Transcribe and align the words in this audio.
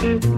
thank 0.00 0.24
you 0.24 0.37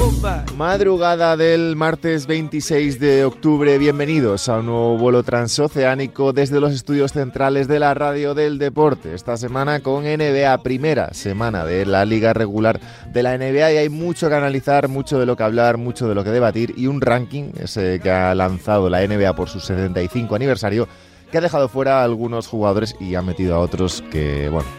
Madrugada 0.55 1.35
del 1.35 1.75
martes 1.75 2.27
26 2.27 2.99
de 2.99 3.25
octubre, 3.25 3.79
bienvenidos 3.79 4.49
a 4.49 4.59
un 4.59 4.67
nuevo 4.67 4.97
vuelo 4.97 5.23
transoceánico 5.23 6.31
desde 6.31 6.59
los 6.59 6.73
estudios 6.73 7.11
centrales 7.11 7.67
de 7.67 7.79
la 7.79 7.95
Radio 7.95 8.35
del 8.35 8.59
Deporte. 8.59 9.15
Esta 9.15 9.35
semana 9.37 9.79
con 9.79 10.03
NBA, 10.03 10.55
primera 10.61 11.11
semana 11.13 11.65
de 11.65 11.87
la 11.87 12.05
liga 12.05 12.33
regular 12.33 12.79
de 13.11 13.23
la 13.23 13.35
NBA 13.35 13.73
y 13.73 13.77
hay 13.77 13.89
mucho 13.89 14.29
que 14.29 14.35
analizar, 14.35 14.89
mucho 14.89 15.19
de 15.19 15.25
lo 15.25 15.35
que 15.35 15.43
hablar, 15.43 15.77
mucho 15.77 16.07
de 16.07 16.13
lo 16.13 16.23
que 16.23 16.29
debatir 16.29 16.75
y 16.77 16.85
un 16.85 17.01
ranking 17.01 17.53
ese 17.59 17.99
que 17.99 18.11
ha 18.11 18.35
lanzado 18.35 18.91
la 18.91 19.05
NBA 19.05 19.33
por 19.33 19.49
su 19.49 19.59
75 19.59 20.35
aniversario 20.35 20.87
que 21.31 21.39
ha 21.39 21.41
dejado 21.41 21.67
fuera 21.67 22.01
a 22.01 22.03
algunos 22.03 22.47
jugadores 22.47 22.95
y 22.99 23.15
ha 23.15 23.23
metido 23.23 23.55
a 23.55 23.59
otros 23.59 24.03
que, 24.11 24.49
bueno, 24.49 24.69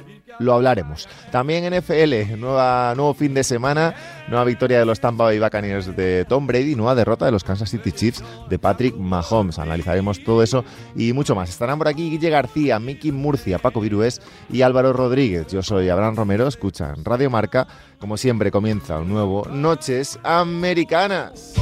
lo 0.42 0.54
hablaremos. 0.54 1.08
También 1.30 1.72
NFL, 1.72 2.38
nueva, 2.38 2.94
nuevo 2.94 3.14
fin 3.14 3.34
de 3.34 3.44
semana, 3.44 3.94
nueva 4.28 4.44
victoria 4.44 4.78
de 4.78 4.84
los 4.84 5.00
Tampa 5.00 5.24
Bay 5.24 5.38
Buccaneers 5.38 5.96
de 5.96 6.24
Tom 6.24 6.46
Brady, 6.46 6.74
nueva 6.74 6.94
derrota 6.94 7.24
de 7.24 7.32
los 7.32 7.44
Kansas 7.44 7.70
City 7.70 7.92
Chiefs 7.92 8.22
de 8.48 8.58
Patrick 8.58 8.96
Mahomes. 8.96 9.58
Analizaremos 9.58 10.22
todo 10.24 10.42
eso 10.42 10.64
y 10.94 11.12
mucho 11.12 11.34
más. 11.34 11.48
Estarán 11.48 11.78
por 11.78 11.88
aquí 11.88 12.10
Guille 12.10 12.30
García, 12.30 12.78
Miki 12.78 13.12
Murcia, 13.12 13.58
Paco 13.58 13.80
Virués 13.80 14.20
y 14.50 14.62
Álvaro 14.62 14.92
Rodríguez. 14.92 15.46
Yo 15.48 15.62
soy 15.62 15.88
Abraham 15.88 16.16
Romero, 16.16 16.46
escuchan 16.46 17.04
Radio 17.04 17.30
Marca. 17.30 17.66
Como 17.98 18.16
siempre 18.16 18.50
comienza 18.50 18.98
un 18.98 19.08
nuevo 19.08 19.46
Noches 19.48 20.18
Americanas. 20.24 21.54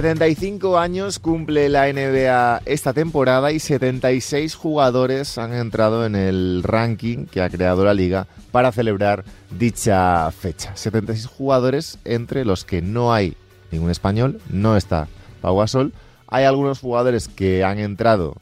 75 0.00 0.78
años 0.78 1.18
cumple 1.18 1.68
la 1.68 1.92
NBA 1.92 2.62
esta 2.64 2.94
temporada 2.94 3.52
y 3.52 3.58
76 3.58 4.54
jugadores 4.54 5.36
han 5.36 5.52
entrado 5.52 6.06
en 6.06 6.16
el 6.16 6.62
ranking 6.62 7.26
que 7.26 7.42
ha 7.42 7.50
creado 7.50 7.84
la 7.84 7.92
liga 7.92 8.26
para 8.50 8.72
celebrar 8.72 9.26
dicha 9.50 10.30
fecha. 10.30 10.74
76 10.74 11.26
jugadores 11.26 11.98
entre 12.06 12.46
los 12.46 12.64
que 12.64 12.80
no 12.80 13.12
hay 13.12 13.36
ningún 13.70 13.90
español, 13.90 14.40
no 14.48 14.74
está 14.74 15.06
Pau. 15.42 15.62
Hay 16.28 16.44
algunos 16.44 16.80
jugadores 16.80 17.28
que 17.28 17.62
han 17.62 17.78
entrado 17.78 18.36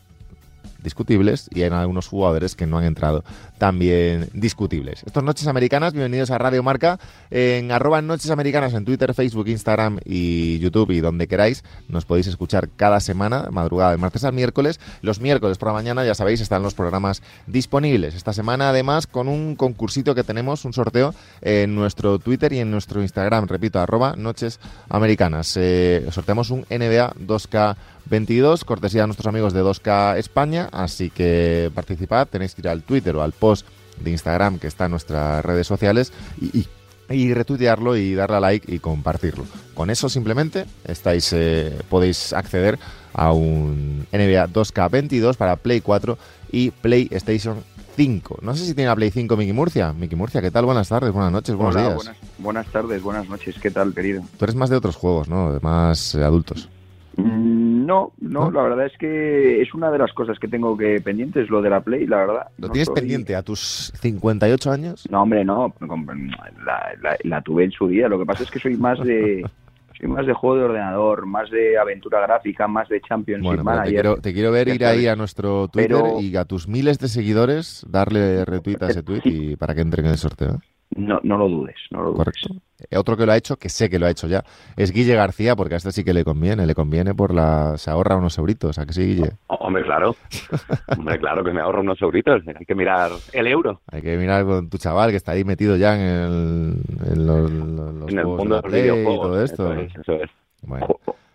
discutibles 0.84 1.48
y 1.52 1.62
hay 1.62 1.70
algunos 1.70 2.06
jugadores 2.06 2.54
que 2.54 2.68
no 2.68 2.78
han 2.78 2.84
entrado 2.84 3.24
también 3.58 4.28
discutibles. 4.32 5.02
Estas 5.04 5.22
Noches 5.22 5.46
Americanas, 5.46 5.92
bienvenidos 5.92 6.30
a 6.30 6.38
Radio 6.38 6.62
Marca 6.62 6.98
en 7.30 7.70
arroba 7.72 8.00
Noches 8.00 8.30
Americanas 8.30 8.72
en 8.72 8.84
Twitter, 8.84 9.12
Facebook, 9.12 9.48
Instagram 9.48 9.98
y 10.04 10.58
YouTube 10.60 10.92
y 10.92 11.00
donde 11.00 11.26
queráis. 11.26 11.64
Nos 11.88 12.04
podéis 12.04 12.28
escuchar 12.28 12.68
cada 12.76 13.00
semana, 13.00 13.48
madrugada 13.50 13.90
de 13.90 13.96
martes 13.98 14.24
al 14.24 14.32
miércoles. 14.32 14.80
Los 15.02 15.20
miércoles 15.20 15.58
por 15.58 15.68
la 15.68 15.74
mañana, 15.74 16.04
ya 16.04 16.14
sabéis, 16.14 16.40
están 16.40 16.62
los 16.62 16.74
programas 16.74 17.22
disponibles. 17.46 18.14
Esta 18.14 18.32
semana 18.32 18.70
además 18.70 19.06
con 19.06 19.28
un 19.28 19.56
concursito 19.56 20.14
que 20.14 20.24
tenemos, 20.24 20.64
un 20.64 20.72
sorteo 20.72 21.14
en 21.42 21.74
nuestro 21.74 22.18
Twitter 22.18 22.52
y 22.52 22.60
en 22.60 22.70
nuestro 22.70 23.02
Instagram, 23.02 23.48
repito, 23.48 23.80
arroba 23.80 24.14
Noches 24.16 24.60
Americanas. 24.88 25.56
Eh, 25.56 26.06
sorteamos 26.10 26.50
un 26.50 26.60
NBA 26.70 27.14
2K 27.26 27.76
22, 28.08 28.64
cortesía 28.64 29.02
de 29.02 29.08
nuestros 29.08 29.26
amigos 29.26 29.52
de 29.52 29.62
2K 29.62 30.16
España, 30.16 30.68
así 30.72 31.10
que 31.10 31.70
participad, 31.74 32.26
tenéis 32.26 32.54
que 32.54 32.62
ir 32.62 32.68
al 32.68 32.82
Twitter 32.82 33.14
o 33.16 33.22
al 33.22 33.32
post 33.48 33.66
de 34.00 34.10
Instagram 34.10 34.58
que 34.58 34.66
está 34.66 34.84
en 34.84 34.90
nuestras 34.90 35.42
redes 35.44 35.66
sociales 35.66 36.12
y, 36.40 36.66
y, 37.08 37.32
retuitearlo 37.32 37.96
y 37.96 38.14
darle 38.14 38.36
a 38.36 38.40
like 38.40 38.74
y 38.74 38.78
compartirlo. 38.78 39.44
Con 39.72 39.88
eso 39.88 40.10
simplemente 40.10 40.66
estáis, 40.84 41.32
eh, 41.32 41.78
podéis 41.88 42.34
acceder 42.34 42.78
a 43.14 43.32
un 43.32 44.06
NBA 44.12 44.48
2K22 44.48 45.36
para 45.36 45.56
Play 45.56 45.80
4 45.80 46.18
y 46.52 46.70
PlayStation 46.70 47.64
5. 47.96 48.40
No 48.42 48.54
sé 48.54 48.66
si 48.66 48.74
tiene 48.74 48.88
la 48.88 48.96
Play 48.96 49.10
5 49.10 49.36
Miki 49.36 49.54
Murcia. 49.54 49.94
Miki 49.94 50.16
Murcia, 50.16 50.42
¿qué 50.42 50.50
tal? 50.50 50.66
Buenas 50.66 50.90
tardes, 50.90 51.12
buenas 51.12 51.32
noches, 51.32 51.56
buenos 51.56 51.74
días. 51.74 51.94
Buenas, 51.94 52.16
buenas, 52.38 52.66
tardes, 52.66 53.02
buenas 53.02 53.28
noches. 53.28 53.56
¿Qué 53.60 53.70
tal, 53.70 53.94
querido? 53.94 54.22
Tú 54.38 54.44
eres 54.44 54.54
más 54.54 54.68
de 54.68 54.76
otros 54.76 54.96
juegos, 54.96 55.28
¿no? 55.28 55.52
De 55.52 55.60
más 55.60 56.14
eh, 56.14 56.22
adultos. 56.22 56.68
Mm, 57.18 57.84
no, 57.84 58.12
no, 58.20 58.50
la 58.50 58.62
verdad 58.62 58.86
es 58.86 58.96
que 58.96 59.60
es 59.60 59.74
una 59.74 59.90
de 59.90 59.98
las 59.98 60.12
cosas 60.12 60.38
que 60.38 60.46
tengo 60.46 60.76
que 60.76 61.00
pendientes, 61.00 61.50
lo 61.50 61.60
de 61.60 61.70
la 61.70 61.80
Play, 61.80 62.06
la 62.06 62.18
verdad. 62.18 62.46
¿Lo 62.58 62.68
tienes 62.68 62.90
pendiente 62.90 63.34
a 63.34 63.42
tus 63.42 63.92
58 64.00 64.70
años? 64.70 65.04
No, 65.10 65.22
hombre, 65.22 65.44
no, 65.44 65.74
la, 67.24 67.42
tuve 67.42 67.64
en 67.64 67.72
su 67.72 67.88
día. 67.88 68.08
Lo 68.08 68.18
que 68.18 68.24
pasa 68.24 68.44
es 68.44 68.50
que 68.50 68.60
soy 68.60 68.76
más 68.76 69.00
de 69.00 69.44
soy 69.98 70.08
más 70.08 70.26
de 70.26 70.32
juego 70.32 70.56
de 70.56 70.64
ordenador, 70.64 71.26
más 71.26 71.50
de 71.50 71.76
aventura 71.76 72.20
gráfica, 72.20 72.68
más 72.68 72.88
de 72.88 73.00
Champions 73.00 73.42
bueno, 73.42 73.64
Te 73.82 73.90
quiero, 73.90 74.16
te 74.18 74.32
quiero 74.32 74.52
ver 74.52 74.68
ir 74.68 74.84
ahí 74.84 75.08
a 75.08 75.16
nuestro 75.16 75.66
Twitter 75.66 76.04
y 76.20 76.36
a 76.36 76.44
tus 76.44 76.68
miles 76.68 77.00
de 77.00 77.08
seguidores 77.08 77.84
darle 77.90 78.44
retweet 78.44 78.80
a 78.82 78.86
ese 78.90 79.02
tweet 79.02 79.22
y 79.24 79.56
para 79.56 79.74
que 79.74 79.80
entren 79.80 80.06
en 80.06 80.12
el 80.12 80.18
sorteo. 80.18 80.60
No, 80.94 81.18
no 81.24 81.36
lo 81.36 81.48
dudes, 81.48 81.76
no 81.90 82.02
lo 82.02 82.12
dudes. 82.12 82.18
Correcto. 82.18 82.67
Eh, 82.90 82.96
otro 82.96 83.16
que 83.16 83.26
lo 83.26 83.32
ha 83.32 83.36
hecho, 83.36 83.56
que 83.56 83.68
sé 83.68 83.90
que 83.90 83.98
lo 83.98 84.06
ha 84.06 84.10
hecho 84.10 84.28
ya, 84.28 84.44
es 84.76 84.92
Guille 84.92 85.14
García, 85.14 85.56
porque 85.56 85.74
a 85.74 85.76
este 85.78 85.90
sí 85.90 86.04
que 86.04 86.14
le 86.14 86.24
conviene, 86.24 86.64
le 86.64 86.74
conviene 86.74 87.12
por 87.12 87.34
la... 87.34 87.76
se 87.76 87.90
ahorra 87.90 88.16
unos 88.16 88.38
euritos, 88.38 88.78
¿a 88.78 88.86
que 88.86 88.92
sí, 88.92 89.04
Guille? 89.06 89.32
Hombre, 89.48 89.82
claro. 89.82 90.14
Hombre, 90.96 91.18
claro 91.18 91.42
que 91.42 91.52
me 91.52 91.60
ahorro 91.60 91.80
unos 91.80 92.00
euritos, 92.00 92.42
hay 92.46 92.64
que 92.64 92.74
mirar 92.76 93.10
el 93.32 93.46
euro. 93.48 93.80
Hay 93.90 94.00
que 94.00 94.16
mirar 94.16 94.44
con 94.44 94.70
tu 94.70 94.78
chaval 94.78 95.10
que 95.10 95.16
está 95.16 95.32
ahí 95.32 95.44
metido 95.44 95.76
ya 95.76 95.96
en 95.96 96.00
el, 96.00 97.12
en 97.12 97.26
los, 97.26 97.50
en 98.10 98.18
el 98.18 98.26
mundo 98.26 98.60
de 98.62 99.02
y 99.02 99.04
todo 99.04 99.42
esto. 99.42 99.72
Eso 99.74 100.12
es, 100.12 100.30
Bueno. 100.62 100.86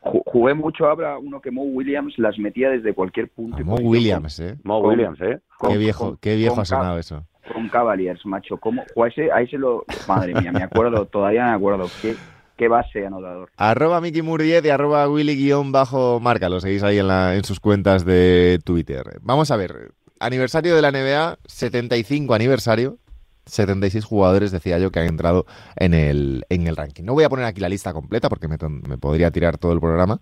Jugué 0.02 0.54
mucho 0.54 0.86
ahora 0.86 1.18
uno 1.18 1.40
que 1.40 1.52
Mo 1.52 1.64
Williams 1.64 2.18
las 2.18 2.38
metía 2.38 2.70
desde 2.70 2.94
cualquier 2.94 3.30
punto. 3.30 3.64
Mo 3.64 3.76
Williams, 3.76 4.40
¿eh? 4.40 4.58
Mo 4.64 4.80
Williams, 4.80 5.22
¿eh? 5.22 5.40
Qué 5.66 5.78
viejo, 5.78 6.18
qué 6.20 6.36
viejo 6.36 6.60
ha 6.60 6.66
sonado 6.66 6.98
eso 6.98 7.24
con 7.52 7.70
Cavaliers, 7.70 8.26
macho. 8.26 8.58
¿Cómo? 8.58 8.82
A 8.82 9.08
ese, 9.08 9.32
ahí 9.32 9.48
se 9.48 9.58
lo... 9.58 9.86
Madre 10.08 10.34
mía, 10.34 10.52
me 10.52 10.64
acuerdo, 10.64 11.06
todavía 11.12 11.46
me 11.46 11.52
acuerdo. 11.52 11.90
Qué, 12.02 12.16
qué 12.58 12.68
base 12.68 13.06
anotador. 13.06 13.50
Arroba 13.58 14.02
Mickey 14.02 14.22
Murdiet 14.22 14.66
y 14.66 14.70
arroba 14.70 15.08
Willy-Marca. 15.10 16.50
Lo 16.50 16.60
seguís 16.60 16.84
ahí 16.84 17.00
en, 17.00 17.08
la, 17.08 17.36
en 17.36 17.44
sus 17.44 17.60
cuentas 17.60 18.06
de 18.06 18.60
Twitter. 18.64 19.04
Vamos 19.22 19.52
a 19.52 19.58
ver. 19.58 19.94
Aniversario 20.20 20.76
de 20.76 20.82
la 20.82 20.92
NBA, 20.92 21.40
75 21.46 22.34
aniversario. 22.34 22.98
76 23.46 24.06
jugadores, 24.06 24.52
decía 24.52 24.80
yo, 24.80 24.90
que 24.90 25.00
han 25.00 25.08
entrado 25.08 25.46
en 25.76 25.94
el, 25.94 26.46
en 26.48 26.66
el 26.68 26.78
ranking. 26.78 27.04
No 27.04 27.14
voy 27.14 27.26
a 27.26 27.30
poner 27.30 27.46
aquí 27.46 27.60
la 27.60 27.68
lista 27.68 27.92
completa 27.92 28.30
porque 28.30 28.48
me, 28.48 28.58
me 28.88 28.98
podría 28.98 29.32
tirar 29.32 29.58
todo 29.58 29.74
el 29.74 29.82
programa, 29.82 30.22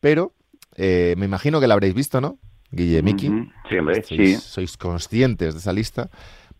pero 0.00 0.34
eh, 0.76 1.14
me 1.18 1.26
imagino 1.26 1.60
que 1.60 1.66
la 1.66 1.74
habréis 1.74 1.94
visto, 1.94 2.20
¿no? 2.20 2.38
Guille, 2.70 3.02
Miki. 3.02 3.26
Sí, 3.68 3.76
hombre, 3.76 4.02
sí. 4.02 4.36
Sois 4.36 4.76
conscientes 4.76 5.54
de 5.54 5.60
esa 5.60 5.72
lista. 5.72 6.10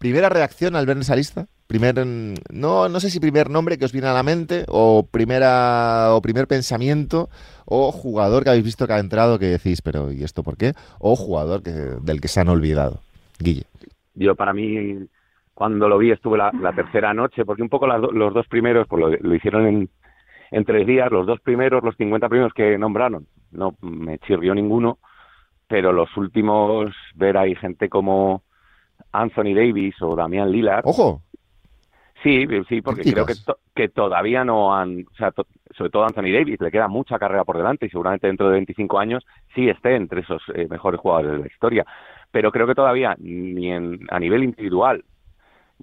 ¿Primera 0.01 0.31
reacción 0.31 0.77
al 0.77 0.87
ver 0.87 0.97
esa 0.97 1.15
lista? 1.15 1.47
Primer, 1.67 1.95
no, 2.07 2.89
no 2.89 3.01
sé 3.01 3.11
si 3.11 3.21
primer 3.21 3.51
nombre 3.51 3.77
que 3.77 3.85
os 3.85 3.93
viene 3.93 4.09
a 4.09 4.15
la 4.15 4.23
mente, 4.23 4.65
o 4.67 5.07
primera, 5.07 6.15
o 6.15 6.23
primer 6.23 6.47
pensamiento, 6.47 7.29
o 7.67 7.93
jugador 7.93 8.43
que 8.43 8.49
habéis 8.49 8.65
visto 8.65 8.87
que 8.87 8.95
ha 8.95 8.99
entrado 8.99 9.39
que 9.39 9.45
decís, 9.45 9.83
pero 9.83 10.11
¿y 10.11 10.25
esto 10.25 10.43
por 10.43 10.57
qué? 10.57 10.73
O 11.01 11.17
jugador 11.17 11.63
que, 11.63 11.71
del 11.71 12.23
que 12.23 12.29
se 12.29 12.41
han 12.41 12.49
olvidado. 12.49 13.01
Guille. 13.39 13.65
Yo 14.15 14.35
para 14.37 14.55
mí, 14.55 15.07
cuando 15.53 15.87
lo 15.87 15.99
vi, 15.99 16.13
estuve 16.13 16.39
la, 16.39 16.73
tercera 16.75 17.13
noche, 17.13 17.45
porque 17.45 17.61
un 17.61 17.69
poco 17.69 17.87
los 17.87 18.33
dos 18.33 18.49
primeros, 18.49 18.89
pues 18.89 19.01
lo, 19.03 19.11
lo 19.11 19.35
hicieron 19.35 19.67
en, 19.67 19.91
en 20.51 20.65
tres 20.65 20.87
días, 20.87 21.13
los 21.13 21.27
dos 21.27 21.41
primeros, 21.43 21.85
los 21.85 21.95
50 21.97 22.27
primeros 22.31 22.55
que 22.55 22.79
nombraron, 22.79 23.27
no 23.51 23.75
me 23.83 24.17
chirrió 24.21 24.55
ninguno, 24.55 24.99
pero 25.69 25.93
los 25.93 26.17
últimos, 26.17 26.91
ver 27.17 27.37
ahí 27.37 27.55
gente 27.55 27.91
como 27.91 28.45
Anthony 29.13 29.55
Davis 29.55 30.01
o 30.03 30.17
Damián 30.17 30.51
Lillard. 30.51 30.87
¡Ojo! 30.87 31.23
Sí, 32.23 32.47
sí, 32.69 32.83
porque 32.83 33.03
creo 33.03 33.25
que, 33.25 33.33
que 33.75 33.89
todavía 33.89 34.45
no 34.45 34.75
han, 34.75 35.07
o 35.11 35.15
sea, 35.17 35.33
sobre 35.77 35.91
todo 35.91 36.05
Anthony 36.05 36.33
Davis, 36.33 36.61
le 36.61 36.71
queda 36.71 36.87
mucha 36.87 37.19
carrera 37.19 37.45
por 37.45 37.57
delante 37.57 37.87
y 37.87 37.89
seguramente 37.89 38.27
dentro 38.27 38.49
de 38.49 38.55
25 38.55 38.99
años 38.99 39.27
sí 39.55 39.71
esté 39.71 39.97
entre 39.97 40.21
esos 40.21 40.43
eh, 40.55 40.67
mejores 40.69 41.01
jugadores 41.01 41.33
de 41.33 41.39
la 41.39 41.47
historia. 41.47 41.87
Pero 42.31 42.53
creo 42.53 42.67
que 42.67 42.75
todavía 42.75 43.17
ni 43.19 43.73
en, 43.73 44.01
a 44.11 44.19
nivel 44.19 44.45
individual, 44.45 45.03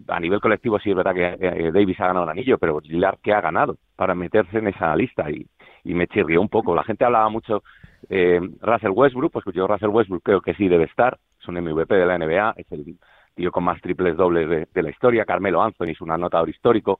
a 0.07 0.19
nivel 0.19 0.39
colectivo 0.39 0.79
sí 0.79 0.91
es 0.91 0.95
verdad 0.95 1.15
que 1.15 1.37
eh, 1.39 1.71
Davis 1.73 1.99
ha 1.99 2.07
ganado 2.07 2.25
el 2.25 2.31
anillo, 2.31 2.59
pero 2.59 2.79
Lillard 2.81 3.17
¿qué 3.23 3.33
ha 3.33 3.41
ganado 3.41 3.77
para 3.95 4.13
meterse 4.13 4.59
en 4.59 4.67
esa 4.67 4.95
lista 4.95 5.31
y, 5.31 5.47
y 5.83 5.93
me 5.93 6.07
chirrió 6.07 6.39
un 6.39 6.49
poco. 6.49 6.75
La 6.75 6.83
gente 6.83 7.03
hablaba 7.03 7.29
mucho 7.29 7.63
eh, 8.09 8.39
Russell 8.61 8.91
Westbrook, 8.91 9.31
pues 9.31 9.45
yo 9.55 9.67
Russell 9.67 9.89
Westbrook 9.89 10.23
creo 10.23 10.41
que 10.41 10.53
sí 10.53 10.67
debe 10.67 10.83
estar, 10.83 11.17
un 11.47 11.55
MVP 11.55 11.95
de 11.95 12.05
la 12.05 12.17
NBA, 12.17 12.53
es 12.57 12.71
el 12.71 12.97
tío 13.35 13.51
con 13.51 13.63
más 13.63 13.81
triples 13.81 14.17
dobles 14.17 14.67
de, 14.73 14.81
la 14.81 14.89
historia, 14.89 15.25
Carmelo 15.25 15.61
Anthony 15.61 15.91
es 15.91 16.01
un 16.01 16.11
anotador 16.11 16.49
histórico. 16.49 16.99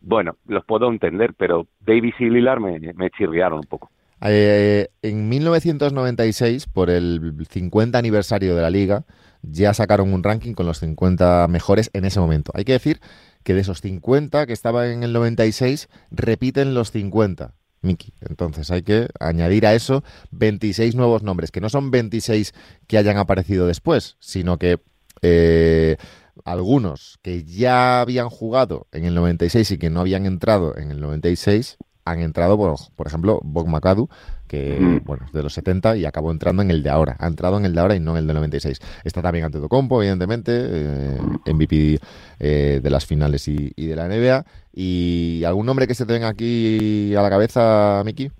Bueno, 0.00 0.36
los 0.46 0.64
puedo 0.64 0.88
entender, 0.90 1.34
pero 1.36 1.66
Davis 1.80 2.14
y 2.18 2.28
Lillard 2.28 2.60
me, 2.60 2.92
me 2.94 3.10
chirriaron 3.10 3.58
un 3.58 3.66
poco. 3.66 3.90
Eh, 4.24 4.88
en 5.02 5.28
1996, 5.28 6.66
por 6.66 6.90
el 6.90 7.44
50 7.48 7.98
aniversario 7.98 8.54
de 8.54 8.62
la 8.62 8.70
liga, 8.70 9.04
ya 9.42 9.74
sacaron 9.74 10.12
un 10.12 10.22
ranking 10.22 10.54
con 10.54 10.66
los 10.66 10.78
50 10.78 11.48
mejores 11.48 11.90
en 11.92 12.04
ese 12.04 12.20
momento. 12.20 12.52
Hay 12.54 12.64
que 12.64 12.72
decir 12.72 13.00
que 13.42 13.54
de 13.54 13.60
esos 13.60 13.80
50 13.80 14.46
que 14.46 14.52
estaban 14.52 14.90
en 14.90 15.02
el 15.02 15.12
96, 15.12 15.88
repiten 16.10 16.74
los 16.74 16.92
50. 16.92 17.54
Miki. 17.82 18.14
Entonces 18.20 18.70
hay 18.70 18.82
que 18.82 19.08
añadir 19.20 19.66
a 19.66 19.74
eso 19.74 20.02
26 20.30 20.94
nuevos 20.94 21.22
nombres, 21.22 21.50
que 21.50 21.60
no 21.60 21.68
son 21.68 21.90
26 21.90 22.54
que 22.86 22.98
hayan 22.98 23.18
aparecido 23.18 23.66
después, 23.66 24.16
sino 24.20 24.58
que 24.58 24.80
eh, 25.20 25.96
algunos 26.44 27.18
que 27.22 27.44
ya 27.44 28.00
habían 28.00 28.28
jugado 28.28 28.86
en 28.92 29.04
el 29.04 29.14
96 29.14 29.72
y 29.72 29.78
que 29.78 29.90
no 29.90 30.00
habían 30.00 30.26
entrado 30.26 30.76
en 30.76 30.90
el 30.90 31.00
96 31.00 31.78
han 32.04 32.20
entrado, 32.20 32.56
por, 32.56 32.76
por 32.96 33.06
ejemplo, 33.06 33.40
Bob 33.44 33.68
McAdoo, 33.68 34.08
que 34.52 35.00
bueno, 35.02 35.24
es 35.24 35.32
de 35.32 35.42
los 35.42 35.54
70 35.54 35.96
y 35.96 36.04
acabó 36.04 36.30
entrando 36.30 36.60
en 36.60 36.70
el 36.70 36.82
de 36.82 36.90
ahora. 36.90 37.16
Ha 37.18 37.26
entrado 37.26 37.56
en 37.56 37.64
el 37.64 37.74
de 37.74 37.80
ahora 37.80 37.96
y 37.96 38.00
no 38.00 38.10
en 38.12 38.18
el 38.18 38.26
de 38.26 38.34
96. 38.34 38.78
Está 39.02 39.22
también 39.22 39.46
Antetokounmpo, 39.46 40.02
evidentemente, 40.02 40.52
eh, 40.54 41.18
MVP 41.46 41.98
eh, 42.38 42.80
de 42.82 42.90
las 42.90 43.06
finales 43.06 43.48
y, 43.48 43.72
de 43.74 43.96
la 43.96 44.08
NBA. 44.08 44.44
¿Y 44.74 45.42
algún 45.46 45.64
nombre 45.64 45.86
que 45.86 45.94
se 45.94 46.04
te 46.04 46.12
venga 46.12 46.28
aquí 46.28 47.14
a 47.14 47.22
la 47.22 47.30
cabeza, 47.30 48.02
Miki? 48.04 48.30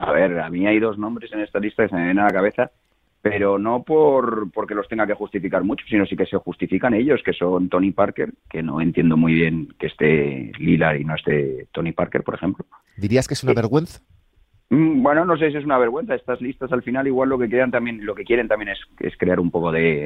A 0.00 0.10
ver, 0.10 0.40
a 0.40 0.50
mí 0.50 0.66
hay 0.66 0.80
dos 0.80 0.98
nombres 0.98 1.32
en 1.32 1.40
esta 1.40 1.60
lista 1.60 1.84
que 1.84 1.90
se 1.90 1.94
me 1.94 2.02
vienen 2.02 2.18
a 2.18 2.26
la 2.26 2.32
cabeza 2.32 2.72
pero 3.22 3.58
no 3.58 3.82
por 3.82 4.50
porque 4.50 4.74
los 4.74 4.88
tenga 4.88 5.06
que 5.06 5.12
justificar 5.12 5.62
mucho, 5.62 5.84
sino 5.90 6.06
sí 6.06 6.16
que 6.16 6.24
se 6.24 6.38
justifican 6.38 6.94
ellos, 6.94 7.20
que 7.22 7.34
son 7.34 7.68
Tony 7.68 7.92
Parker, 7.92 8.32
que 8.48 8.62
no 8.62 8.80
entiendo 8.80 9.18
muy 9.18 9.34
bien 9.34 9.74
que 9.78 9.88
esté 9.88 10.52
Lillard 10.58 10.96
y 10.96 11.04
no 11.04 11.14
esté 11.14 11.66
Tony 11.70 11.92
Parker, 11.92 12.22
por 12.22 12.34
ejemplo. 12.34 12.64
¿Dirías 12.96 13.28
que 13.28 13.34
es 13.34 13.44
una 13.44 13.52
vergüenza? 13.52 14.00
Mm, 14.70 15.02
bueno, 15.02 15.24
no 15.24 15.36
sé 15.36 15.50
si 15.50 15.58
es 15.58 15.64
una 15.64 15.78
vergüenza. 15.78 16.14
Estas 16.14 16.40
listas 16.40 16.72
al 16.72 16.82
final 16.82 17.06
igual 17.06 17.28
lo 17.28 17.38
que 17.38 17.48
quieren 17.48 17.70
también, 17.70 18.04
lo 18.04 18.14
que 18.14 18.24
quieren 18.24 18.48
también 18.48 18.70
es, 18.70 19.16
crear 19.16 19.40
un 19.40 19.50
poco 19.50 19.72
de, 19.72 20.04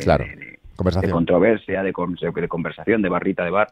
controversia, 1.11 1.83
de, 1.83 1.93
conversación, 1.93 3.03
de 3.03 3.09
barrita 3.09 3.45
de 3.45 3.51
bar. 3.51 3.69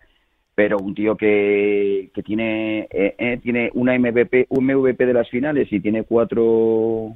Pero 0.54 0.76
un 0.78 0.94
tío 0.94 1.16
que, 1.16 2.10
que 2.14 2.22
tiene 2.22 2.86
eh, 2.90 3.14
eh, 3.18 3.40
tiene 3.42 3.70
una 3.72 3.98
MVP, 3.98 4.46
un 4.50 4.66
MVP 4.66 5.06
de 5.06 5.14
las 5.14 5.30
finales 5.30 5.72
y 5.72 5.80
tiene 5.80 6.04
cuatro 6.04 7.14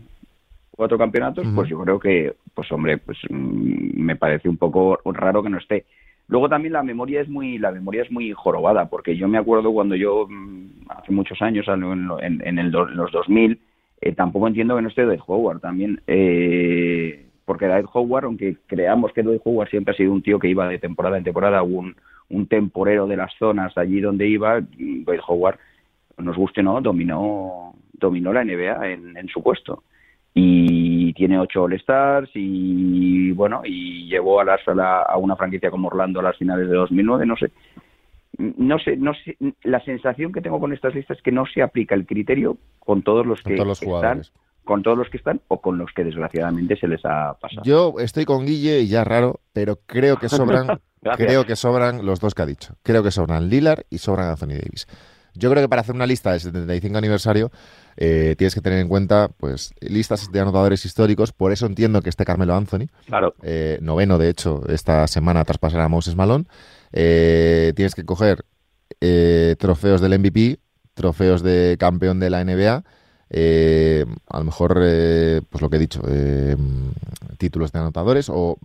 cuatro 0.70 0.99
campeonatos, 0.99 1.46
pues 1.55 1.70
yo 1.70 1.81
creo 1.81 1.99
que, 1.99 2.34
pues 2.55 2.70
hombre, 2.70 2.99
pues 2.99 3.19
mm, 3.28 3.99
me 3.99 4.14
parece 4.17 4.49
un 4.49 4.58
poco 4.58 5.00
raro 5.06 5.43
que 5.43 5.49
no 5.49 5.58
esté. 5.58 5.87
Luego 6.28 6.49
también 6.49 6.75
la 6.75 6.82
memoria 6.82 7.20
es 7.20 7.28
muy, 7.28 7.58
la 7.58 7.70
memoria 7.70 8.02
es 8.02 8.11
muy 8.11 8.32
jorobada, 8.32 8.88
porque 8.88 9.17
yo 9.17 9.26
me 9.26 9.38
acuerdo 9.38 9.73
cuando 9.73 9.94
yo, 9.94 10.26
mm, 10.28 10.90
hace 10.90 11.12
muchos 11.12 11.40
años, 11.40 11.67
en, 11.69 12.40
en, 12.43 12.58
el 12.58 12.70
los 12.70 13.11
2000, 13.12 13.58
eh, 14.00 14.12
tampoco 14.12 14.48
entiendo 14.48 14.76
que 14.76 14.82
no 14.82 14.88
esté 14.88 15.02
Dwight 15.02 15.22
Howard 15.26 15.60
también, 15.60 16.00
eh, 16.06 17.26
porque 17.44 17.66
Dwight 17.66 17.87
Howard, 17.93 18.25
aunque 18.25 18.56
creamos 18.66 19.12
que 19.12 19.22
Dwight 19.22 19.43
Howard 19.44 19.70
siempre 19.70 19.94
ha 19.94 19.96
sido 19.96 20.12
un 20.12 20.22
tío 20.22 20.38
que 20.38 20.48
iba 20.48 20.69
de 20.69 20.78
temporada 20.78 21.19
en 21.19 21.25
temporada, 21.25 21.62
un, 21.62 21.96
un 22.28 22.46
temporero 22.46 23.06
de 23.06 23.16
las 23.16 23.32
zonas 23.38 23.76
allí 23.78 24.00
donde 24.00 24.26
iba, 24.28 24.60
Dwight 24.60 25.22
Howard, 25.26 25.58
nos 26.19 26.37
guste 26.37 26.60
o 26.60 26.64
no, 26.64 26.81
dominó, 26.81 27.75
dominó 27.93 28.32
la 28.32 28.44
NBA 28.44 28.88
en, 28.90 29.16
en 29.16 29.28
su 29.28 29.43
puesto 29.43 29.82
y 30.38 31.14
tiene 31.14 31.38
ocho 31.38 31.62
All-Stars 31.62 32.28
y 32.34 33.32
bueno, 33.32 33.62
y 33.64 34.06
llevó 34.06 34.38
a, 34.38 34.44
las, 34.44 34.60
a, 34.69 35.16
una 35.16 35.34
franquicia 35.34 35.70
como 35.70 35.88
Orlando 35.88 36.20
a 36.20 36.25
las 36.25 36.37
finales 36.37 36.69
de 36.69 36.75
2009, 36.75 37.25
no 37.25 37.37
sé. 37.38 37.50
No 38.38 38.79
sé, 38.79 38.97
no 38.97 39.12
sé, 39.15 39.37
la 39.62 39.83
sensación 39.85 40.33
que 40.33 40.41
tengo 40.41 40.61
con 40.61 40.73
estas 40.73 40.94
listas 40.94 41.17
es 41.17 41.23
que 41.23 41.33
no 41.33 41.44
se 41.47 41.62
aplica 41.62 41.94
el 41.94 42.06
criterio 42.06 42.59
con 42.81 43.03
todos 43.03 43.25
los 43.27 43.43
que 43.43 43.55
están, 43.55 44.23
con 44.65 44.83
todos 44.83 44.99
los 44.99 45.09
que 45.09 45.17
están 45.17 45.41
o 45.49 45.61
con 45.61 45.79
los 45.79 45.91
que 45.93 46.05
desgraciadamente 46.05 46.77
se 46.77 46.88
les 46.88 47.05
ha 47.05 47.35
pasado. 47.41 47.62
Yo 47.65 47.94
estoy 47.99 48.25
con 48.27 48.44
Guille 48.44 48.81
y 48.81 48.88
ya 48.88 49.05
raro, 49.05 49.41
pero 49.53 49.79
creo 49.87 50.19
que 50.19 50.29
sobran, 50.29 50.81
creo 51.17 51.44
que 51.44 51.56
sobran 51.56 52.05
los 52.05 52.21
dos 52.21 52.35
que 52.35 52.43
ha 52.43 52.47
dicho. 52.47 52.75
Creo 52.83 53.03
que 53.03 53.11
sobran 53.11 53.49
Lillard 53.49 53.85
y 53.88 53.99
sobran 53.99 54.29
Anthony 54.29 54.59
Davis. 54.61 54.87
Yo 55.37 55.50
creo 55.50 55.62
que 55.62 55.69
para 55.69 55.83
hacer 55.83 55.94
una 55.94 56.06
lista 56.06 56.33
del 56.33 56.41
75 56.41 56.99
aniversario 56.99 57.50
eh, 57.97 58.35
tienes 58.37 58.55
que 58.55 58.61
tener 58.61 58.79
en 58.79 58.88
cuenta 58.88 59.29
pues 59.37 59.75
listas 59.81 60.31
de 60.31 60.41
anotadores 60.41 60.85
históricos. 60.85 61.33
Por 61.33 61.53
eso 61.53 61.67
entiendo 61.67 62.03
que 62.03 62.11
esté 62.11 62.25
Carmelo 62.25 62.55
Anthony. 62.55 62.88
Claro. 63.06 63.35
Eh, 63.43 63.79
noveno, 63.81 64.19
de 64.19 64.29
hecho, 64.29 64.62
esta 64.69 65.06
semana 65.06 65.44
tras 65.44 65.59
pasar 65.59 65.81
a 65.81 65.88
Moses 65.88 66.17
Malone. 66.17 66.44
Eh, 66.93 67.73
tienes 67.75 67.94
que 67.94 68.05
coger 68.05 68.44
trofeos 69.59 70.00
del 70.00 70.19
MVP, 70.19 70.59
trofeos 70.94 71.43
de 71.43 71.77
campeón 71.79 72.19
de 72.21 72.31
la 72.31 72.44
NBA. 72.44 72.83
a 74.27 74.38
lo 74.38 74.44
mejor, 74.44 74.75
pues 74.75 75.62
lo 75.62 75.71
que 75.71 75.77
he 75.77 75.81
dicho, 75.81 76.03
títulos 77.38 77.73
de 77.73 77.79
anotadores 77.79 78.29
o 78.29 78.59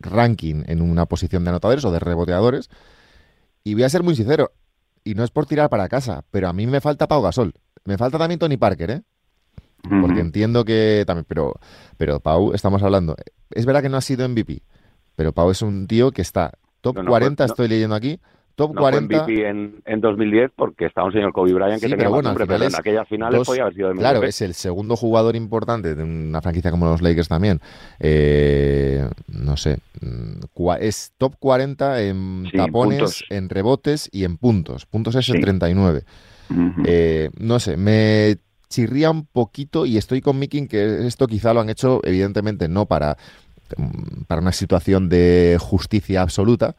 ranking 0.00 0.64
en 0.66 0.82
una 0.82 1.06
posición 1.06 1.44
de 1.44 1.50
anotadores 1.50 1.84
o 1.84 1.92
de 1.92 1.98
reboteadores. 1.98 2.70
Y 3.64 3.74
voy 3.74 3.82
a 3.82 3.88
ser 3.88 4.02
muy 4.02 4.16
sincero, 4.16 4.52
y 5.04 5.14
no 5.14 5.24
es 5.24 5.30
por 5.30 5.46
tirar 5.46 5.68
para 5.68 5.88
casa, 5.88 6.24
pero 6.30 6.48
a 6.48 6.52
mí 6.52 6.66
me 6.66 6.80
falta 6.80 7.08
Pau 7.08 7.22
Gasol. 7.22 7.54
Me 7.84 7.96
falta 7.96 8.18
también 8.18 8.38
Tony 8.38 8.56
Parker, 8.56 8.90
¿eh? 8.90 9.02
Porque 10.02 10.20
entiendo 10.20 10.64
que 10.64 11.04
también, 11.06 11.24
pero, 11.26 11.54
pero 11.96 12.20
Pau, 12.20 12.52
estamos 12.52 12.82
hablando. 12.82 13.16
Es 13.50 13.64
verdad 13.64 13.80
que 13.80 13.88
no 13.88 13.96
ha 13.96 14.02
sido 14.02 14.28
MVP, 14.28 14.62
pero 15.16 15.32
Pau 15.32 15.50
es 15.50 15.62
un 15.62 15.86
tío 15.86 16.12
que 16.12 16.22
está 16.22 16.52
top 16.82 17.04
40, 17.06 17.44
estoy 17.44 17.68
leyendo 17.68 17.94
aquí, 17.96 18.20
Top 18.60 18.74
no 18.74 18.80
40. 18.82 19.24
Fue 19.24 19.32
MVP 19.32 19.48
en, 19.48 19.82
en 19.86 20.00
2010 20.02 20.50
porque 20.54 20.84
estaba 20.84 21.06
un 21.06 21.14
señor 21.14 21.32
Kobe 21.32 21.54
Bryant 21.54 21.80
que 21.80 21.88
tenía 21.88 21.96
pero 21.96 22.10
bueno, 22.10 22.28
nombre, 22.28 22.46
pero 22.46 22.64
en 22.64 22.74
aquellas 22.74 23.08
finales 23.08 23.46
podía 23.46 23.62
haber 23.62 23.74
sido 23.74 23.88
MVP. 23.88 24.00
Claro, 24.00 24.22
es 24.22 24.42
el 24.42 24.52
segundo 24.52 24.96
jugador 24.96 25.34
importante 25.34 25.94
de 25.94 26.02
una 26.02 26.42
franquicia 26.42 26.70
como 26.70 26.84
los 26.84 27.00
Lakers 27.00 27.28
también. 27.28 27.58
Eh, 28.00 29.08
no 29.28 29.56
sé, 29.56 29.78
mm, 30.02 30.40
es 30.78 31.14
top 31.16 31.36
40 31.38 32.02
en 32.02 32.50
tapones, 32.54 33.24
en 33.30 33.48
rebotes 33.48 34.10
y 34.12 34.24
en 34.24 34.36
puntos. 34.36 34.84
Puntos 34.84 35.14
es 35.14 35.30
el 35.30 35.40
39. 35.40 36.02
eh, 36.84 37.30
no 37.38 37.60
sé, 37.60 37.78
me 37.78 38.36
chirría 38.68 39.10
un 39.10 39.24
poquito 39.24 39.86
y 39.86 39.96
estoy 39.96 40.20
con 40.20 40.38
Mickey 40.38 40.68
que 40.68 41.06
esto 41.06 41.26
quizá 41.26 41.54
lo 41.54 41.60
han 41.60 41.70
hecho 41.70 42.02
evidentemente 42.04 42.68
no 42.68 42.84
para, 42.84 43.16
mm, 43.78 44.24
para 44.26 44.42
una 44.42 44.52
situación 44.52 45.08
de 45.08 45.56
justicia 45.58 46.20
absoluta, 46.20 46.76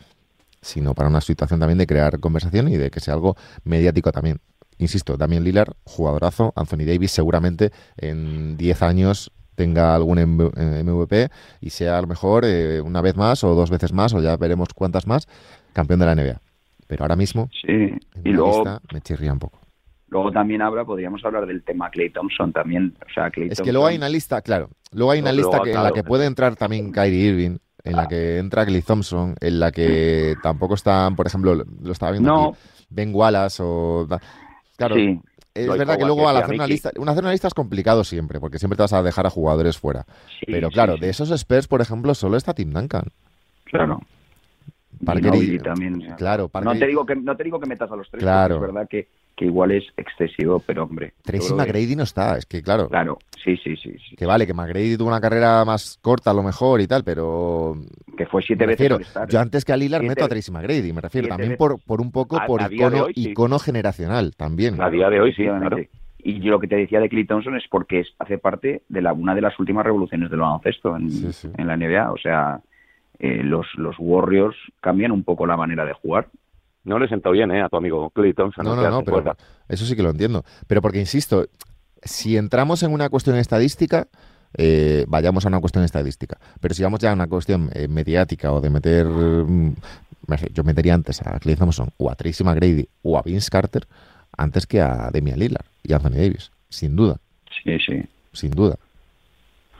sino 0.62 0.94
para 0.94 1.10
una 1.10 1.22
situación 1.22 1.60
también 1.60 1.78
de 1.78 1.88
crear 1.88 2.20
conversación 2.20 2.68
y 2.68 2.78
de 2.78 2.90
que 2.92 3.00
sea 3.00 3.14
algo 3.14 3.36
mediático 3.64 4.12
también. 4.12 4.40
Insisto, 4.78 5.18
Damien 5.18 5.44
Lillard, 5.44 5.74
jugadorazo, 5.84 6.54
Anthony 6.56 6.86
Davis 6.86 7.12
seguramente 7.12 7.72
en 7.98 8.58
10 8.58 8.82
años 8.82 9.32
tenga 9.56 9.94
algún 9.94 10.18
MVP 10.18 11.30
y 11.60 11.70
sea 11.70 11.98
a 11.98 12.02
lo 12.02 12.08
mejor 12.08 12.46
eh, 12.46 12.82
una 12.82 13.02
vez 13.02 13.16
más 13.16 13.44
o 13.44 13.54
dos 13.54 13.70
veces 13.70 13.94
más 13.94 14.14
o 14.14 14.22
ya 14.22 14.36
veremos 14.38 14.70
cuántas 14.74 15.06
más 15.06 15.28
campeón 15.74 16.00
de 16.00 16.06
la 16.08 16.16
NBA. 16.16 16.42
Pero 16.88 17.04
ahora 17.04 17.16
mismo 17.16 17.50
sí. 17.62 17.94
y 18.24 18.30
luego, 18.30 18.64
me 18.92 19.02
chirría 19.02 19.34
un 19.34 19.40
poco. 19.40 19.60
Luego 20.10 20.32
también 20.32 20.62
habrá, 20.62 20.84
podríamos 20.84 21.24
hablar 21.24 21.46
del 21.46 21.64
tema 21.64 21.90
Clay 21.90 22.10
Thompson 22.10 22.52
también. 22.52 22.98
O 23.08 23.14
sea, 23.14 23.32
es 23.34 23.62
que 23.62 23.72
luego 23.72 23.88
hay 23.88 23.96
una 23.96 24.10
lista, 24.10 24.42
claro, 24.42 24.70
luego 24.92 25.12
hay 25.12 25.22
una 25.22 25.32
lista 25.32 25.62
que, 25.62 25.72
en 25.72 25.84
la 25.84 25.92
que 25.92 26.04
puede 26.04 26.26
entrar 26.26 26.56
también 26.58 26.92
Kyrie 26.92 27.30
Irving, 27.30 27.58
en 27.84 27.96
la 27.96 28.08
que 28.08 28.38
entra 28.38 28.66
Clay 28.66 28.82
Thompson, 28.82 29.36
en 29.40 29.60
la 29.60 29.72
que 29.72 30.36
tampoco 30.42 30.76
están, 30.76 31.16
por 31.16 31.28
ejemplo, 31.28 31.56
lo 31.56 31.92
estaba 31.92 32.12
viendo 32.12 32.50
aquí, 32.50 32.58
Ben 32.90 33.14
Wallace 33.14 33.62
o... 33.66 34.08
Claro, 34.78 34.96
es 35.54 35.68
verdad 35.68 35.98
que 35.98 36.06
luego 36.06 36.30
al 36.30 36.38
hacer 36.38 36.56
una 36.56 36.68
lista, 36.68 36.90
hacer 36.90 37.24
una 37.24 37.32
lista 37.32 37.48
es 37.48 37.54
complicado 37.54 38.04
siempre, 38.04 38.40
porque 38.40 38.58
siempre 38.58 38.78
te 38.78 38.84
vas 38.84 38.94
a 38.94 39.04
dejar 39.04 39.28
a 39.28 39.30
jugadores 39.30 39.78
fuera. 39.78 40.06
Pero 40.46 40.70
claro, 40.70 40.98
de 40.98 41.10
esos 41.10 41.30
Spurs, 41.32 41.68
por 41.68 41.82
ejemplo, 41.82 42.16
solo 42.16 42.38
está 42.38 42.54
Tim 42.54 42.72
Duncan. 42.72 43.06
Claro. 43.66 44.00
Parker 45.06 45.36
y, 45.36 45.58
también. 45.58 46.14
Claro, 46.18 46.50
no 46.64 46.78
te 46.78 46.86
digo 46.86 47.06
que 47.06 47.16
no 47.16 47.36
te 47.36 47.44
digo 47.44 47.60
que 47.60 47.66
metas 47.66 47.92
a 47.92 47.96
los 47.96 48.10
tres, 48.10 48.22
claro. 48.22 48.56
es 48.56 48.62
verdad 48.62 48.88
que 48.88 49.08
que 49.36 49.46
igual 49.46 49.72
es 49.72 49.84
excesivo, 49.98 50.62
pero 50.66 50.84
hombre. 50.84 51.14
Tracy 51.24 51.54
McGrady 51.54 51.96
no 51.96 52.04
está, 52.04 52.38
es 52.38 52.46
que 52.46 52.62
claro. 52.62 52.90
Claro, 52.90 53.18
sí, 53.44 53.58
sí, 53.58 53.76
sí, 53.76 53.96
sí. 53.98 54.16
Que 54.16 54.26
vale, 54.26 54.46
que 54.46 54.54
McGrady 54.54 54.98
tuvo 54.98 55.08
una 55.08 55.22
carrera 55.22 55.66
más 55.66 55.98
corta 56.02 56.32
a 56.32 56.34
lo 56.34 56.44
mejor 56.44 56.82
y 56.82 56.88
tal, 56.88 57.04
pero. 57.04 57.76
Que 58.18 58.26
fue 58.26 58.42
siete 58.42 58.66
veces. 58.66 58.92
yo 59.30 59.40
antes 59.40 59.66
que 59.66 59.74
a 59.74 59.78
Lilar 59.78 60.04
meto 60.04 60.26
a 60.26 60.30
Tracy 60.30 60.52
McGrady, 60.52 60.94
me 60.94 61.02
refiero. 61.02 61.28
También 61.28 61.56
por, 61.58 61.80
por 61.82 62.02
un 62.02 62.12
poco 62.12 62.38
por 62.46 62.62
icono, 62.72 63.08
icono 63.14 63.60
generacional, 63.60 64.36
también. 64.36 64.82
A 64.82 64.90
día 64.90 65.10
de 65.10 65.22
hoy 65.22 65.34
sí, 65.34 65.44
claro. 65.44 65.78
Y 66.24 66.40
yo 66.40 66.52
lo 66.52 66.60
que 66.60 66.68
te 66.68 66.76
decía 66.76 67.00
de 67.00 67.10
Clay 67.10 67.26
Thompson 67.26 67.56
es 67.58 67.64
porque 67.68 68.04
hace 68.20 68.38
parte 68.38 68.84
de 68.90 69.02
la, 69.02 69.12
una 69.12 69.34
de 69.34 69.42
las 69.42 69.60
últimas 69.60 69.84
revoluciones 69.84 70.30
del 70.30 70.42
baloncesto 70.42 70.96
en, 70.96 71.10
en 71.58 71.68
la 71.68 71.76
NBA. 71.76 72.12
O 72.12 72.18
sea, 72.18 72.62
eh, 73.18 73.42
los, 73.44 73.66
los 73.76 73.96
Warriors 73.98 74.56
cambian 74.82 75.12
un 75.12 75.24
poco 75.24 75.48
la 75.48 75.58
manera 75.58 75.84
de 75.84 75.94
jugar 75.94 76.28
no 76.84 77.00
le 77.00 77.08
sentó 77.08 77.32
bien 77.32 77.52
¿eh? 77.52 77.62
a 77.62 77.70
tu 77.70 77.78
amigo 77.78 78.10
Clay 78.12 78.34
Thompson. 78.34 78.66
No, 78.66 78.76
no, 78.76 78.90
no, 78.90 79.04
pero 79.04 79.36
eso 79.68 79.86
sí 79.86 79.96
que 79.96 80.04
lo 80.04 80.10
entiendo. 80.10 80.44
Pero 80.68 80.82
porque, 80.82 81.00
insisto, 81.00 81.46
si 82.04 82.38
entramos 82.38 82.84
en 82.84 82.92
una 82.92 83.10
cuestión 83.10 83.36
estadística, 83.38 84.08
eh, 84.58 85.06
vayamos 85.08 85.46
a 85.46 85.50
una 85.50 85.60
cuestión 85.60 85.84
estadística. 85.84 86.38
Pero 86.60 86.74
si 86.74 86.84
vamos 86.84 87.00
ya 87.00 87.12
a 87.12 87.14
una 87.14 87.28
cuestión 87.28 87.70
eh, 87.74 87.88
mediática 87.88 88.52
o 88.52 88.62
de 88.62 88.70
meter... 88.70 89.06
Mm, 89.06 89.76
yo 90.54 90.64
metería 90.64 90.94
antes 90.94 91.22
a 91.26 91.40
Clay 91.40 91.56
Thompson 91.56 91.90
o 91.98 92.10
a 92.10 92.16
Tracy 92.16 92.44
McGrady 92.44 92.88
o 93.02 93.18
a 93.18 93.22
Vince 93.22 93.50
Carter 93.50 93.86
antes 94.38 94.66
que 94.66 94.80
a 94.80 95.10
Demian 95.12 95.40
Lillard 95.40 95.66
y 95.84 95.92
a 95.92 95.98
Anthony 95.98 96.12
Davis, 96.12 96.52
sin 96.70 96.96
duda. 96.96 97.18
Sí, 97.64 97.78
sí. 97.80 98.02
Sin 98.32 98.52
duda. 98.52 98.78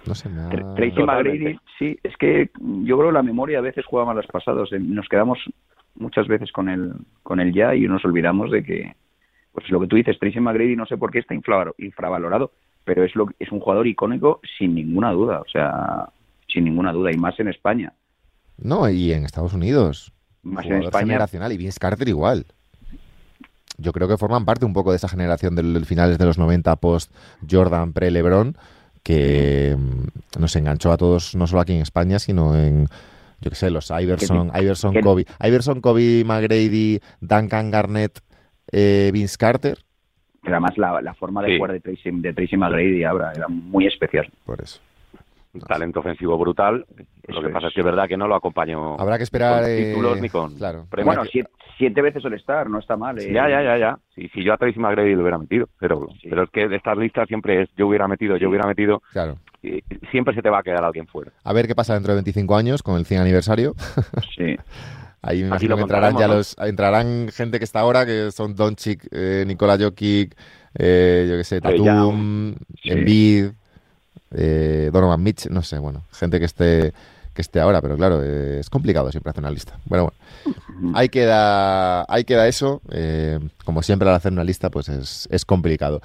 No 0.06 0.16
sé, 0.16 0.30
me 0.30 0.50
Tracy 0.76 1.04
McGrady, 1.04 1.60
sí, 1.78 1.98
es 2.04 2.18
que 2.18 2.50
yo 2.60 2.98
creo 2.98 3.10
que 3.10 3.14
la 3.14 3.24
memoria 3.24 3.60
a 3.60 3.62
veces 3.62 3.86
juega 3.86 4.06
malas 4.06 4.26
pasados. 4.28 4.72
Nos 4.72 5.08
quedamos 5.08 5.40
muchas 5.96 6.28
veces 6.28 6.52
con 6.52 6.70
el, 6.70 6.94
con 7.24 7.40
el 7.40 7.54
ya 7.54 7.76
y 7.76 7.82
nos 7.82 8.04
olvidamos 8.06 8.52
de 8.52 8.64
que, 8.64 8.96
pues 9.52 9.70
lo 9.70 9.80
que 9.80 9.88
tú 9.88 9.96
dices, 9.96 10.20
Tracy 10.20 10.40
McGrady 10.40 10.76
no 10.76 10.86
sé 10.86 10.98
por 10.98 11.12
qué 11.12 11.20
está 11.20 11.34
infravalorado, 11.34 12.52
pero 12.84 13.04
es, 13.04 13.16
lo, 13.16 13.30
es 13.40 13.52
un 13.52 13.60
jugador 13.60 13.88
icónico 13.88 14.40
sin 14.58 14.76
ninguna 14.76 15.12
duda, 15.12 15.42
o 15.42 15.48
sea, 15.48 16.10
sin 16.48 16.66
ninguna 16.66 16.92
duda, 16.92 17.12
y 17.12 17.18
más 17.18 17.40
en 17.40 17.48
España. 17.48 17.94
No, 18.58 18.90
y 18.90 19.12
en 19.12 19.26
Estados 19.26 19.54
Unidos. 19.54 20.14
Más 20.44 20.66
en 20.66 20.84
España. 20.84 21.06
generacional, 21.06 21.52
y 21.52 21.58
Vince 21.58 21.80
Carter 21.80 22.08
igual. 22.08 22.46
Yo 23.78 23.92
creo 23.94 24.08
que 24.08 24.18
forman 24.18 24.46
parte 24.46 24.66
un 24.66 24.74
poco 24.74 24.92
de 24.92 24.98
esa 24.98 25.08
generación 25.08 25.56
del, 25.56 25.86
finales 25.86 26.18
de 26.18 26.26
los 26.26 26.38
90 26.38 26.76
post 26.78 27.12
Jordan 27.50 27.94
pre-LeBron 27.94 28.56
que 29.04 29.76
mm, 29.78 30.40
nos 30.40 30.56
enganchó 30.56 30.92
a 30.92 30.98
todos, 30.98 31.36
no 31.36 31.48
solo 31.48 31.62
aquí 31.62 31.74
en 31.74 31.82
España, 31.82 32.20
sino 32.20 32.56
en, 32.56 32.88
yo 33.42 33.50
qué 33.50 33.56
sé, 33.56 33.72
los 33.72 33.90
Iverson, 33.90 34.52
Iverson, 34.56 35.02
Kobe, 35.02 35.26
Iverson, 35.42 35.82
Kobe, 35.82 36.24
McGrady, 36.24 37.00
Duncan 37.20 37.72
Garnett, 37.72 38.20
eh, 38.72 39.10
Vince 39.12 39.38
Carter. 39.38 39.80
Pero 40.44 40.56
además 40.56 40.78
la, 40.78 41.02
la 41.02 41.14
forma 41.14 41.44
de 41.44 41.58
jugar 41.58 41.74
de 41.74 41.80
Tracy, 41.80 42.10
de 42.12 42.34
Tracy 42.34 42.58
McGrady 42.58 43.04
ahora 43.04 43.32
era 43.36 43.48
muy 43.48 43.86
especial. 43.88 44.32
Por 44.46 44.62
eso. 44.62 44.80
Un 45.54 45.62
talento 45.62 46.00
ofensivo 46.00 46.38
brutal. 46.38 46.86
lo 47.28 47.42
que 47.42 47.50
pasa 47.50 47.68
es 47.68 47.74
que 47.74 47.82
es 47.82 47.86
verdad 47.86 48.08
que 48.08 48.18
no 48.18 48.28
lo 48.28 48.36
acompañó. 48.36 49.00
Habrá 49.00 49.18
que 49.18 49.24
esperar. 49.24 49.64
Ni 49.64 49.86
títulos 49.86 50.22
ni 50.22 50.30
con. 50.30 50.56
Claro. 50.56 50.88
Bueno, 51.04 51.24
siete, 51.78 52.02
veces 52.02 52.24
el 52.26 52.34
estar, 52.34 52.70
no 52.70 52.80
está 52.80 52.96
mal. 52.96 53.20
¿eh? 53.20 53.32
Ya, 53.34 53.50
ya, 53.50 53.62
ya, 53.62 53.78
ya. 53.78 54.00
Si, 54.16 54.44
yo 54.44 54.54
a 54.54 54.58
Tracy 54.58 54.80
McGrady 54.80 55.16
lo 55.16 55.22
hubiera 55.22 55.38
metido. 55.38 55.68
Pero, 55.80 56.08
pero 56.24 56.44
es 56.44 56.50
que 56.52 56.68
de 56.68 56.76
estas 56.78 56.98
listas 56.98 57.28
siempre 57.28 57.64
es 57.64 57.70
yo 57.76 57.88
hubiera 57.88 58.08
metido, 58.08 58.38
yo 58.38 58.50
hubiera 58.50 58.68
metido. 58.68 59.02
Claro 59.12 59.38
siempre 60.12 60.34
se 60.34 60.42
te 60.42 60.50
va 60.50 60.60
a 60.60 60.64
quedar 60.64 60.84
alguien 60.84 61.08
fuera. 61.08 61.32
A 61.44 61.54
ver 61.54 61.68
qué 61.68 61.76
pasa 61.76 61.94
dentro 61.94 62.14
de 62.14 62.18
25 62.18 62.56
años 62.56 62.84
con 62.84 62.98
el 62.98 63.06
100 63.06 63.22
aniversario. 63.22 63.76
Sí. 64.36 64.56
Ahí 65.24 65.42
me 65.42 65.48
imagino 65.48 65.76
que 65.76 65.84
entrarán 65.84 66.18
ya 66.18 66.28
los 66.28 66.58
entrarán 66.58 67.30
gente 67.32 67.60
que 67.60 67.64
está 67.64 67.82
ahora 67.82 68.08
que 68.08 68.32
son 68.32 68.56
Doncic, 68.56 69.08
eh, 69.12 69.44
Nikola 69.46 69.78
Jokic, 69.78 70.36
eh, 70.74 71.28
yo 71.30 71.38
qué 71.38 71.44
sé, 71.44 71.62
Tatum, 71.62 72.56
Embiid, 72.84 73.52
eh, 74.32 74.90
Donovan 74.92 75.22
Mitch, 75.22 75.48
no 75.48 75.62
sé, 75.62 75.80
bueno, 75.80 76.04
gente 76.12 76.40
que 76.40 76.46
esté 76.46 76.94
que 77.34 77.42
esté 77.42 77.62
ahora, 77.62 77.82
pero 77.82 77.96
claro, 77.96 78.22
eh, 78.22 78.60
es 78.60 78.70
complicado 78.70 79.10
siempre 79.10 79.30
hacer 79.30 79.42
una 79.42 79.52
lista. 79.52 79.80
Bueno, 79.86 80.12
bueno, 80.44 80.94
ahí 80.98 81.08
queda, 81.08 82.04
ahí 82.14 82.26
queda 82.26 82.46
eso. 82.50 82.82
Eh, 82.92 83.40
como 83.64 83.84
siempre 83.84 84.10
al 84.10 84.16
hacer 84.16 84.34
una 84.34 84.44
lista, 84.44 84.70
pues 84.70 84.90
es, 84.90 85.30
es 85.32 85.46
complicado. 85.46 86.02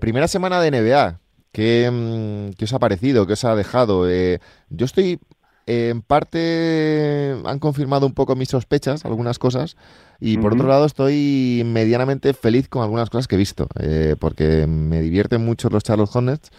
primera 0.00 0.26
semana 0.26 0.60
de 0.60 0.72
NBA, 0.72 1.20
Mm, 1.56 2.50
¿Qué, 2.56 2.64
os 2.64 2.72
ha 2.72 2.78
parecido? 2.78 3.26
¿Qué 3.26 3.34
os 3.34 3.44
ha 3.44 3.54
dejado? 3.54 4.08
Eh, 4.10 4.40
yo 4.70 4.86
estoy, 4.86 5.20
en 5.66 6.02
parte, 6.02 7.36
han 7.44 7.58
confirmado 7.58 8.06
un 8.06 8.14
poco 8.14 8.34
mis 8.36 8.48
sospechas, 8.48 9.04
algunas 9.04 9.38
cosas, 9.38 9.76
y 10.20 10.38
por 10.38 10.54
otro 10.54 10.68
lado 10.68 10.86
estoy 10.86 11.62
medianamente 11.64 12.34
feliz 12.34 12.68
con 12.68 12.82
algunas 12.82 13.10
cosas 13.10 13.28
que 13.28 13.36
he 13.36 13.38
visto, 13.38 13.68
eh, 13.78 14.16
porque 14.18 14.66
me 14.66 15.00
divierten 15.00 15.44
mucho 15.44 15.68
los 15.70 15.82
Charlotte 15.82 16.14
Hornets. 16.14 16.50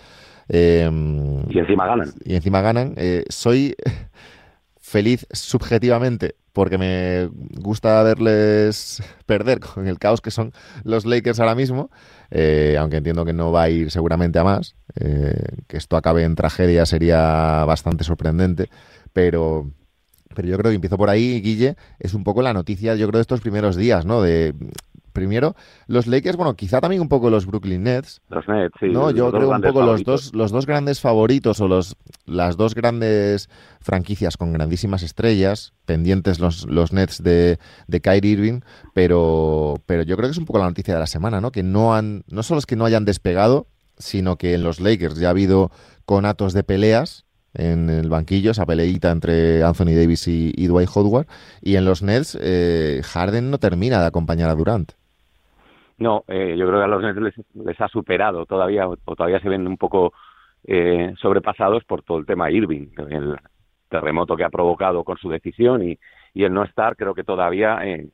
Em, 0.49 1.49
y 1.49 1.59
encima 1.59 1.87
ganan. 1.87 2.09
Y 2.23 2.35
encima 2.35 2.61
ganan. 2.61 2.93
Eh, 2.97 3.25
soy 3.29 3.75
feliz 4.79 5.25
subjetivamente 5.31 6.35
porque 6.55 6.77
me 6.77 7.27
gusta 7.59 8.01
verles 8.01 9.03
perder 9.25 9.59
con 9.59 9.87
el 9.87 9.99
caos 9.99 10.21
que 10.21 10.31
son 10.31 10.53
los 10.85 11.05
Lakers 11.05 11.41
ahora 11.41 11.53
mismo, 11.53 11.91
eh, 12.31 12.77
aunque 12.79 12.95
entiendo 12.97 13.25
que 13.25 13.33
no 13.33 13.51
va 13.51 13.63
a 13.63 13.69
ir 13.69 13.91
seguramente 13.91 14.39
a 14.39 14.45
más, 14.45 14.77
eh, 14.95 15.35
que 15.67 15.75
esto 15.75 15.97
acabe 15.97 16.23
en 16.23 16.35
tragedia 16.35 16.85
sería 16.85 17.65
bastante 17.65 18.05
sorprendente, 18.05 18.69
pero, 19.11 19.69
pero 20.33 20.47
yo 20.47 20.57
creo 20.57 20.71
que 20.71 20.75
empiezo 20.75 20.97
por 20.97 21.09
ahí, 21.09 21.41
Guille, 21.41 21.75
es 21.99 22.13
un 22.13 22.23
poco 22.23 22.41
la 22.41 22.53
noticia, 22.53 22.95
yo 22.95 23.05
creo, 23.09 23.17
de 23.17 23.23
estos 23.23 23.41
primeros 23.41 23.75
días, 23.75 24.05
¿no? 24.05 24.21
De 24.21 24.55
primero 25.15 25.55
los 25.87 26.05
Lakers, 26.05 26.37
bueno, 26.37 26.55
quizá 26.55 26.79
también 26.79 27.01
un 27.01 27.09
poco 27.09 27.31
los 27.31 27.47
Brooklyn 27.47 27.81
Nets. 27.81 28.21
Los 28.29 28.47
Nets, 28.47 28.75
sí. 28.79 28.89
No, 28.89 29.09
yo 29.09 29.31
creo 29.31 29.49
un 29.49 29.61
poco 29.63 29.81
los 29.81 30.03
dos, 30.03 30.35
los 30.35 30.51
dos 30.51 30.67
grandes 30.67 31.01
favoritos 31.01 31.59
o 31.59 31.67
los, 31.67 31.97
las 32.27 32.57
dos 32.57 32.75
grandes 32.75 33.49
franquicias 33.81 34.37
con 34.37 34.53
grandísimas 34.53 35.01
estrellas, 35.01 35.73
pendientes 35.85 36.39
los, 36.39 36.67
los 36.69 36.93
Nets 36.93 37.23
de, 37.23 37.57
de 37.87 38.01
Kyrie 38.01 38.33
Irving, 38.33 38.59
pero, 38.93 39.75
pero 39.87 40.03
yo 40.03 40.15
creo 40.17 40.29
que 40.29 40.33
es 40.33 40.37
un 40.37 40.45
poco 40.45 40.59
la 40.59 40.65
noticia 40.65 40.93
de 40.93 40.99
la 40.99 41.07
semana, 41.07 41.41
¿no? 41.41 41.51
Que 41.51 41.63
no 41.63 41.95
han, 41.95 42.23
no 42.29 42.43
solo 42.43 42.59
es 42.59 42.67
que 42.67 42.75
no 42.75 42.85
hayan 42.85 43.05
despegado, 43.05 43.67
sino 43.97 44.37
que 44.37 44.53
en 44.53 44.63
los 44.63 44.79
Lakers 44.79 45.17
ya 45.17 45.27
ha 45.27 45.31
habido 45.31 45.71
conatos 46.05 46.53
de 46.53 46.63
peleas 46.63 47.25
en 47.55 47.89
el 47.89 48.09
banquillo, 48.09 48.51
esa 48.51 48.65
peleita 48.65 49.11
entre 49.11 49.63
Anthony 49.63 49.95
Davis 49.95 50.27
y, 50.27 50.67
Dwight 50.67 50.89
Howard, 50.93 51.27
y 51.61 51.77
en 51.77 51.85
los 51.85 52.03
Nets 52.03 52.37
eh, 52.39 53.01
Harden 53.03 53.49
no 53.49 53.59
termina 53.59 54.01
de 54.01 54.07
acompañar 54.07 54.49
a 54.49 54.55
Durant. 54.55 54.91
No, 55.97 56.25
eh, 56.27 56.55
yo 56.57 56.67
creo 56.67 56.79
que 56.79 56.83
a 56.83 56.87
los 56.87 57.01
Nets 57.01 57.43
les, 57.53 57.81
ha 57.81 57.87
superado 57.87 58.45
todavía, 58.45 58.87
o 58.87 58.97
todavía 58.97 59.39
se 59.39 59.49
ven 59.49 59.65
un 59.67 59.77
poco 59.77 60.13
eh, 60.65 61.13
sobrepasados 61.17 61.83
por 61.85 62.03
todo 62.03 62.17
el 62.17 62.25
tema 62.25 62.51
Irving, 62.51 62.87
el 63.09 63.37
terremoto 63.89 64.35
que 64.35 64.43
ha 64.43 64.49
provocado 64.49 65.03
con 65.03 65.17
su 65.17 65.29
decisión 65.29 65.87
y, 65.87 65.97
y 66.33 66.43
el 66.43 66.53
no 66.53 66.63
estar, 66.63 66.95
creo 66.97 67.13
que 67.13 67.23
todavía 67.23 67.79
eh, 67.85 68.09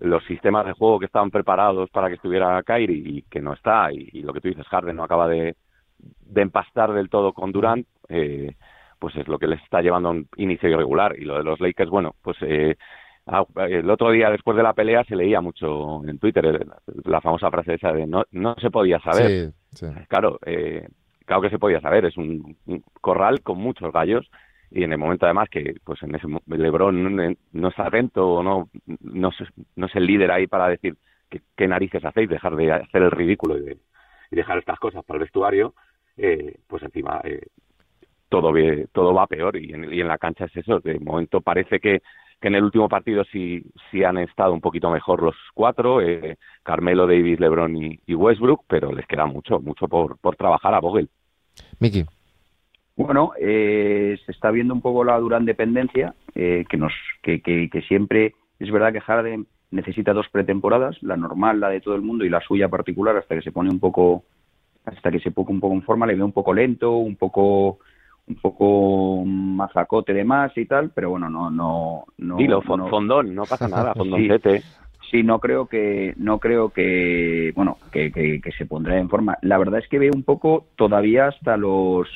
los 0.00 0.24
sistemas 0.24 0.66
de 0.66 0.72
juego 0.72 0.98
que 0.98 1.06
estaban 1.06 1.30
preparados 1.30 1.90
para 1.90 2.08
que 2.08 2.14
estuviera 2.14 2.62
Kyrie 2.62 3.02
y 3.04 3.22
que 3.22 3.40
no 3.40 3.52
está, 3.52 3.92
y, 3.92 4.22
lo 4.22 4.32
que 4.32 4.40
tú 4.40 4.48
dices, 4.48 4.66
Harden 4.68 4.96
no 4.96 5.04
acaba 5.04 5.28
de, 5.28 5.56
de 5.98 6.42
empastar 6.42 6.92
del 6.92 7.10
todo 7.10 7.32
con 7.32 7.52
Durant, 7.52 7.86
eh, 8.08 8.56
pues 8.98 9.16
es 9.16 9.28
lo 9.28 9.38
que 9.38 9.48
les 9.48 9.62
está 9.62 9.82
llevando 9.82 10.08
a 10.08 10.12
un 10.12 10.28
inicio 10.36 10.68
irregular. 10.68 11.16
Y 11.18 11.24
lo 11.24 11.36
de 11.36 11.44
los 11.44 11.60
Lakers, 11.60 11.90
bueno, 11.90 12.14
pues 12.22 12.36
eh, 12.42 12.76
el 13.68 13.88
otro 13.90 14.10
día 14.10 14.30
después 14.30 14.56
de 14.56 14.62
la 14.62 14.72
pelea 14.72 15.04
se 15.04 15.16
leía 15.16 15.40
mucho 15.40 16.04
en 16.04 16.18
Twitter 16.18 16.44
eh, 16.44 16.66
la 17.04 17.20
famosa 17.20 17.50
frase 17.50 17.74
esa 17.74 17.92
de 17.92 18.06
no, 18.06 18.24
no 18.32 18.54
se 18.60 18.70
podía 18.70 18.98
saber. 19.00 19.52
Claro, 20.08 20.38
eh, 20.44 20.88
claro 21.24 21.42
que 21.42 21.50
se 21.50 21.58
podía 21.58 21.80
saber, 21.80 22.06
es 22.06 22.16
un, 22.16 22.56
corral 23.00 23.42
con 23.42 23.58
muchos 23.58 23.92
gallos 23.92 24.28
y 24.70 24.82
en 24.84 24.92
el 24.92 24.98
momento 24.98 25.26
además 25.26 25.48
que 25.50 25.76
pues 25.84 26.02
en 26.02 26.14
ese 26.14 26.26
LeBron 26.46 27.36
no, 27.52 27.68
está 27.68 27.86
atento 27.86 28.26
o 28.26 28.42
no, 28.42 28.68
no, 28.86 29.30
no 29.76 29.86
es 29.86 29.94
el 29.94 30.06
líder 30.06 30.30
ahí 30.30 30.46
para 30.46 30.68
decir 30.68 30.96
qué 31.56 31.68
narices 31.68 32.04
hacéis, 32.04 32.28
dejar 32.28 32.56
de 32.56 32.72
hacer 32.72 33.02
el 33.02 33.10
ridículo 33.10 33.58
y, 33.58 33.78
dejar 34.30 34.58
estas 34.58 34.78
cosas 34.78 35.04
para 35.04 35.18
el 35.18 35.24
vestuario, 35.24 35.74
eh, 36.16 36.56
pues 36.66 36.82
encima 36.82 37.20
eh, 37.22 37.48
todo, 38.30 38.50
todo 38.92 39.12
va 39.12 39.26
peor 39.26 39.56
y 39.56 39.74
en, 39.74 39.92
y 39.92 40.00
en 40.00 40.08
la 40.08 40.16
cancha 40.16 40.46
es 40.46 40.56
eso, 40.56 40.80
de 40.80 40.98
momento 40.98 41.42
parece 41.42 41.80
que 41.80 42.00
que 42.42 42.48
en 42.48 42.56
el 42.56 42.64
último 42.64 42.88
partido 42.88 43.22
sí, 43.24 43.62
sí 43.90 44.02
han 44.02 44.18
estado 44.18 44.52
un 44.52 44.60
poquito 44.60 44.90
mejor 44.90 45.22
los 45.22 45.36
cuatro, 45.54 46.02
eh, 46.02 46.36
Carmelo, 46.64 47.06
Davis, 47.06 47.38
LeBron 47.38 47.76
y, 47.76 48.14
Westbrook, 48.14 48.64
pero 48.66 48.92
les 48.92 49.06
queda 49.06 49.26
mucho, 49.26 49.60
mucho 49.60 49.86
por, 49.86 50.18
por 50.18 50.34
trabajar 50.34 50.74
a 50.74 50.80
Vogel. 50.80 51.08
Miki. 51.78 52.04
Bueno, 52.96 53.30
eh, 53.40 54.18
se 54.26 54.32
está 54.32 54.50
viendo 54.50 54.74
un 54.74 54.82
poco 54.82 55.04
la 55.04 55.18
Durán 55.20 55.44
dependencia, 55.44 56.14
eh, 56.34 56.64
que, 56.68 56.76
nos, 56.76 56.92
que, 57.22 57.40
que, 57.40 57.70
que, 57.70 57.80
siempre 57.82 58.34
es 58.58 58.70
verdad 58.72 58.92
que 58.92 59.00
Harden 59.00 59.46
necesita 59.70 60.12
dos 60.12 60.28
pretemporadas, 60.28 61.00
la 61.00 61.16
normal, 61.16 61.60
la 61.60 61.68
de 61.68 61.80
todo 61.80 61.94
el 61.94 62.02
mundo 62.02 62.24
y 62.24 62.28
la 62.28 62.40
suya 62.40 62.68
particular, 62.68 63.16
hasta 63.16 63.36
que 63.36 63.42
se 63.42 63.52
pone 63.52 63.70
un 63.70 63.78
poco, 63.78 64.24
hasta 64.84 65.12
que 65.12 65.20
se 65.20 65.30
pone 65.30 65.52
un 65.52 65.60
poco 65.60 65.74
en 65.74 65.82
forma, 65.82 66.06
le 66.06 66.16
ve 66.16 66.24
un 66.24 66.32
poco 66.32 66.52
lento, 66.52 66.90
un 66.96 67.14
poco 67.14 67.78
un 68.28 68.36
poco 68.36 69.24
mazacote 69.24 70.12
de 70.14 70.24
más 70.24 70.56
y 70.56 70.66
tal, 70.66 70.90
pero 70.90 71.10
bueno, 71.10 71.28
no... 71.28 71.50
no, 71.50 72.04
no 72.18 72.36
Dilo, 72.36 72.62
fondón, 72.62 73.34
no 73.34 73.44
pasa 73.44 73.68
nada, 73.68 73.94
fondoncete. 73.96 74.62
Sí, 75.10 75.22
no 75.22 75.40
creo 75.40 75.66
que, 75.66 76.14
no 76.16 76.38
creo 76.38 76.70
que, 76.70 77.52
bueno, 77.54 77.76
que, 77.90 78.40
se 78.56 78.66
pondrá 78.66 78.98
en 78.98 79.10
forma. 79.10 79.36
La 79.42 79.58
verdad 79.58 79.80
es 79.80 79.88
que 79.88 79.98
veo 79.98 80.12
un 80.14 80.22
poco 80.22 80.68
todavía 80.76 81.26
hasta 81.26 81.58
los, 81.58 82.08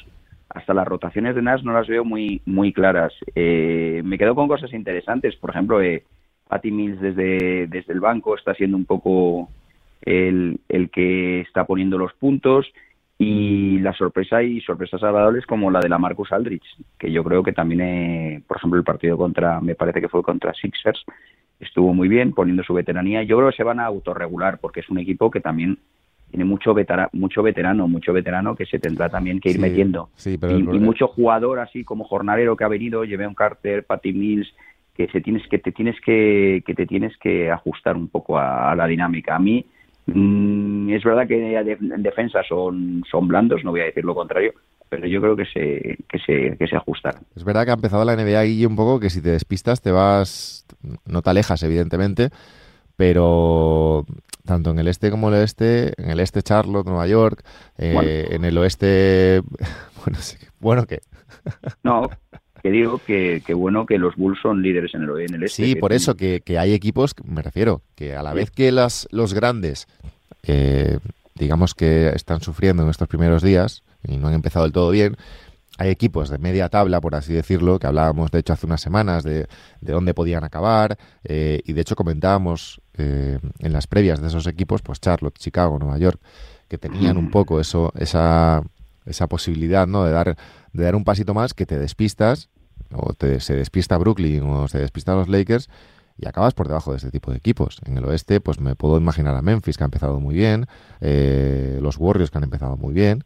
hasta 0.49 0.73
las 0.73 0.89
rotaciones 0.89 1.35
de 1.35 1.43
Nas 1.43 1.63
no 1.63 1.75
las 1.75 1.87
veo 1.89 2.07
muy, 2.07 2.41
muy 2.47 2.73
claras. 2.73 3.13
Eh, 3.35 4.01
me 4.03 4.17
quedo 4.17 4.35
con 4.35 4.49
cosas 4.49 4.73
interesantes, 4.73 5.37
por 5.37 5.51
ejemplo, 5.51 5.83
eh, 5.83 6.05
Patty 6.49 6.71
Mills 6.71 7.01
desde, 7.01 7.67
desde 7.67 7.93
el 7.93 8.01
banco 8.01 8.35
está 8.35 8.55
siendo 8.55 8.79
un 8.79 8.87
poco 8.87 9.51
el, 10.01 10.61
el 10.69 10.89
que 10.89 11.41
está 11.41 11.67
poniendo 11.67 11.99
los 11.99 12.15
puntos 12.15 12.67
y 13.19 13.79
la 13.79 13.95
sorpresa 13.95 14.43
y 14.43 14.61
sorpresas 14.61 15.03
agradables 15.03 15.47
como 15.47 15.71
la 15.71 15.81
de 15.81 15.89
la 15.89 15.99
Marcus 15.99 16.33
Aldrich, 16.33 16.65
que 16.99 17.11
yo 17.11 17.25
creo 17.25 17.43
que 17.43 17.53
también, 17.53 17.81
eh, 17.81 18.43
por 18.47 18.59
ejemplo, 18.59 18.79
el 18.79 18.85
partido 18.85 19.17
contra, 19.17 19.61
me 19.61 19.75
parece 19.75 20.01
que 20.01 20.09
fue 20.09 20.23
contra 20.23 20.53
Sixers, 20.53 21.05
estuvo 21.59 21.95
muy 21.95 22.09
bien 22.09 22.33
poniendo 22.33 22.63
su 22.63 22.75
veteranía. 22.75 23.23
Yo 23.23 23.37
creo 23.39 23.51
que 23.51 23.57
se 23.57 23.63
van 23.63 23.81
a 23.81 23.87
autorregular 23.87 24.59
porque 24.59 24.81
es 24.81 24.91
un 24.91 24.99
equipo 24.99 25.31
que 25.31 25.41
también 25.41 25.79
tiene 26.31 26.45
mucho, 26.45 26.75
mucho 27.13 27.43
veterano, 27.43 27.89
mucho 27.89 28.13
veterano 28.13 28.57
que 28.57 28.67
se 28.67 28.79
tendrá 28.79 29.09
también 29.09 29.41
que 29.41 29.51
ir 29.51 29.61
metiendo. 29.61 30.11
y, 30.25 30.63
mucho 30.63 31.09
jugador 31.09 31.61
así 31.61 31.85
como 31.85 32.05
jornalero 32.05 32.57
que 32.57 32.65
ha 32.65 32.69
venido, 32.69 33.05
lleve 33.05 33.27
un 33.27 33.35
Carter, 33.35 33.85
Patty 33.85 34.13
Mills, 34.13 34.53
que 34.95 35.09
se 35.09 35.21
tienes 35.21 35.47
que 35.49 35.59
te 35.59 35.73
tienes 35.73 36.01
que, 36.01 36.63
que 36.67 36.75
te 36.75 36.87
tienes 36.87 37.17
que 37.19 37.51
ajustar 37.51 37.97
un 37.97 38.09
poco 38.09 38.39
a, 38.39 38.75
la 38.75 38.87
dinámica. 38.87 39.37
A 39.37 39.39
mí 39.39 39.65
mm, 40.07 40.91
es 40.91 41.05
verdad 41.05 41.27
que 41.27 41.57
en 41.57 42.03
defensa 42.03 42.43
son, 42.49 43.05
son 43.11 43.29
blandos, 43.29 43.65
no 43.65 43.71
voy 43.71 43.81
a 43.81 43.85
decir 43.85 44.05
lo 44.05 44.15
contrario, 44.15 44.53
pero 44.89 45.07
yo 45.07 45.21
creo 45.21 45.37
que 45.37 45.47
se, 45.47 45.99
que 46.09 46.19
se, 46.19 46.57
que 46.57 46.67
se 46.67 46.77
ajustarán. 46.77 47.23
Es 47.35 47.45
verdad 47.45 47.65
que 47.65 47.71
ha 47.71 47.75
empezado 47.75 48.05
la 48.05 48.17
NBA 48.17 48.39
ahí 48.39 48.67
un 48.67 48.77
poco 48.77 49.01
que 49.01 49.11
si 49.11 49.21
te 49.21 49.31
despistas 49.31 49.83
te 49.83 49.91
vas, 49.91 50.67
no 51.07 51.23
te 51.23 51.31
alejas 51.31 51.63
evidentemente, 51.63 52.31
pero 52.97 54.05
tanto 54.45 54.71
en 54.71 54.79
el 54.79 54.89
este 54.89 55.11
como 55.11 55.29
en 55.29 55.35
el 55.35 55.41
oeste, 55.41 55.93
en 56.01 56.11
el 56.11 56.21
este 56.21 56.43
Charlotte, 56.43 56.87
Nueva 56.87 57.07
York, 57.07 57.45
eh, 57.77 58.29
en 58.31 58.45
el 58.45 58.57
oeste, 58.59 59.43
bueno, 60.05 60.19
bueno 60.61 60.87
que... 60.87 61.01
no, 61.83 62.09
que 62.67 62.73
digo 62.73 63.01
que, 63.07 63.55
bueno 63.55 63.87
que 63.87 63.97
los 63.97 64.17
Bulls 64.17 64.41
son 64.43 64.61
líderes 64.61 64.93
en 64.95 65.05
el, 65.05 65.11
en 65.21 65.35
el 65.35 65.45
este. 65.45 65.65
Sí, 65.65 65.77
por 65.77 65.93
eso 65.93 66.17
que, 66.17 66.43
hay 66.59 66.73
equipos, 66.73 67.15
me 67.25 67.41
refiero, 67.41 67.83
que 67.95 68.17
a 68.17 68.25
la 68.25 68.35
vez 68.35 68.51
que 68.51 68.73
las, 68.73 69.07
los 69.13 69.35
grandes, 69.35 69.87
eh, 70.43 70.99
digamos 71.37 71.75
que 71.75 72.09
están 72.09 72.41
sufriendo 72.41 72.83
en 72.83 72.91
estos 72.91 73.07
primeros 73.07 73.43
días, 73.43 73.85
y 74.03 74.17
no 74.17 74.27
han 74.27 74.35
empezado 74.35 74.65
del 74.65 74.73
todo 74.73 74.91
bien. 74.91 75.17
Hay 75.79 75.91
equipos 75.91 76.29
de 76.29 76.39
media 76.39 76.69
tabla, 76.69 77.01
por 77.01 77.15
así 77.15 77.33
decirlo, 77.33 77.79
que 77.79 77.87
hablábamos 77.87 78.33
de 78.33 78.41
hecho 78.41 78.55
hace 78.55 78.67
unas 78.67 78.81
semanas 78.81 79.23
de, 79.23 79.47
de 79.81 79.93
dónde 79.93 80.13
podían 80.13 80.43
acabar 80.43 80.99
eh, 81.23 81.61
y 81.65 81.73
de 81.73 81.81
hecho 81.83 81.95
comentábamos 81.95 82.81
eh, 82.95 83.39
en 83.61 83.73
las 83.73 83.87
previas 83.87 84.21
de 84.21 84.27
esos 84.27 84.49
equipos, 84.49 84.83
pues 84.83 85.01
Charlotte, 85.01 85.39
Chicago, 85.39 85.79
Nueva 85.79 85.99
York, 85.99 86.21
que 86.67 86.79
tenían 86.79 87.17
un 87.17 87.31
poco 87.31 87.61
eso, 87.61 87.93
esa, 87.97 88.63
esa 89.05 89.29
posibilidad 89.29 89.87
¿no? 89.87 90.05
de, 90.05 90.11
dar, 90.11 90.37
de 90.73 90.83
dar 90.83 90.97
un 90.97 91.05
pasito 91.05 91.33
más 91.33 91.55
que 91.55 91.67
te 91.67 91.79
despistas 91.79 92.49
o 92.93 93.13
te, 93.15 93.41
se 93.41 93.55
despista 93.55 93.99
Brooklyn 93.99 94.43
o 94.43 94.69
se 94.69 94.79
despistan 94.79 95.17
los 95.17 95.29
Lakers 95.29 95.69
y 96.19 96.27
acabas 96.27 96.55
por 96.55 96.69
debajo 96.69 96.93
de 96.93 96.99
este 96.99 97.11
tipo 97.11 97.31
de 97.31 97.39
equipos. 97.39 97.79
En 97.85 97.99
el 97.99 98.05
oeste, 98.05 98.41
pues 98.41 98.61
me 98.61 98.75
puedo 98.75 98.97
imaginar 98.97 99.37
a 99.37 99.43
Memphis, 99.43 99.77
que 99.77 99.85
ha 99.85 99.87
empezado 99.87 100.19
muy 100.19 100.35
bien, 100.35 100.67
eh, 101.01 101.79
los 101.83 101.99
Warriors, 101.99 102.31
que 102.31 102.39
han 102.39 102.45
empezado 102.45 102.77
muy 102.77 102.95
bien, 102.95 103.25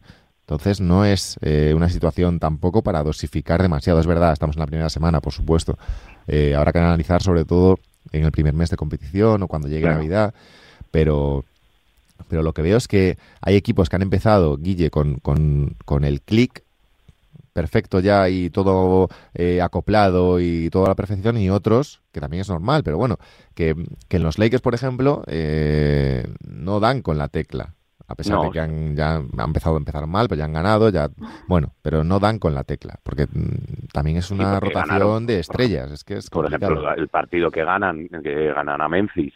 entonces 0.51 0.81
no 0.81 1.05
es 1.05 1.37
eh, 1.41 1.71
una 1.73 1.87
situación 1.87 2.39
tampoco 2.39 2.81
para 2.81 3.03
dosificar 3.03 3.61
demasiado. 3.61 4.01
Es 4.01 4.07
verdad, 4.07 4.33
estamos 4.33 4.57
en 4.57 4.59
la 4.59 4.67
primera 4.67 4.89
semana, 4.89 5.21
por 5.21 5.31
supuesto. 5.31 5.77
Eh, 6.27 6.55
habrá 6.55 6.73
que 6.73 6.79
analizar 6.79 7.23
sobre 7.23 7.45
todo 7.45 7.79
en 8.11 8.25
el 8.25 8.33
primer 8.33 8.53
mes 8.53 8.69
de 8.69 8.75
competición 8.75 9.43
o 9.43 9.47
cuando 9.47 9.69
llegue 9.69 9.87
Navidad. 9.87 10.33
Pero, 10.91 11.45
pero 12.27 12.43
lo 12.43 12.51
que 12.51 12.63
veo 12.63 12.75
es 12.75 12.89
que 12.89 13.17
hay 13.39 13.55
equipos 13.55 13.87
que 13.87 13.95
han 13.95 14.01
empezado, 14.01 14.57
Guille, 14.57 14.89
con, 14.89 15.21
con, 15.21 16.03
el 16.03 16.21
clic 16.21 16.63
perfecto 17.53 17.99
ya 17.99 18.29
y 18.29 18.49
todo 18.49 19.09
eh, 19.33 19.61
acoplado 19.61 20.39
y 20.39 20.69
toda 20.69 20.89
la 20.89 20.95
perfección 20.95 21.37
y 21.37 21.49
otros, 21.49 22.01
que 22.11 22.19
también 22.19 22.41
es 22.41 22.49
normal, 22.49 22.83
pero 22.83 22.97
bueno, 22.97 23.17
que, 23.55 23.75
que 24.07 24.17
en 24.17 24.23
los 24.23 24.39
Lakers, 24.39 24.61
por 24.61 24.73
ejemplo, 24.73 25.23
no 26.47 26.79
dan 26.79 27.01
con 27.01 27.17
la 27.17 27.27
tecla 27.27 27.75
a 28.11 28.15
pesar 28.15 28.41
de 28.41 28.51
que 28.51 28.59
han, 28.59 28.95
ya 28.95 29.15
han 29.15 29.29
empezado 29.39 29.75
a 29.75 29.79
empezar 29.79 30.05
mal, 30.05 30.27
pero 30.27 30.39
ya 30.39 30.45
han 30.45 30.53
ganado, 30.53 30.89
ya 30.89 31.09
bueno, 31.47 31.73
pero 31.81 32.03
no 32.03 32.19
dan 32.19 32.39
con 32.39 32.53
la 32.53 32.63
tecla, 32.63 32.95
porque 33.03 33.25
mm, 33.25 33.87
también 33.93 34.17
es 34.17 34.31
una 34.31 34.59
rotación 34.59 35.25
de 35.25 35.39
estrellas, 35.39 35.91
es 35.91 36.03
que 36.03 36.15
es 36.15 36.29
Por 36.29 36.45
ejemplo, 36.45 36.93
el 36.93 37.07
partido 37.07 37.49
que 37.49 37.63
ganan, 37.63 38.07
que 38.23 38.53
ganan 38.53 38.81
a 38.81 38.89
Memphis, 38.89 39.33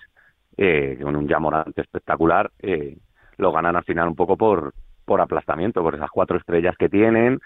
eh, 0.58 1.00
con 1.02 1.16
un 1.16 1.28
Jamorante 1.28 1.82
espectacular, 1.82 2.52
eh, 2.60 2.98
lo 3.38 3.52
ganan 3.52 3.76
al 3.76 3.84
final 3.84 4.08
un 4.08 4.16
poco 4.16 4.38
por, 4.38 4.74
por 5.06 5.22
aplastamiento, 5.22 5.82
por 5.82 5.96
esas 5.96 6.10
cuatro 6.12 6.38
estrellas 6.38 6.76
que 6.78 6.90
tienen 6.90 7.40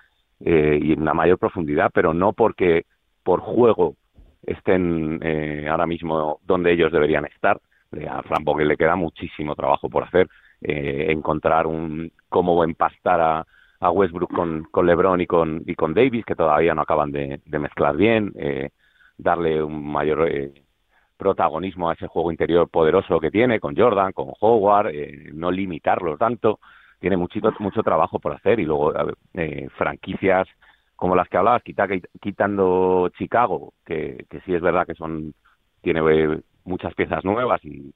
eh, 0.44 0.80
y 0.82 0.94
una 0.94 1.14
mayor 1.14 1.38
profundidad, 1.38 1.92
pero 1.94 2.14
no 2.14 2.34
porque 2.34 2.86
por 3.24 3.42
juego 3.42 3.96
estén 4.44 5.20
eh, 5.22 5.68
ahora 5.70 5.86
mismo 5.86 6.40
donde 6.44 6.72
ellos 6.72 6.92
deberían 6.92 7.26
estar. 7.26 7.60
A 8.08 8.22
Fran 8.22 8.44
Vogel 8.44 8.68
le 8.68 8.78
queda 8.78 8.96
muchísimo 8.96 9.56
trabajo 9.56 9.90
por 9.90 10.04
hacer 10.04 10.30
eh, 10.62 11.08
encontrar 11.10 11.66
un 11.68 12.12
cómo 12.28 12.64
empastar 12.66 13.22
a, 13.22 13.48
a 13.80 13.92
Westbrook 13.92 14.34
con, 14.34 14.68
con 14.70 14.86
LeBron 14.86 15.22
y 15.22 15.26
con, 15.26 15.64
y 15.66 15.74
con 15.74 15.94
Davis, 15.94 16.26
que 16.26 16.36
todavía 16.36 16.76
no 16.76 16.82
acaban 16.82 17.12
de, 17.12 17.40
mezclar 17.46 17.96
bien, 17.96 18.34
eh, 18.36 18.72
darle 19.18 19.64
un 19.64 19.90
mayor 19.90 20.28
eh, 20.30 20.52
protagonismo 21.18 21.90
a 21.90 21.94
ese 21.94 22.08
juego 22.08 22.30
interior 22.30 22.70
poderoso 22.70 23.22
que 23.22 23.32
tiene 23.32 23.62
con 23.62 23.76
Jordan, 23.76 24.12
con 24.12 24.34
Howard, 24.42 24.92
no 25.34 25.50
limitarlo 25.50 26.18
tanto. 26.18 26.60
Tiene 27.00 27.18
muchito, 27.18 27.54
mucho 27.60 27.82
trabajo 27.82 28.20
por 28.20 28.34
hacer 28.34 28.60
y 28.60 28.66
luego 28.66 28.94
franquicias 29.78 30.48
como 30.96 31.16
las 31.16 31.30
que 31.30 31.38
hablabas, 31.38 31.64
quitando 31.64 33.10
Chicago, 33.18 33.74
que, 33.86 34.26
que 34.30 34.42
sí 34.42 34.54
es 34.54 34.62
verdad 34.62 34.86
que 34.86 34.96
son 34.96 35.34
tiene 35.82 36.02
muchas 36.66 36.94
piezas 36.94 37.24
nuevas 37.24 37.64
y, 37.64 37.94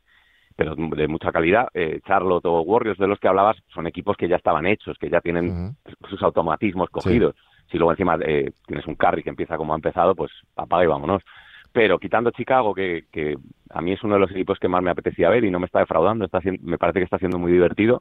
pero 0.55 0.75
de 0.75 1.07
mucha 1.07 1.31
calidad. 1.31 1.67
Eh, 1.73 1.99
Charlotte 2.05 2.45
o 2.45 2.61
Warriors, 2.61 2.97
de 2.97 3.07
los 3.07 3.19
que 3.19 3.27
hablabas, 3.27 3.57
son 3.73 3.87
equipos 3.87 4.17
que 4.17 4.27
ya 4.27 4.35
estaban 4.35 4.65
hechos, 4.65 4.97
que 4.97 5.09
ya 5.09 5.21
tienen 5.21 5.75
sus 6.09 6.21
automatismos 6.21 6.89
cogidos. 6.89 7.35
Si 7.71 7.77
luego 7.77 7.91
encima 7.91 8.17
eh, 8.21 8.51
tienes 8.67 8.85
un 8.87 8.95
carry 8.95 9.23
que 9.23 9.29
empieza 9.29 9.57
como 9.57 9.73
ha 9.73 9.77
empezado, 9.77 10.15
pues 10.15 10.31
apaga 10.55 10.83
y 10.83 10.87
vámonos. 10.87 11.23
Pero 11.71 11.97
quitando 11.97 12.31
Chicago, 12.31 12.75
que, 12.75 13.05
que 13.11 13.35
a 13.71 13.81
mí 13.81 13.93
es 13.93 14.03
uno 14.03 14.13
de 14.13 14.19
los 14.19 14.31
equipos 14.31 14.59
que 14.59 14.67
más 14.67 14.83
me 14.83 14.91
apetecía 14.91 15.29
ver 15.29 15.43
y 15.43 15.49
no 15.49 15.59
me 15.59 15.65
está 15.65 15.79
defraudando, 15.79 16.25
está 16.25 16.39
me 16.61 16.77
parece 16.77 16.99
que 16.99 17.05
está 17.05 17.17
siendo 17.17 17.39
muy 17.39 17.51
divertido, 17.51 17.99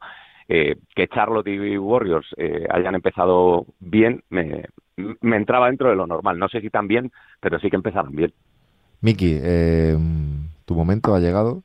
eh, 0.49 0.77
que 0.95 1.09
Charlotte 1.09 1.49
y 1.49 1.79
Warriors 1.79 2.29
eh, 2.37 2.67
hayan 2.71 2.95
empezado 2.95 3.67
bien, 3.81 4.23
me, 4.31 4.65
me 5.21 5.37
entraba 5.37 5.67
dentro 5.67 5.91
de 5.91 5.97
lo 5.97 6.07
normal. 6.07 6.39
No 6.39 6.49
sé 6.49 6.61
si 6.61 6.71
tan 6.71 6.89
bien, 6.89 7.11
pero 7.41 7.59
sí 7.59 7.71
que 7.71 7.77
empezaron 7.77 8.15
bien. 8.15 8.33
Miki, 9.01 9.41
¿tu 10.65 10.75
momento 10.75 11.15
ha 11.15 11.21
llegado? 11.21 11.63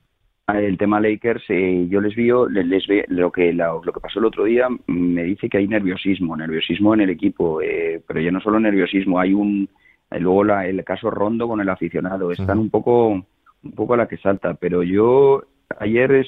el 0.55 0.77
tema 0.77 1.01
Lakers, 1.01 1.43
eh, 1.49 1.87
yo 1.89 1.99
les 1.99 2.15
veo, 2.15 2.47
les, 2.47 2.85
lo 3.09 3.31
que 3.31 3.51
lo 3.51 3.81
que 3.81 3.99
pasó 3.99 4.19
el 4.19 4.25
otro 4.25 4.45
día 4.45 4.67
me 4.87 5.23
dice 5.23 5.49
que 5.49 5.57
hay 5.57 5.67
nerviosismo, 5.67 6.37
nerviosismo 6.37 6.93
en 6.93 7.01
el 7.01 7.09
equipo, 7.09 7.61
eh, 7.61 8.01
pero 8.07 8.21
ya 8.21 8.31
no 8.31 8.39
solo 8.39 8.59
nerviosismo, 8.59 9.19
hay 9.19 9.33
un 9.33 9.67
eh, 10.09 10.19
luego 10.19 10.45
la, 10.45 10.65
el 10.65 10.83
caso 10.85 11.11
Rondo 11.11 11.49
con 11.49 11.59
el 11.59 11.69
aficionado, 11.69 12.31
están 12.31 12.59
un 12.59 12.69
poco 12.69 13.09
un 13.09 13.71
poco 13.75 13.95
a 13.95 13.97
la 13.97 14.07
que 14.07 14.17
salta, 14.17 14.53
pero 14.53 14.83
yo 14.83 15.43
ayer 15.79 16.25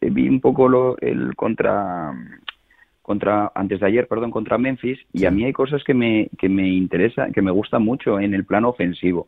vi 0.00 0.28
un 0.28 0.40
poco 0.40 0.68
lo, 0.68 0.98
el 0.98 1.34
contra 1.36 2.12
contra 3.02 3.50
antes 3.54 3.80
de 3.80 3.86
ayer, 3.86 4.06
perdón, 4.06 4.30
contra 4.30 4.58
Memphis 4.58 4.98
y 5.14 5.24
a 5.24 5.30
mí 5.30 5.44
hay 5.44 5.52
cosas 5.52 5.82
que 5.84 5.94
me 5.94 6.28
que 6.38 6.48
me 6.48 6.68
interesa, 6.68 7.28
que 7.30 7.42
me 7.42 7.50
gustan 7.50 7.82
mucho 7.82 8.20
en 8.20 8.34
el 8.34 8.44
plano 8.44 8.68
ofensivo. 8.68 9.26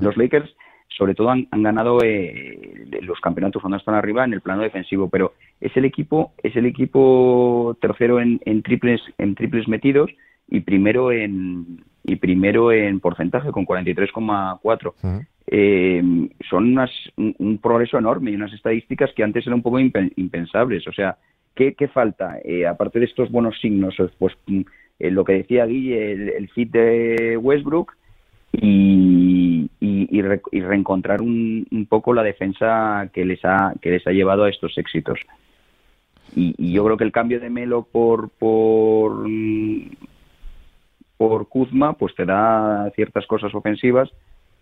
Los 0.00 0.16
Lakers 0.16 0.54
sobre 0.96 1.14
todo 1.14 1.30
han, 1.30 1.46
ganado 1.50 2.02
eh, 2.04 2.86
los 3.02 3.18
campeonatos 3.20 3.62
cuando 3.62 3.78
están 3.78 3.94
arriba 3.94 4.24
en 4.24 4.34
el 4.34 4.42
plano 4.42 4.62
defensivo, 4.62 5.08
pero 5.08 5.32
es 5.60 5.74
el 5.76 5.84
equipo 5.84 6.32
es 6.42 6.54
el 6.56 6.66
equipo 6.66 7.76
tercero 7.80 8.20
en, 8.20 8.38
triples 8.62 9.00
en 9.18 9.34
triples 9.34 9.66
metidos 9.66 10.10
y 10.46 10.60
primero 10.60 11.10
en 11.10 11.84
y 12.04 12.16
primero 12.16 12.70
en 12.70 13.00
porcentaje 13.00 13.50
con 13.50 13.66
43,4. 13.66 15.26
Eh, 15.52 16.00
son 16.48 16.72
unas, 16.72 16.90
un, 17.16 17.58
progreso 17.58 17.98
enorme 17.98 18.30
y 18.30 18.36
unas 18.36 18.52
estadísticas 18.52 19.10
que 19.16 19.24
antes 19.24 19.44
eran 19.46 19.56
un 19.58 19.62
poco 19.62 19.80
impensables. 19.80 20.86
O 20.86 20.92
sea, 20.92 21.16
¿qué, 21.54 21.74
falta? 21.92 22.38
Eh, 22.44 22.66
aparte 22.66 23.00
de 23.00 23.06
estos 23.06 23.30
buenos 23.32 23.58
signos, 23.60 23.96
pues 24.18 24.34
mm, 24.46 24.60
lo 25.00 25.24
que 25.24 25.32
decía 25.32 25.66
Guille, 25.66 26.12
el, 26.12 26.28
el 26.28 26.48
fit 26.50 26.70
de 26.70 27.36
Westbrook, 27.36 27.96
y, 28.52 29.70
y, 29.80 30.22
reencontrar 30.22 31.22
un, 31.22 31.66
un, 31.70 31.86
poco 31.86 32.12
la 32.12 32.22
defensa 32.22 33.08
que 33.12 33.24
les 33.24 33.44
ha 33.44 33.74
que 33.80 33.90
les 33.90 34.06
ha 34.06 34.10
llevado 34.10 34.44
a 34.44 34.50
estos 34.50 34.76
éxitos 34.76 35.20
y, 36.34 36.72
yo 36.72 36.84
creo 36.84 36.96
que 36.96 37.04
el 37.04 37.12
cambio 37.12 37.38
de 37.38 37.48
Melo 37.48 37.82
por 37.84 38.30
por 38.30 39.24
por 41.16 41.48
Kuzma 41.48 41.92
pues 41.92 42.14
te 42.16 42.24
da 42.24 42.90
ciertas 42.96 43.26
cosas 43.26 43.54
ofensivas 43.54 44.10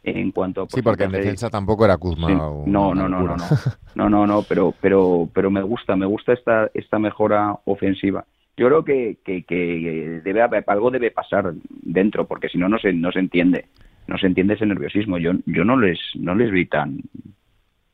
en 0.03 0.31
cuanto 0.33 0.63
a 0.63 0.67
sí 0.69 0.83
porque 0.83 1.05
en 1.05 1.13
defensa 1.13 1.51
tampoco 1.51 1.85
era 1.85 1.97
Kuzma 1.97 2.29
sí, 2.29 2.35
no, 2.35 2.65
no, 2.67 2.95
no 2.95 3.09
no 3.09 3.37
no. 3.37 3.37
No 3.95 4.09
no 4.09 4.27
no 4.27 4.43
pero 4.43 4.75
pero 4.81 5.29
pero 5.33 5.51
me 5.51 5.63
gusta 5.63 5.97
me 5.97 6.07
gusta 6.07 6.33
esta 6.33 6.71
esta 6.75 6.99
mejora 6.99 7.57
ofensiva. 7.65 8.25
Yo 8.57 8.67
creo 8.67 8.85
que, 8.85 9.19
que, 9.25 9.45
que 9.45 10.21
algo 10.67 10.91
debe 10.91 11.11
pasar 11.13 11.53
dentro 11.69 12.27
porque 12.27 12.49
si 12.49 12.59
no 12.59 12.69
no 12.69 12.79
se 12.79 12.93
no 12.93 13.13
se 13.13 13.21
entiende 13.21 13.67
no 14.07 14.19
se 14.19 14.27
entiende 14.27 14.55
ese 14.55 14.67
nerviosismo. 14.67 15.19
Yo 15.19 15.33
yo 15.47 15.65
no 15.65 15.77
les 15.77 15.99
no 16.15 16.35
les 16.35 16.51
vi 16.51 16.67
tan 16.67 17.01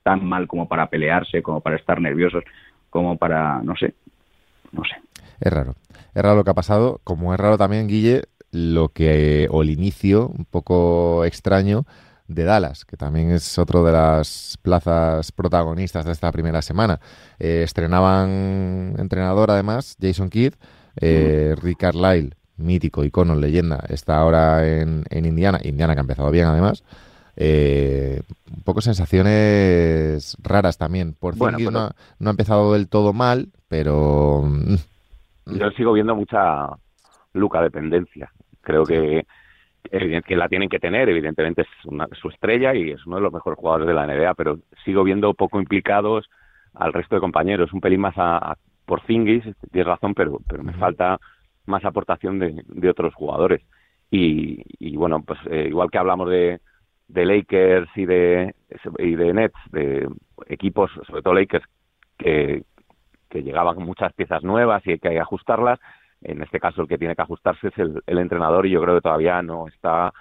tan 0.03 0.25
mal 0.25 0.47
como 0.47 0.69
para 0.69 0.89
pelearse 0.89 1.43
como 1.43 1.61
para 1.61 1.77
estar 1.77 2.01
nerviosos 2.01 2.45
como 2.91 3.17
para 3.17 3.63
no 3.63 3.75
sé 3.77 3.95
no 4.73 4.83
sé. 4.85 4.97
Es 5.41 5.53
raro. 5.53 5.75
Es 6.15 6.23
raro 6.23 6.37
lo 6.37 6.45
que 6.45 6.51
ha 6.51 6.55
pasado 6.55 7.01
como 7.05 7.35
es 7.35 7.41
raro 7.41 7.59
también 7.59 7.89
Guille 7.89 8.23
lo 8.55 8.89
que, 8.89 9.49
o 9.51 9.63
el 9.63 9.71
inicio 9.71 10.29
un 10.29 10.45
poco 10.45 11.25
extraño 11.25 11.85
de 12.29 12.45
Dallas, 12.45 12.85
que 12.85 12.97
también 12.97 13.31
es 13.31 13.59
otro 13.59 13.85
de 13.85 13.93
las 13.93 14.59
plazas 14.63 15.31
protagonistas 15.33 16.07
de 16.07 16.13
esta 16.13 16.33
primera 16.33 16.63
semana. 16.63 17.01
Eh, 17.39 17.63
estrenaban 17.65 18.95
entrenador 18.99 19.51
además, 19.51 19.97
Jason 20.01 20.31
Kidd, 20.31 20.55
eh, 21.01 21.55
Rick 21.61 21.79
Carlisle, 21.79 22.31
mítico, 22.57 23.05
icono, 23.05 23.35
leyenda, 23.35 23.85
está 23.89 24.19
ahora 24.19 24.67
en, 24.67 25.05
Indiana, 25.11 25.61
Indiana 25.63 25.95
que 25.95 26.01
ha 26.01 26.03
empezado 26.03 26.31
bien 26.31 26.47
además. 26.47 26.85
Eh, 27.37 28.23
un 28.55 28.63
poco 28.63 28.81
sensaciones 28.81 30.37
raras 30.41 30.79
también. 30.79 31.15
Por 31.15 31.37
bueno, 31.37 31.59
no, 31.59 31.91
no, 32.19 32.29
ha 32.29 32.31
empezado 32.31 32.73
del 32.73 32.89
todo 32.89 33.13
mal, 33.13 33.49
pero... 33.69 34.45
Mm, 34.47 34.77
Yo 35.59 35.71
sigo 35.73 35.93
viendo 35.93 36.15
mucha 36.15 36.69
Luca 37.35 37.61
dependencia. 37.61 38.33
Creo 38.65 38.85
que 38.85 39.27
que 39.91 40.37
la 40.37 40.49
tienen 40.49 40.71
que 40.71 40.79
tener, 40.79 41.09
evidentemente 41.09 41.63
es 41.63 41.69
su 42.19 42.29
estrella 42.29 42.75
y 42.75 42.91
es 42.91 43.05
uno 43.07 43.17
de 43.17 43.23
los 43.23 43.33
mejores 43.33 43.59
jugadores 43.59 43.87
de 43.87 43.95
la 43.95 44.07
NBA, 44.07 44.35
pero 44.35 44.59
sigo 44.85 45.05
viendo 45.05 45.35
poco 45.35 45.61
implicados 45.61 46.29
al 46.73 46.93
resto 46.93 47.15
de 47.15 47.21
compañeros, 47.21 47.73
un 47.73 47.81
pelín 47.81 48.01
más 48.01 48.15
a, 48.17 48.57
por 48.87 49.03
Zingis, 49.03 49.45
tienes 49.71 49.87
razón, 49.87 50.15
pero, 50.15 50.41
pero 50.49 50.63
me 50.63 50.73
falta 50.75 51.19
más 51.67 51.85
aportación 51.85 52.39
de, 52.39 52.89
otros 52.89 53.15
jugadores. 53.15 53.63
Y, 54.11 54.97
bueno, 54.97 55.23
pues 55.23 55.41
eh, 55.51 55.67
igual 55.69 55.91
que 55.91 55.99
hablamos 55.99 56.31
de, 56.31 56.61
de 57.09 57.27
Lakers 57.27 57.89
y 57.97 58.07
de, 58.07 58.55
y 58.99 59.17
de 59.17 59.35
Nets, 59.35 59.59
de 59.73 60.09
equipos, 60.47 60.91
sobre 61.07 61.23
todo 61.23 61.35
Lakers, 61.35 61.65
que, 62.17 62.63
que 63.29 63.43
llegaban 63.43 63.79
muchas 63.79 64.13
piezas 64.13 64.45
nuevas 64.45 64.87
y 64.87 64.93
hay 64.93 64.99
que 64.99 65.19
ajustarlas, 65.19 65.81
en 66.25 66.43
este 66.43 66.59
caso 66.59 66.83
el 66.83 66.89
que 66.89 66.99
tiene 66.99 67.15
que 67.15 67.23
ajustarse 67.23 67.69
es 67.69 67.75
el, 67.79 68.19
entrenador 68.19 68.67
y 68.67 68.71
yo 68.71 68.81
creo 68.81 68.97
que 68.97 69.03
todavía 69.03 69.43
no 69.43 69.69
está 69.69 70.13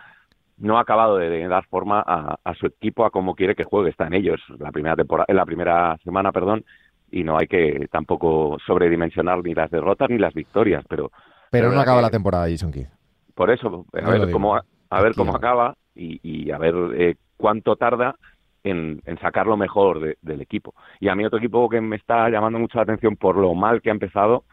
no 0.58 0.78
ha 0.78 0.82
acabado 0.82 1.18
de, 1.18 1.48
dar 1.48 1.66
forma 1.66 2.04
a, 2.06 2.54
su 2.54 2.68
equipo 2.68 3.06
a 3.06 3.10
cómo 3.10 3.34
quiere 3.34 3.56
que 3.56 3.64
juegue. 3.64 3.90
Está 3.90 4.06
en 4.06 4.14
ellos 4.14 4.40
la 4.60 4.72
primera 4.72 4.96
temporada 4.96 5.26
en 5.28 5.36
la 5.36 5.46
primera 5.46 5.98
semana 6.04 6.32
perdón 6.32 6.64
y 7.10 7.24
no 7.24 7.38
hay 7.38 7.48
que 7.48 7.88
tampoco 7.92 8.58
sobredimensionar 8.66 9.44
ni 9.44 9.54
las 9.54 9.72
derrotas 9.72 10.10
ni 10.10 10.18
las 10.18 10.34
victorias 10.34 10.84
pero 10.88 11.12
pero 11.50 11.72
no 11.72 11.80
acaba 11.80 12.02
la 12.02 12.10
temporada 12.10 12.50
Jason 12.50 12.72
Kidd. 12.72 12.88
Por 13.34 13.50
eso 13.50 13.86
a 13.94 14.10
ver 14.10 14.32
cómo 14.32 14.56
a 14.56 15.02
ver 15.02 15.16
cómo 15.16 15.36
acaba 15.36 15.76
y, 15.96 16.52
a 16.52 16.58
ver 16.58 16.76
eh, 16.96 17.16
cuánto 17.38 17.76
tarda 17.76 18.16
en, 18.64 19.02
sacar 19.22 19.48
lo 19.48 19.58
mejor 19.58 20.16
del 20.22 20.42
equipo. 20.42 20.74
Y 21.00 21.10
a 21.10 21.16
mí 21.16 21.26
otro 21.26 21.40
equipo 21.40 21.70
que 21.70 21.82
me 21.82 21.96
está 21.96 22.30
llamando 22.30 22.60
mucho 22.60 22.78
la 22.78 22.84
atención 22.84 23.16
por 23.16 23.38
lo 23.38 23.54
mal 23.54 23.82
que 23.82 23.90
ha 23.90 23.94
empezado 23.94 24.44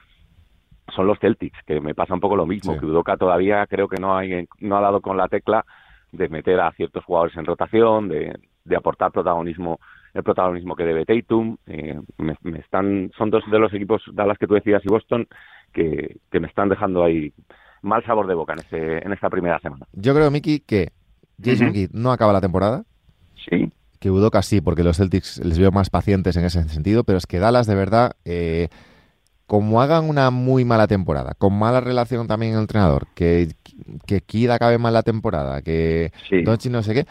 son 0.95 1.07
los 1.07 1.19
Celtics, 1.19 1.59
que 1.67 1.81
me 1.81 1.95
pasa 1.95 2.15
un 2.15 2.21
poco 2.21 2.37
lo 2.37 2.47
mismo, 2.47 2.79
que 2.79 2.87
Udoka 2.87 3.17
todavía 3.17 3.67
creo 3.67 3.89
que 3.89 4.01
no, 4.01 4.17
hay, 4.17 4.47
no 4.61 4.77
ha 4.77 4.81
dado 4.81 5.01
con 5.01 5.17
la 5.17 5.29
tecla 5.29 5.65
de 6.13 6.29
meter 6.29 6.61
a 6.61 6.73
ciertos 6.73 7.05
jugadores 7.05 7.37
en 7.37 7.45
rotación, 7.45 8.09
de, 8.09 8.37
de 8.65 8.77
aportar 8.77 9.13
protagonismo 9.13 9.79
el 10.15 10.23
protagonismo 10.23 10.75
que 10.75 10.85
debe 10.85 11.05
Tatum. 11.05 11.57
Eh, 11.67 12.01
me, 12.19 12.59
están, 12.59 13.11
son 13.17 13.31
dos 13.31 13.45
de 13.51 13.59
los 13.59 13.73
equipos, 13.73 14.03
Dallas 14.13 14.39
que 14.39 14.47
tú 14.47 14.55
decías 14.55 14.83
y 14.85 14.89
Boston, 14.89 15.27
que, 15.73 16.17
que 16.31 16.41
me 16.41 16.49
están 16.49 16.69
dejando 16.69 17.05
ahí 17.05 17.33
mal 17.83 18.05
sabor 18.05 18.27
de 18.27 18.35
boca 18.35 18.55
en, 18.55 18.59
ese, 18.61 19.07
en 19.07 19.13
esta 19.13 19.31
primera 19.31 19.59
semana. 19.61 19.87
Yo 19.93 20.15
creo, 20.15 20.31
Miki, 20.31 20.61
que 20.61 20.93
Jason 21.43 21.73
Kidd 21.73 21.91
no 21.93 22.13
acaba 22.13 22.33
la 22.33 22.41
temporada. 22.41 22.85
Sí. 23.49 23.71
Que 23.99 24.11
Udoka 24.11 24.43
sí, 24.43 24.61
porque 24.61 24.83
los 24.83 24.97
Celtics 24.97 25.45
les 25.45 25.59
veo 25.59 25.71
más 25.71 25.91
pacientes 25.91 26.37
en 26.37 26.45
ese 26.45 26.63
sentido, 26.65 27.05
pero 27.05 27.19
es 27.19 27.27
que 27.27 27.39
Dallas 27.39 27.67
de 27.67 27.75
verdad... 27.75 28.17
Eh, 28.25 28.69
como 29.51 29.83
hagan 29.83 30.09
una 30.09 30.31
muy 30.31 30.65
mala 30.65 30.87
temporada, 30.87 31.35
con 31.37 31.59
mala 31.59 31.81
relación 31.81 32.29
también 32.29 32.53
el 32.53 32.61
entrenador, 32.61 33.09
que, 33.17 33.49
que 34.07 34.21
Kid 34.21 34.49
acabe 34.49 34.79
mal 34.79 34.95
la 34.95 35.03
temporada, 35.03 35.61
que 35.61 36.13
sí. 36.29 36.43
Doncic 36.43 36.71
no 36.71 36.85
sé 36.85 36.95
qué, 36.95 37.07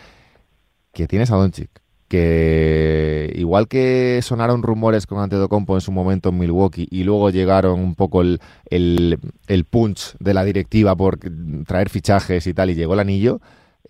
que 0.93 1.05
tienes 1.05 1.31
a 1.31 1.35
Doncic. 1.35 1.69
Que 2.07 3.33
igual 3.35 3.67
que 3.67 4.21
sonaron 4.23 4.63
rumores 4.63 5.05
con 5.05 5.19
Antetokounmpo 5.19 5.75
en 5.75 5.81
su 5.81 5.91
momento 5.91 6.29
en 6.29 6.37
Milwaukee 6.37 6.87
y 6.89 7.03
luego 7.03 7.29
llegaron 7.29 7.81
un 7.81 7.93
poco 7.93 8.21
el, 8.21 8.39
el, 8.69 9.19
el 9.47 9.65
punch 9.65 10.15
de 10.19 10.33
la 10.33 10.45
directiva 10.45 10.95
por 10.95 11.19
traer 11.67 11.89
fichajes 11.89 12.47
y 12.47 12.53
tal 12.53 12.69
y 12.69 12.75
llegó 12.75 12.93
el 12.93 13.01
anillo, 13.01 13.41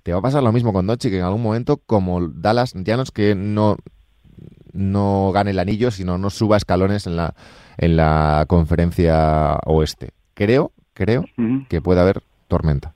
te 0.02 0.12
va 0.12 0.18
a 0.18 0.24
pasar 0.24 0.42
lo 0.42 0.52
mismo 0.52 0.74
con 0.74 0.88
Doncic, 0.88 1.14
en 1.14 1.22
algún 1.22 1.44
momento 1.44 1.78
como 1.86 2.28
Dallas 2.28 2.74
ya 2.74 2.98
no 2.98 3.04
es 3.04 3.12
que 3.12 3.36
no, 3.36 3.78
no 4.74 5.32
gane 5.32 5.52
el 5.52 5.60
anillo, 5.60 5.92
sino 5.92 6.18
no 6.18 6.30
suba 6.30 6.58
escalones 6.58 7.08
en 7.08 7.16
la 7.16 7.34
en 7.78 7.96
la 7.96 8.46
conferencia 8.48 9.58
oeste. 9.66 10.10
Creo, 10.34 10.72
creo 10.94 11.26
que 11.70 11.82
puede 11.82 12.02
haber 12.02 12.22
tormenta. 12.48 12.94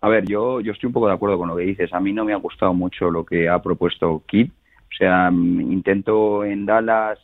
A 0.00 0.08
ver, 0.08 0.26
yo, 0.26 0.60
yo 0.60 0.72
estoy 0.72 0.88
un 0.88 0.92
poco 0.92 1.08
de 1.08 1.14
acuerdo 1.14 1.38
con 1.38 1.48
lo 1.48 1.56
que 1.56 1.64
dices. 1.64 1.92
A 1.92 2.00
mí 2.00 2.12
no 2.12 2.24
me 2.24 2.32
ha 2.32 2.36
gustado 2.36 2.74
mucho 2.74 3.10
lo 3.10 3.24
que 3.24 3.48
ha 3.48 3.60
propuesto 3.62 4.22
Kid. 4.26 4.50
O 4.50 4.96
sea, 4.98 5.30
mm, 5.30 5.72
intento 5.72 6.44
en 6.44 6.66
Dallas, 6.66 7.18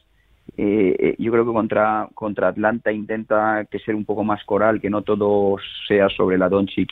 eh, 0.57 0.97
eh, 0.99 1.17
yo 1.19 1.31
creo 1.31 1.45
que 1.45 1.53
contra, 1.53 2.09
contra 2.15 2.49
Atlanta 2.49 2.91
intenta 2.91 3.65
que 3.71 3.79
sea 3.79 3.95
un 3.95 4.05
poco 4.05 4.25
más 4.25 4.43
coral, 4.45 4.81
que 4.81 4.91
no 4.91 5.03
todo 5.03 5.57
sea 5.87 6.09
sobre 6.09 6.39
la 6.39 6.49
Doncic 6.49 6.91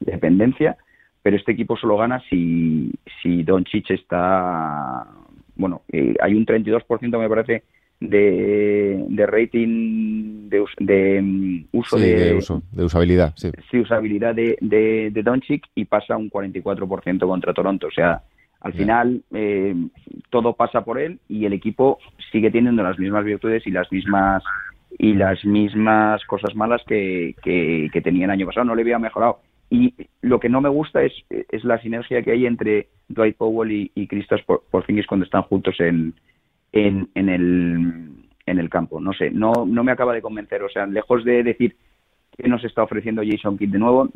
dependencia, 0.00 0.76
pero 1.22 1.36
este 1.36 1.52
equipo 1.52 1.76
solo 1.76 1.96
gana 1.96 2.22
si, 2.28 2.92
si 3.22 3.42
Doncic 3.44 3.90
está, 3.90 5.06
bueno, 5.56 5.82
eh, 5.92 6.14
hay 6.20 6.34
un 6.34 6.46
32% 6.46 7.18
me 7.18 7.28
parece 7.28 7.62
de, 8.00 9.04
de 9.08 9.26
rating 9.26 10.48
de, 10.48 10.64
de 10.78 11.22
mm, 11.22 11.64
uso 11.72 11.96
de, 11.96 12.34
uso, 12.34 12.62
de 12.72 12.84
usabilidad, 12.84 13.32
sí. 13.36 13.50
sí 13.70 13.78
usabilidad 13.78 14.34
de, 14.34 14.58
de, 14.60 15.10
de 15.12 15.22
Doncic 15.22 15.64
y 15.74 15.84
pasa 15.84 16.16
un 16.16 16.30
44% 16.30 17.26
contra 17.26 17.54
Toronto. 17.54 17.86
O 17.86 17.90
sea, 17.92 18.22
al 18.60 18.72
final 18.74 19.22
eh, 19.32 19.74
todo 20.30 20.54
pasa 20.54 20.82
por 20.82 20.98
él 21.00 21.18
y 21.28 21.46
el 21.46 21.52
equipo 21.52 21.98
sigue 22.30 22.50
teniendo 22.50 22.82
las 22.82 22.98
mismas 22.98 23.24
virtudes 23.24 23.66
y 23.66 23.70
las 23.70 23.90
mismas 23.90 24.42
y 24.98 25.14
las 25.14 25.44
mismas 25.44 26.22
cosas 26.26 26.54
malas 26.54 26.82
que, 26.86 27.34
que, 27.42 27.88
que 27.92 28.00
tenía 28.00 28.26
el 28.26 28.30
año 28.30 28.46
pasado. 28.46 28.64
No 28.66 28.74
le 28.74 28.82
había 28.82 28.98
mejorado. 28.98 29.40
Y 29.72 29.94
lo 30.20 30.38
que 30.38 30.50
no 30.50 30.60
me 30.60 30.68
gusta 30.68 31.02
es, 31.02 31.14
es 31.30 31.64
la 31.64 31.80
sinergia 31.80 32.22
que 32.22 32.32
hay 32.32 32.44
entre 32.44 32.88
Dwight 33.08 33.38
Powell 33.38 33.72
y, 33.72 33.90
y 33.94 34.06
Kristaps 34.06 34.44
Porzingis 34.70 35.06
cuando 35.06 35.24
están 35.24 35.44
juntos 35.44 35.76
en, 35.80 36.12
en, 36.72 37.08
en, 37.14 37.28
el, 37.30 38.08
en 38.44 38.58
el 38.58 38.68
campo. 38.68 39.00
No 39.00 39.14
sé, 39.14 39.30
no, 39.30 39.64
no 39.66 39.82
me 39.82 39.90
acaba 39.90 40.12
de 40.12 40.20
convencer. 40.20 40.62
O 40.62 40.68
sea, 40.68 40.84
lejos 40.84 41.24
de 41.24 41.42
decir 41.42 41.74
que 42.36 42.50
nos 42.50 42.62
está 42.64 42.82
ofreciendo 42.82 43.22
Jason 43.24 43.56
Kidd 43.56 43.70
de 43.70 43.78
nuevo, 43.78 44.10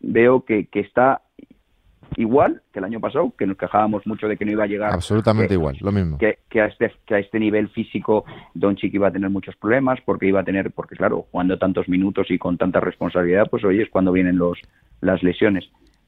veo 0.00 0.44
que, 0.44 0.66
que 0.66 0.78
está 0.78 1.22
igual 2.20 2.62
que 2.72 2.78
el 2.78 2.84
año 2.84 3.00
pasado, 3.00 3.32
que 3.36 3.46
nos 3.46 3.56
quejábamos 3.56 4.06
mucho 4.06 4.28
de 4.28 4.36
que 4.36 4.44
no 4.44 4.52
iba 4.52 4.64
a 4.64 4.66
llegar. 4.66 4.92
Absolutamente 4.92 5.54
igual, 5.54 5.76
lo 5.80 5.90
mismo. 5.90 6.18
Que, 6.18 6.38
que, 6.48 6.60
a 6.60 6.66
este, 6.66 6.92
que 7.06 7.14
a 7.14 7.18
este 7.18 7.40
nivel 7.40 7.68
físico 7.70 8.24
Don 8.54 8.76
Chick 8.76 8.94
iba 8.94 9.08
a 9.08 9.12
tener 9.12 9.30
muchos 9.30 9.56
problemas, 9.56 9.98
porque 10.04 10.26
iba 10.26 10.40
a 10.40 10.44
tener, 10.44 10.70
porque 10.70 10.96
claro, 10.96 11.26
jugando 11.30 11.58
tantos 11.58 11.88
minutos 11.88 12.30
y 12.30 12.38
con 12.38 12.58
tanta 12.58 12.80
responsabilidad, 12.80 13.48
pues 13.50 13.64
hoy 13.64 13.80
es 13.80 13.88
cuando 13.88 14.12
vienen 14.12 14.36
los 14.38 14.58
las 15.00 15.22
lesiones. 15.22 15.64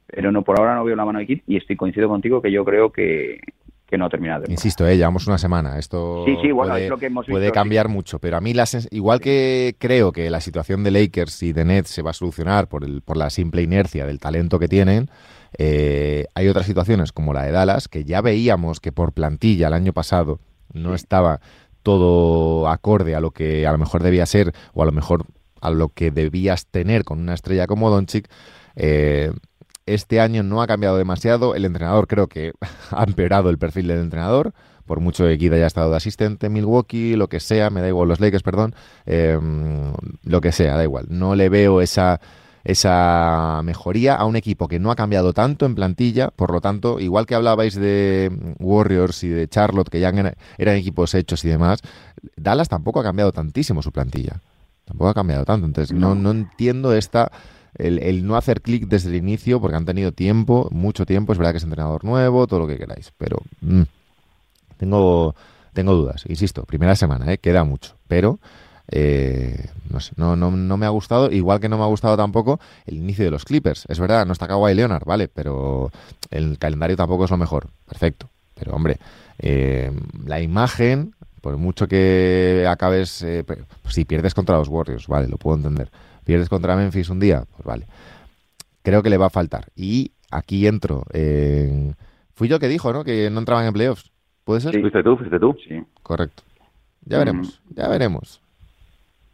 Pero 0.06 0.30
no, 0.30 0.42
por 0.42 0.58
ahora 0.58 0.74
no 0.74 0.84
veo 0.84 0.94
la 0.94 1.04
mano 1.04 1.18
de 1.18 1.26
Kid 1.26 1.40
y 1.46 1.56
estoy 1.56 1.76
coincido 1.76 2.08
contigo 2.08 2.42
que 2.42 2.52
yo 2.52 2.64
creo 2.64 2.92
que, 2.92 3.40
que 3.92 3.98
no 3.98 4.06
ha 4.06 4.08
terminado. 4.08 4.44
Insisto, 4.48 4.86
eh, 4.86 4.96
llevamos 4.96 5.26
una 5.26 5.38
semana. 5.38 5.78
Esto 5.78 6.24
puede, 7.26 7.52
cambiar 7.52 7.88
mucho, 7.88 8.18
pero 8.18 8.36
a 8.36 8.40
mí, 8.40 8.54
las, 8.54 8.88
igual 8.90 9.20
que 9.20 9.76
creo 9.78 10.12
que 10.12 10.28
la 10.30 10.40
situación 10.40 10.82
de 10.82 10.90
Lakers 10.90 11.42
y 11.42 11.52
de 11.52 11.64
Nets 11.64 11.90
se 11.90 12.02
va 12.02 12.10
a 12.10 12.14
solucionar 12.14 12.68
por, 12.68 12.84
el, 12.84 13.02
por 13.02 13.16
la 13.16 13.30
simple 13.30 13.62
inercia 13.62 14.06
del 14.06 14.18
talento 14.18 14.58
que 14.58 14.68
tienen, 14.68 15.08
eh, 15.58 16.26
hay 16.34 16.48
otras 16.48 16.66
situaciones 16.66 17.12
como 17.12 17.32
la 17.32 17.44
de 17.44 17.52
Dallas, 17.52 17.88
que 17.88 18.04
ya 18.04 18.20
veíamos 18.20 18.80
que 18.80 18.92
por 18.92 19.12
plantilla 19.12 19.68
el 19.68 19.74
año 19.74 19.92
pasado 19.92 20.40
no 20.72 20.94
estaba 20.94 21.40
todo 21.82 22.68
acorde 22.68 23.14
a 23.14 23.20
lo 23.20 23.32
que 23.32 23.66
a 23.66 23.72
lo 23.72 23.78
mejor 23.78 24.02
debía 24.02 24.26
ser 24.26 24.52
o 24.72 24.82
a 24.82 24.86
lo 24.86 24.92
mejor 24.92 25.26
a 25.60 25.70
lo 25.70 25.88
que 25.90 26.10
debías 26.10 26.66
tener 26.66 27.04
con 27.04 27.20
una 27.20 27.34
estrella 27.34 27.66
como 27.66 27.90
Doncic. 27.90 28.28
Eh, 28.76 29.32
este 29.86 30.20
año 30.20 30.42
no 30.42 30.62
ha 30.62 30.66
cambiado 30.66 30.96
demasiado. 30.96 31.54
El 31.54 31.64
entrenador 31.64 32.06
creo 32.06 32.28
que 32.28 32.52
ha 32.90 33.04
empeorado 33.04 33.50
el 33.50 33.58
perfil 33.58 33.88
del 33.88 34.00
entrenador. 34.00 34.52
Por 34.86 35.00
mucho 35.00 35.24
que 35.24 35.38
Kid 35.38 35.52
haya 35.52 35.66
estado 35.66 35.90
de 35.90 35.96
asistente 35.96 36.46
en 36.48 36.52
Milwaukee, 36.52 37.14
lo 37.14 37.28
que 37.28 37.38
sea, 37.38 37.70
me 37.70 37.80
da 37.80 37.88
igual, 37.88 38.08
los 38.08 38.18
Lakers, 38.18 38.42
perdón, 38.42 38.74
em, 39.06 39.92
lo 40.24 40.40
que 40.40 40.50
sea, 40.50 40.76
da 40.76 40.82
igual. 40.82 41.06
No 41.08 41.36
le 41.36 41.48
veo 41.48 41.80
esa, 41.80 42.20
esa 42.64 43.60
mejoría 43.64 44.14
a 44.14 44.24
un 44.24 44.36
equipo 44.36 44.68
que 44.68 44.78
no 44.78 44.90
ha 44.90 44.96
cambiado 44.96 45.32
tanto 45.32 45.66
en 45.66 45.74
plantilla, 45.74 46.30
por 46.30 46.52
lo 46.52 46.60
tanto, 46.60 47.00
igual 47.00 47.26
que 47.26 47.34
hablabais 47.34 47.74
de 47.74 48.30
Warriors 48.58 49.24
y 49.24 49.28
de 49.28 49.48
Charlotte, 49.48 49.88
que 49.88 50.00
ya 50.00 50.12
eran 50.58 50.76
equipos 50.76 51.14
hechos 51.14 51.44
y 51.44 51.48
demás, 51.48 51.80
Dallas 52.36 52.68
tampoco 52.68 53.00
ha 53.00 53.02
cambiado 53.02 53.32
tantísimo 53.32 53.82
su 53.82 53.92
plantilla. 53.92 54.40
Tampoco 54.84 55.10
ha 55.10 55.14
cambiado 55.14 55.44
tanto. 55.44 55.66
Entonces, 55.66 55.96
no, 55.96 56.14
no 56.14 56.32
entiendo 56.32 56.92
esta 56.94 57.30
el, 57.74 58.26
no 58.26 58.36
hacer 58.36 58.60
clic 58.60 58.86
desde 58.86 59.10
el 59.10 59.16
inicio, 59.16 59.60
porque 59.60 59.76
han 59.76 59.86
tenido 59.86 60.12
tiempo, 60.12 60.68
mucho 60.70 61.06
tiempo, 61.06 61.32
es 61.32 61.38
verdad 61.38 61.52
que 61.52 61.58
es 61.58 61.64
entrenador 61.64 62.04
nuevo, 62.04 62.46
todo 62.46 62.60
lo 62.60 62.66
que 62.66 62.78
queráis, 62.78 63.12
pero 63.16 63.38
mm, 63.60 63.82
tengo, 64.76 65.34
tengo 65.72 65.94
dudas, 65.94 66.24
insisto, 66.28 66.64
primera 66.64 66.94
semana, 66.96 67.32
¿eh? 67.32 67.38
queda 67.38 67.64
mucho, 67.64 67.96
pero 68.08 68.38
eh, 68.92 69.70
no, 69.90 70.00
sé, 70.00 70.12
no, 70.16 70.36
no, 70.36 70.50
no, 70.50 70.76
me 70.76 70.86
ha 70.86 70.90
gustado, 70.90 71.30
igual 71.30 71.60
que 71.60 71.68
no 71.68 71.76
me 71.76 71.84
ha 71.84 71.88
gustado 71.88 72.16
tampoco 72.16 72.60
el 72.86 72.96
inicio 72.96 73.24
de 73.24 73.30
los 73.30 73.44
Clippers, 73.44 73.86
es 73.88 73.98
verdad, 73.98 74.24
no 74.26 74.32
está 74.32 74.46
Kawhi 74.46 74.74
Leonard, 74.74 75.04
vale, 75.04 75.28
pero 75.28 75.90
el 76.30 76.58
calendario 76.58 76.96
tampoco 76.96 77.24
es 77.24 77.30
lo 77.30 77.36
mejor, 77.36 77.68
perfecto, 77.88 78.28
pero 78.54 78.74
hombre, 78.74 78.98
eh, 79.38 79.90
la 80.24 80.40
imagen, 80.40 81.14
por 81.40 81.56
mucho 81.56 81.88
que 81.88 82.66
acabes, 82.68 83.26
pues 83.46 83.94
si 83.94 84.04
pierdes 84.04 84.34
contra 84.34 84.56
los 84.56 84.68
Warriors, 84.68 85.08
vale, 85.08 85.26
lo 85.26 85.38
puedo 85.38 85.56
entender 85.56 85.90
Pierdes 86.24 86.48
contra 86.48 86.76
Memphis 86.76 87.10
un 87.10 87.20
día, 87.20 87.44
pues 87.50 87.64
vale. 87.64 87.86
Creo 88.82 89.02
que 89.02 89.10
le 89.10 89.16
va 89.16 89.26
a 89.26 89.30
faltar. 89.30 89.66
Y 89.74 90.12
aquí 90.30 90.66
entro. 90.66 91.04
Fui 92.34 92.48
yo 92.48 92.58
que 92.58 92.68
dijo, 92.68 92.92
¿no? 92.92 93.04
Que 93.04 93.30
no 93.30 93.40
entraban 93.40 93.66
en 93.66 93.72
playoffs. 93.72 94.12
¿Puede 94.44 94.60
ser? 94.60 94.72
Sí, 94.72 94.80
fuiste 94.80 95.02
tú, 95.02 95.16
fuiste 95.16 95.38
tú. 95.38 95.56
Sí. 95.68 95.82
Correcto. 96.02 96.42
Ya 97.04 97.18
veremos, 97.18 97.60
ya 97.70 97.88
veremos. 97.88 98.40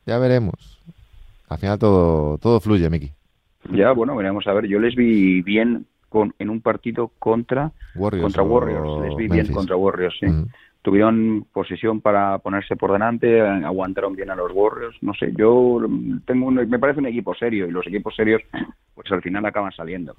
Ya 0.09 0.17
veremos. 0.19 0.81
Al 1.51 1.59
final 1.59 1.79
todo, 1.79 2.39
todo 2.39 2.61
fluye, 2.61 2.89
Miki. 2.89 3.13
Ya, 3.71 3.93
bueno, 3.93 4.17
veremos 4.17 4.47
a 4.47 4.55
ver. 4.55 4.67
Yo 4.67 4.79
les 4.79 4.95
vi 4.95 5.43
bien 5.43 5.85
con, 6.09 6.35
en 6.39 6.49
un 6.49 6.63
partido 6.63 7.13
contra 7.19 7.73
Warriors. 7.95 8.23
Contra 8.23 8.43
Warriors. 8.43 9.03
Les 9.07 9.17
vi 9.17 9.29
bien 9.29 9.53
contra 9.53 9.77
Warriors, 9.77 10.17
sí 10.19 10.27
tuvieron 10.81 11.45
posición 11.53 12.01
para 12.01 12.39
ponerse 12.39 12.77
por 12.77 12.93
delante, 12.93 13.43
aguantaron 13.43 14.15
bien 14.15 14.31
a 14.31 14.37
los 14.37 14.53
Warriors, 14.55 14.97
no 15.03 15.13
sé, 15.13 15.35
yo 15.37 15.81
tengo 16.25 16.51
me 16.51 16.79
parece 16.79 17.01
un 17.01 17.07
equipo 17.07 17.35
serio 17.35 17.67
y 17.67 17.73
los 17.73 17.87
equipos 17.87 18.15
serios 18.15 18.41
pues 18.95 19.11
al 19.11 19.21
final 19.21 19.45
acaban 19.45 19.73
saliendo. 19.73 20.15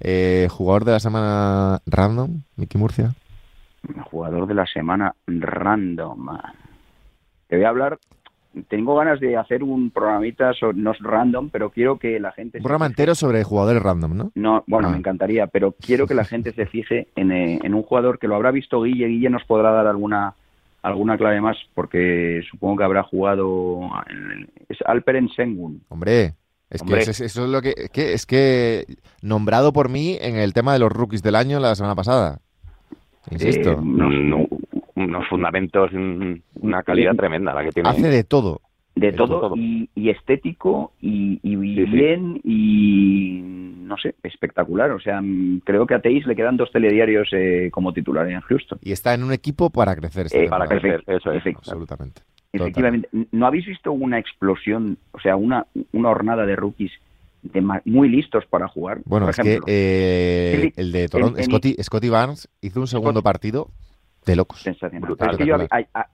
Eh, 0.00 0.48
¿Jugador 0.50 0.86
de 0.86 0.92
la 0.92 1.00
semana 1.00 1.80
random, 1.86 2.40
Miki 2.56 2.78
Murcia? 2.78 3.14
Jugador 4.10 4.48
de 4.48 4.54
la 4.54 4.66
semana 4.66 5.14
random. 5.28 6.38
Te 7.46 7.56
voy 7.56 7.64
a 7.64 7.68
hablar 7.68 7.98
tengo 8.68 8.96
ganas 8.96 9.20
de 9.20 9.36
hacer 9.36 9.62
un 9.62 9.90
programita, 9.90 10.52
no 10.74 10.92
es 10.92 10.98
random, 11.00 11.50
pero 11.50 11.70
quiero 11.70 11.98
que 11.98 12.18
la 12.20 12.32
gente... 12.32 12.58
Un 12.58 12.64
programa 12.64 12.86
entero 12.86 13.14
sobre 13.14 13.44
jugadores 13.44 13.82
random, 13.82 14.16
¿no? 14.16 14.32
No, 14.34 14.64
bueno, 14.66 14.88
me 14.88 14.96
ah. 14.96 14.98
encantaría, 14.98 15.46
pero 15.46 15.72
quiero 15.72 16.06
que 16.06 16.14
la 16.14 16.24
gente 16.24 16.52
se 16.52 16.66
fije 16.66 17.08
eh, 17.16 17.58
en, 17.62 17.74
un 17.74 17.82
jugador 17.82 18.18
que 18.18 18.28
lo 18.28 18.36
habrá 18.36 18.50
visto 18.50 18.82
Guille. 18.82 19.08
Guille 19.08 19.30
nos 19.30 19.44
podrá 19.44 19.70
dar 19.70 19.86
alguna 19.86 20.34
alguna 20.82 21.16
clave 21.16 21.40
más, 21.40 21.56
porque 21.74 22.42
supongo 22.50 22.76
que 22.78 22.84
habrá 22.84 23.02
jugado... 23.04 23.80
En, 24.08 24.48
es 24.68 24.78
Alperen 24.84 25.30
Sengun. 25.30 25.82
Hombre, 25.88 26.34
es 26.70 26.82
que 26.82 26.98
eso, 26.98 27.24
es 27.24 27.36
lo 27.36 27.62
que, 27.62 27.74
es 27.94 28.26
que 28.26 28.84
nombrado 29.22 29.72
por 29.72 29.88
mí 29.88 30.18
en 30.20 30.36
el 30.36 30.52
tema 30.52 30.72
de 30.72 30.80
los 30.80 30.92
rookies 30.92 31.22
del 31.22 31.36
año 31.36 31.60
la 31.60 31.74
semana 31.74 31.94
pasada. 31.94 32.40
Insisto. 33.30 33.72
Eh, 33.72 33.78
no, 33.80 34.46
unos 34.96 35.26
fundamentos, 35.28 35.90
una 35.92 36.82
calidad 36.82 37.14
tremenda 37.14 37.54
la 37.54 37.64
que 37.64 37.72
tiene. 37.72 37.88
Hace 37.88 38.08
de 38.08 38.24
todo. 38.24 38.60
De, 38.94 39.10
todo, 39.10 39.54
Y, 39.56 40.08
estético 40.08 40.92
y, 41.00 41.38
bien 41.56 42.40
y 42.44 43.40
no 43.42 43.96
sé, 43.96 44.14
espectacular. 44.22 44.92
O 44.92 45.00
sea, 45.00 45.20
creo 45.64 45.84
que 45.86 45.94
a 45.94 46.00
Teis 46.00 46.24
le 46.26 46.36
quedan 46.36 46.56
dos 46.56 46.70
telediarios 46.70 47.28
eh, 47.32 47.70
como 47.72 47.92
titular 47.92 48.28
en 48.28 48.40
Houston. 48.40 48.78
Y 48.82 48.92
está 48.92 49.12
en 49.14 49.24
un 49.24 49.32
equipo 49.32 49.70
para 49.70 49.96
crecer. 49.96 50.26
Este 50.26 50.44
eh, 50.44 50.48
para 50.48 50.68
crecer, 50.68 51.02
eso 51.08 51.32
es. 51.32 51.44
Absolutamente. 51.56 52.22
Efectivamente. 52.52 53.08
¿No 53.32 53.46
habéis 53.46 53.66
visto 53.66 53.90
una 53.90 54.20
explosión, 54.20 54.96
o 55.10 55.18
sea, 55.18 55.34
una, 55.34 55.66
una 55.92 56.10
hornada 56.10 56.46
de 56.46 56.54
rookies 56.54 56.92
de 57.42 57.60
muy 57.84 58.08
listos 58.08 58.44
para 58.46 58.68
jugar? 58.68 59.00
Bueno, 59.04 59.28
es 59.28 59.36
que 59.36 59.58
eh, 59.66 60.72
el 60.76 60.92
de 60.92 61.08
Toronto, 61.08 61.42
Scotty, 61.42 62.08
Barnes 62.08 62.48
hizo 62.60 62.80
un 62.80 62.86
segundo 62.86 63.22
partido 63.22 63.70
de 64.24 64.36
locos. 64.36 64.60
Sensacional. 64.60 65.16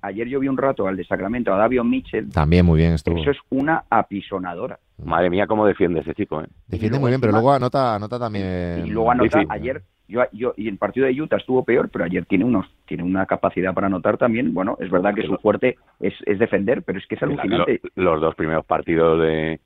ayer 0.02 0.28
yo 0.28 0.40
vi 0.40 0.48
un 0.48 0.56
rato 0.56 0.86
al 0.86 0.96
de 0.96 1.04
Sacramento, 1.04 1.52
a 1.52 1.58
Davion 1.58 1.88
Mitchell. 1.88 2.30
También 2.30 2.66
muy 2.66 2.78
bien 2.78 2.92
estuvo. 2.94 3.18
Eso 3.18 3.30
es 3.30 3.38
una 3.50 3.84
apisonadora. 3.90 4.78
Madre 5.04 5.30
mía, 5.30 5.46
cómo 5.46 5.66
defiende 5.66 6.00
ese 6.00 6.14
chico. 6.14 6.42
¿eh? 6.42 6.46
Defiende 6.66 6.98
muy 6.98 7.10
bien, 7.10 7.20
pero 7.20 7.32
luego 7.32 7.52
anota, 7.52 7.94
anota 7.94 8.18
también. 8.18 8.84
Y 8.86 8.90
luego 8.90 9.10
anota 9.10 9.44
ayer. 9.48 9.82
Yo, 10.08 10.22
yo, 10.32 10.54
y 10.56 10.66
el 10.68 10.76
partido 10.76 11.06
de 11.06 11.22
Utah 11.22 11.36
estuvo 11.36 11.64
peor, 11.64 11.88
pero 11.88 12.04
ayer 12.04 12.26
tiene 12.26 12.44
unos 12.44 12.66
tiene 12.84 13.04
una 13.04 13.26
capacidad 13.26 13.72
para 13.72 13.86
anotar 13.86 14.18
también. 14.18 14.52
Bueno, 14.52 14.76
es 14.80 14.90
verdad 14.90 15.14
que 15.14 15.22
su 15.22 15.36
fuerte 15.36 15.78
es, 16.00 16.14
es 16.26 16.40
defender, 16.40 16.82
pero 16.82 16.98
es 16.98 17.06
que 17.06 17.14
es 17.14 17.22
alucinante. 17.22 17.80
los 17.94 18.20
dos 18.20 18.34
primeros 18.34 18.66
partidos 18.66 19.20
de, 19.20 19.60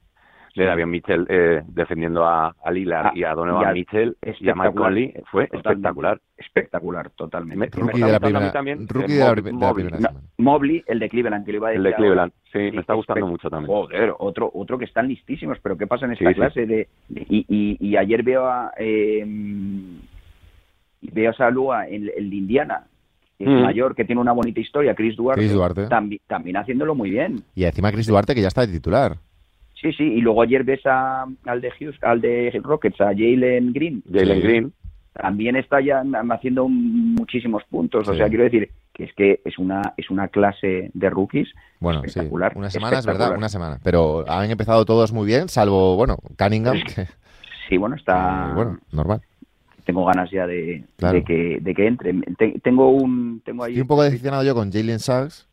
de 0.54 0.64
Davion 0.64 0.90
Mitchell 0.90 1.26
eh, 1.28 1.62
defendiendo 1.66 2.24
a, 2.24 2.54
a 2.62 2.70
Lillard 2.70 3.06
ah, 3.06 3.12
y 3.14 3.24
a 3.24 3.34
Donovan 3.34 3.74
Mitchell 3.74 4.16
y 4.22 4.48
a 4.48 4.54
Mike 4.54 4.74
Conley 4.74 5.14
fue 5.30 5.48
espectacular. 5.52 6.20
Espectacular, 6.36 7.10
totalmente. 7.10 7.78
Rookie 7.78 8.00
de 8.00 8.12
la 8.12 8.20
primera, 8.20 8.52
también, 8.52 8.88
rookie 8.88 9.14
de 9.14 9.18
la, 9.18 9.34
primera 9.72 10.12
Mobley, 10.38 10.82
el 10.86 10.98
de 10.98 11.08
Cleveland, 11.08 11.44
que 11.44 11.52
le 11.52 11.58
iba 11.58 11.68
a 11.68 11.70
decir. 11.70 11.86
El 11.86 11.92
de 11.92 11.96
Cleveland, 11.96 12.32
sí, 12.52 12.58
me 12.58 12.80
está 12.80 12.94
gustando 12.94 13.26
mucho 13.26 13.48
también. 13.48 13.68
Joder, 13.68 14.14
otro, 14.18 14.50
otro 14.52 14.78
que 14.78 14.84
están 14.84 15.08
listísimos, 15.08 15.58
pero 15.62 15.76
¿qué 15.76 15.86
pasa 15.86 16.06
en 16.06 16.12
esta 16.12 16.32
clase? 16.34 16.66
De, 16.66 16.88
y, 17.08 17.46
y, 17.48 17.76
y, 17.80 17.96
ayer 17.96 18.22
veo 18.22 18.46
a... 18.46 18.72
Eh, 18.76 19.24
veo 21.12 21.30
a 21.30 21.34
Salua 21.34 21.86
en 21.86 22.10
el 22.16 22.30
de 22.30 22.36
Indiana, 22.36 22.86
el 23.38 23.48
mm. 23.48 23.62
mayor, 23.62 23.94
que 23.94 24.04
tiene 24.04 24.20
una 24.20 24.32
bonita 24.32 24.60
historia, 24.60 24.94
Chris 24.94 25.16
Duarte, 25.16 25.40
Chris 25.40 25.52
Duarte. 25.52 25.86
También, 25.88 26.20
también 26.26 26.56
haciéndolo 26.56 26.94
muy 26.94 27.10
bien. 27.10 27.42
Y 27.54 27.64
encima 27.64 27.92
Chris 27.92 28.06
Duarte, 28.06 28.34
que 28.34 28.40
ya 28.40 28.48
está 28.48 28.66
de 28.66 28.72
titular. 28.72 29.16
Sí, 29.80 29.92
sí, 29.92 30.04
y 30.04 30.20
luego 30.20 30.42
ayer 30.42 30.64
ves 30.64 30.80
a, 30.86 31.26
al 31.44 31.60
de 31.60 31.70
Houston, 31.70 32.08
al 32.08 32.20
de 32.20 32.60
Rockets, 32.62 33.00
a 33.00 33.06
Jalen 33.06 33.72
Green. 33.72 34.02
Jalen 34.10 34.40
Green. 34.40 34.72
También 35.12 35.56
está 35.56 35.80
ya 35.80 36.02
haciendo 36.30 36.68
muchísimos 36.68 37.62
puntos. 37.64 38.08
O 38.08 38.14
sea, 38.14 38.28
quiero 38.28 38.44
decir 38.44 38.70
que 38.92 39.04
es 39.04 39.12
que 39.14 39.40
es 39.44 39.58
una 39.58 39.94
es 39.96 40.08
una 40.10 40.28
clase 40.28 40.90
de 40.94 41.10
rookies 41.10 41.48
bueno, 41.80 42.02
espectacular. 42.04 42.52
Sí. 42.52 42.58
Una 42.58 42.70
semana 42.70 42.98
es 42.98 43.06
verdad, 43.06 43.36
una 43.36 43.48
semana. 43.48 43.78
Pero 43.82 44.24
han 44.28 44.50
empezado 44.50 44.84
todos 44.84 45.12
muy 45.12 45.26
bien, 45.26 45.48
salvo, 45.48 45.96
bueno, 45.96 46.16
Cunningham. 46.38 46.78
Sí, 47.68 47.76
bueno, 47.76 47.96
está... 47.96 48.52
bueno, 48.54 48.78
normal 48.92 49.20
tengo 49.84 50.04
ganas 50.04 50.30
ya 50.30 50.46
de, 50.46 50.84
que, 51.26 51.58
de 51.60 51.74
que 51.74 51.86
entre. 51.86 52.14
tengo 52.62 52.90
un 52.90 53.40
tengo 53.44 53.64
ahí 53.64 53.72
Estoy 53.72 53.82
un 53.82 53.88
poco 53.88 54.02
decepcionado 54.02 54.42
yo 54.42 54.54
con 54.54 54.72
Jalen 54.72 54.98
Sachs, 54.98 55.46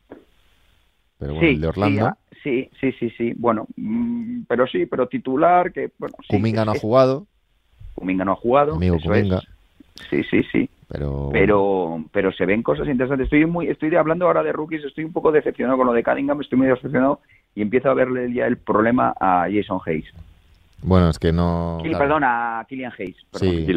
pero 1.18 1.34
bueno, 1.34 1.50
el 1.50 1.62
de 1.62 1.68
Orlando. 1.68 2.08
Sí, 2.08 2.14
sí, 2.44 2.92
sí, 3.00 3.10
sí. 3.12 3.34
Bueno, 3.36 3.68
mm, 3.76 4.44
pero 4.48 4.68
sí, 4.68 4.86
pero 4.86 5.08
titular 5.08 5.72
que 5.72 5.92
bueno. 5.98 6.16
Kuminga 6.28 6.66
no 6.66 6.72
ha 6.72 6.80
jugado. 6.80 7.28
Kuminga 7.96 8.26
no 8.26 8.34
ha 8.34 8.36
jugado. 8.36 8.76
Amigo 8.76 8.98
Kuminga. 9.00 9.42
Sí, 10.10 10.24
sí, 10.24 10.44
sí. 10.52 10.70
Pero... 10.88 11.30
pero 11.32 12.04
pero 12.12 12.32
se 12.34 12.46
ven 12.46 12.64
cosas 12.64 12.88
interesantes. 12.88 13.26
Estoy 13.26 13.46
muy 13.46 13.68
estoy 13.68 13.96
hablando 13.96 14.28
ahora 14.28 14.44
de 14.44 14.52
rookies, 14.52 14.84
estoy 14.84 15.04
un 15.04 15.14
poco 15.14 15.32
decepcionado 15.32 15.78
con 15.78 15.88
lo 15.88 15.94
de 15.94 16.04
Cunningham, 16.04 16.42
estoy 16.42 16.58
muy 16.58 16.68
decepcionado 16.68 17.20
y 17.56 17.62
empiezo 17.62 17.90
a 17.90 17.94
verle 17.94 18.34
ya 18.34 18.46
el 18.46 18.58
problema 18.58 19.14
a 19.20 19.48
Jason 19.52 19.80
Hayes. 19.86 20.12
Bueno, 20.84 21.10
es 21.10 21.20
que 21.20 21.32
no. 21.32 21.80
Sí, 21.84 21.92
perdón, 21.92 22.24
a 22.24 22.66
Killian 22.68 22.92
Hayes. 22.98 23.18
Sí. 23.34 23.68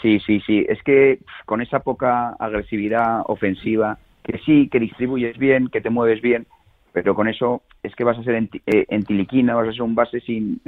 sí, 0.00 0.20
sí, 0.20 0.40
sí, 0.40 0.66
Es 0.68 0.82
que 0.82 1.18
con 1.46 1.60
esa 1.60 1.80
poca 1.80 2.30
agresividad 2.38 3.22
ofensiva, 3.26 3.98
que 4.22 4.38
sí, 4.38 4.68
que 4.68 4.78
distribuyes 4.78 5.36
bien, 5.36 5.68
que 5.68 5.80
te 5.80 5.90
mueves 5.90 6.22
bien, 6.22 6.46
pero 6.92 7.14
con 7.14 7.28
eso 7.28 7.62
es 7.82 7.94
que 7.94 8.04
vas 8.04 8.18
a 8.18 8.22
ser 8.22 8.34
en, 8.34 8.50
eh, 8.66 8.86
en 8.88 9.04
tiliquina, 9.04 9.54
vas 9.54 9.68
a 9.68 9.72
ser 9.72 9.82
un 9.82 9.94
base 9.94 10.20
sin 10.20 10.60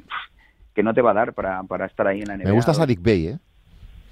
que 0.75 0.83
no 0.83 0.95
te 0.95 1.03
va 1.03 1.11
a 1.11 1.15
dar 1.15 1.33
para, 1.33 1.63
para 1.65 1.87
estar 1.87 2.07
ahí 2.07 2.21
en 2.21 2.29
la 2.29 2.37
NBA. 2.37 2.45
Me 2.45 2.53
gusta 2.53 2.75
Sadik 2.75 3.03
Bay, 3.03 3.27
¿eh? 3.29 3.39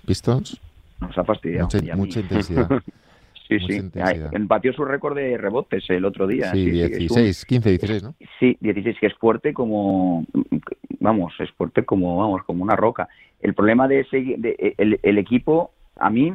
Pistons. 0.07 0.61
Nos 1.01 1.16
ha 1.16 1.25
fastidiado. 1.25 1.68
Mucha, 1.97 2.21
intensidad. 2.21 2.68
sí, 3.49 3.59
sí. 3.61 3.90
Empatió 4.33 4.73
su 4.73 4.85
récord 4.85 5.16
de 5.16 5.37
rebotes 5.38 5.85
el 5.90 6.05
otro 6.05 6.27
día. 6.27 6.51
Sí, 6.53 6.71
16, 6.71 7.44
15, 7.44 7.68
16, 7.71 8.03
¿no? 8.03 8.14
Sí, 8.40 8.57
16, 8.61 8.97
que 9.01 9.07
es 9.07 9.14
fuerte 9.14 9.53
como, 9.53 10.27
vamos, 10.99 11.35
es 11.38 11.51
fuerte 11.53 11.85
como, 11.85 12.16
vamos, 12.16 12.42
como 12.44 12.64
una 12.64 12.75
roca. 12.75 13.09
El 13.40 13.55
problema 13.55 13.87
de 13.87 14.01
ese, 14.01 14.35
de, 14.38 14.75
el, 14.79 14.99
el 15.03 15.18
equipo, 15.18 15.71
a 15.97 16.11
mí, 16.11 16.35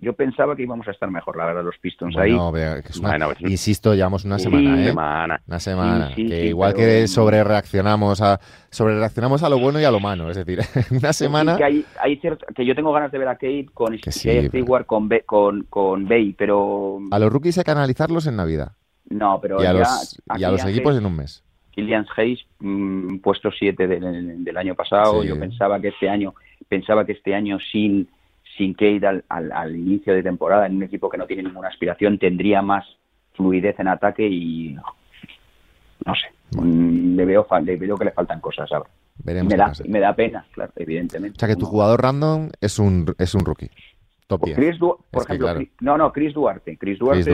yo 0.00 0.14
pensaba 0.14 0.56
que 0.56 0.62
íbamos 0.62 0.86
a 0.88 0.90
estar 0.90 1.10
mejor, 1.10 1.36
la 1.36 1.46
verdad, 1.46 1.64
los 1.64 1.78
Pistons 1.78 2.16
ahí. 2.16 2.36
insisto, 3.40 3.94
llevamos 3.94 4.24
una 4.24 4.38
semana, 4.38 4.84
¿eh? 4.84 4.92
Una 5.46 5.60
semana. 5.60 6.12
que 6.14 6.46
igual 6.46 6.74
que 6.74 7.06
sobre 7.06 7.42
reaccionamos 7.44 8.20
a 8.20 8.40
sobre 8.70 8.98
reaccionamos 8.98 9.42
a 9.42 9.48
lo 9.48 9.58
bueno 9.58 9.80
y 9.80 9.84
a 9.84 9.90
lo 9.90 10.00
malo, 10.00 10.30
es 10.30 10.36
decir, 10.36 10.60
una 10.90 11.12
semana. 11.12 11.56
Que, 11.56 11.64
hay, 11.64 11.84
hay 12.00 12.16
cierto, 12.16 12.46
que 12.54 12.66
yo 12.66 12.74
tengo 12.74 12.92
ganas 12.92 13.12
de 13.12 13.18
ver 13.18 13.28
a 13.28 13.34
Kate 13.34 13.66
con 13.72 13.96
Stewart, 13.98 14.86
con, 14.86 15.08
con, 15.24 15.62
con 15.64 16.08
Bay, 16.08 16.34
pero. 16.36 16.98
A 17.10 17.18
los 17.18 17.32
rookies 17.32 17.58
hay 17.58 17.64
que 17.64 17.70
analizarlos 17.70 18.26
en 18.26 18.36
Navidad. 18.36 18.72
No, 19.08 19.38
pero. 19.40 19.62
Y 19.62 19.66
a 19.66 19.72
los, 19.72 20.20
y 20.36 20.44
a 20.44 20.50
los 20.50 20.64
equipos 20.64 20.96
en 20.96 21.06
un 21.06 21.16
mes. 21.16 21.44
Killian 21.76 22.06
Hayes, 22.16 22.40
mm, 22.58 23.18
puesto 23.18 23.50
7 23.52 23.86
del, 23.86 24.56
año 24.56 24.74
pasado. 24.74 25.22
Yo 25.22 25.38
pensaba 25.38 25.78
que 25.80 25.88
este 25.88 26.08
año, 26.08 26.34
pensaba 26.68 27.04
que 27.04 27.12
este 27.12 27.34
año 27.34 27.58
sin, 27.70 28.08
sin 28.56 28.74
Kate 28.74 29.22
al, 29.28 29.76
inicio 29.76 30.14
de 30.14 30.22
temporada, 30.22 30.66
en 30.66 30.76
un 30.76 30.82
equipo 30.82 31.08
que 31.08 31.18
no 31.18 31.26
tiene 31.26 31.42
ninguna 31.42 31.68
aspiración, 31.68 32.18
tendría 32.18 32.62
más 32.62 32.84
fluidez 33.34 33.78
en 33.78 33.88
ataque 33.88 34.26
y 34.26 34.74
no 36.04 36.14
sé. 36.14 36.28
Le, 36.62 37.24
veo, 37.24 37.46
le 37.62 37.76
veo 37.76 37.96
que 37.96 38.04
le 38.04 38.12
faltan 38.12 38.40
cosas 38.40 38.70
ahora. 38.72 38.88
me, 39.24 39.56
da, 39.56 39.72
me 39.88 40.00
da 40.00 40.14
pena, 40.14 40.46
claro, 40.52 40.72
evidentemente. 40.76 41.36
O 41.36 41.40
sea 41.40 41.48
que 41.48 41.56
tu 41.56 41.66
jugador 41.66 42.00
random 42.02 42.50
es 42.60 42.78
un, 42.78 43.14
es 43.18 43.34
un 43.34 43.44
rookie. 43.44 43.70
Top 44.26 44.40
Chris 44.42 44.76
por 44.78 45.22
ejemplo, 45.22 45.54
no, 45.80 45.96
no, 45.96 46.12
Chris 46.12 46.34
Duarte. 46.34 46.76
Chris 46.76 46.98
Duarte, 46.98 47.32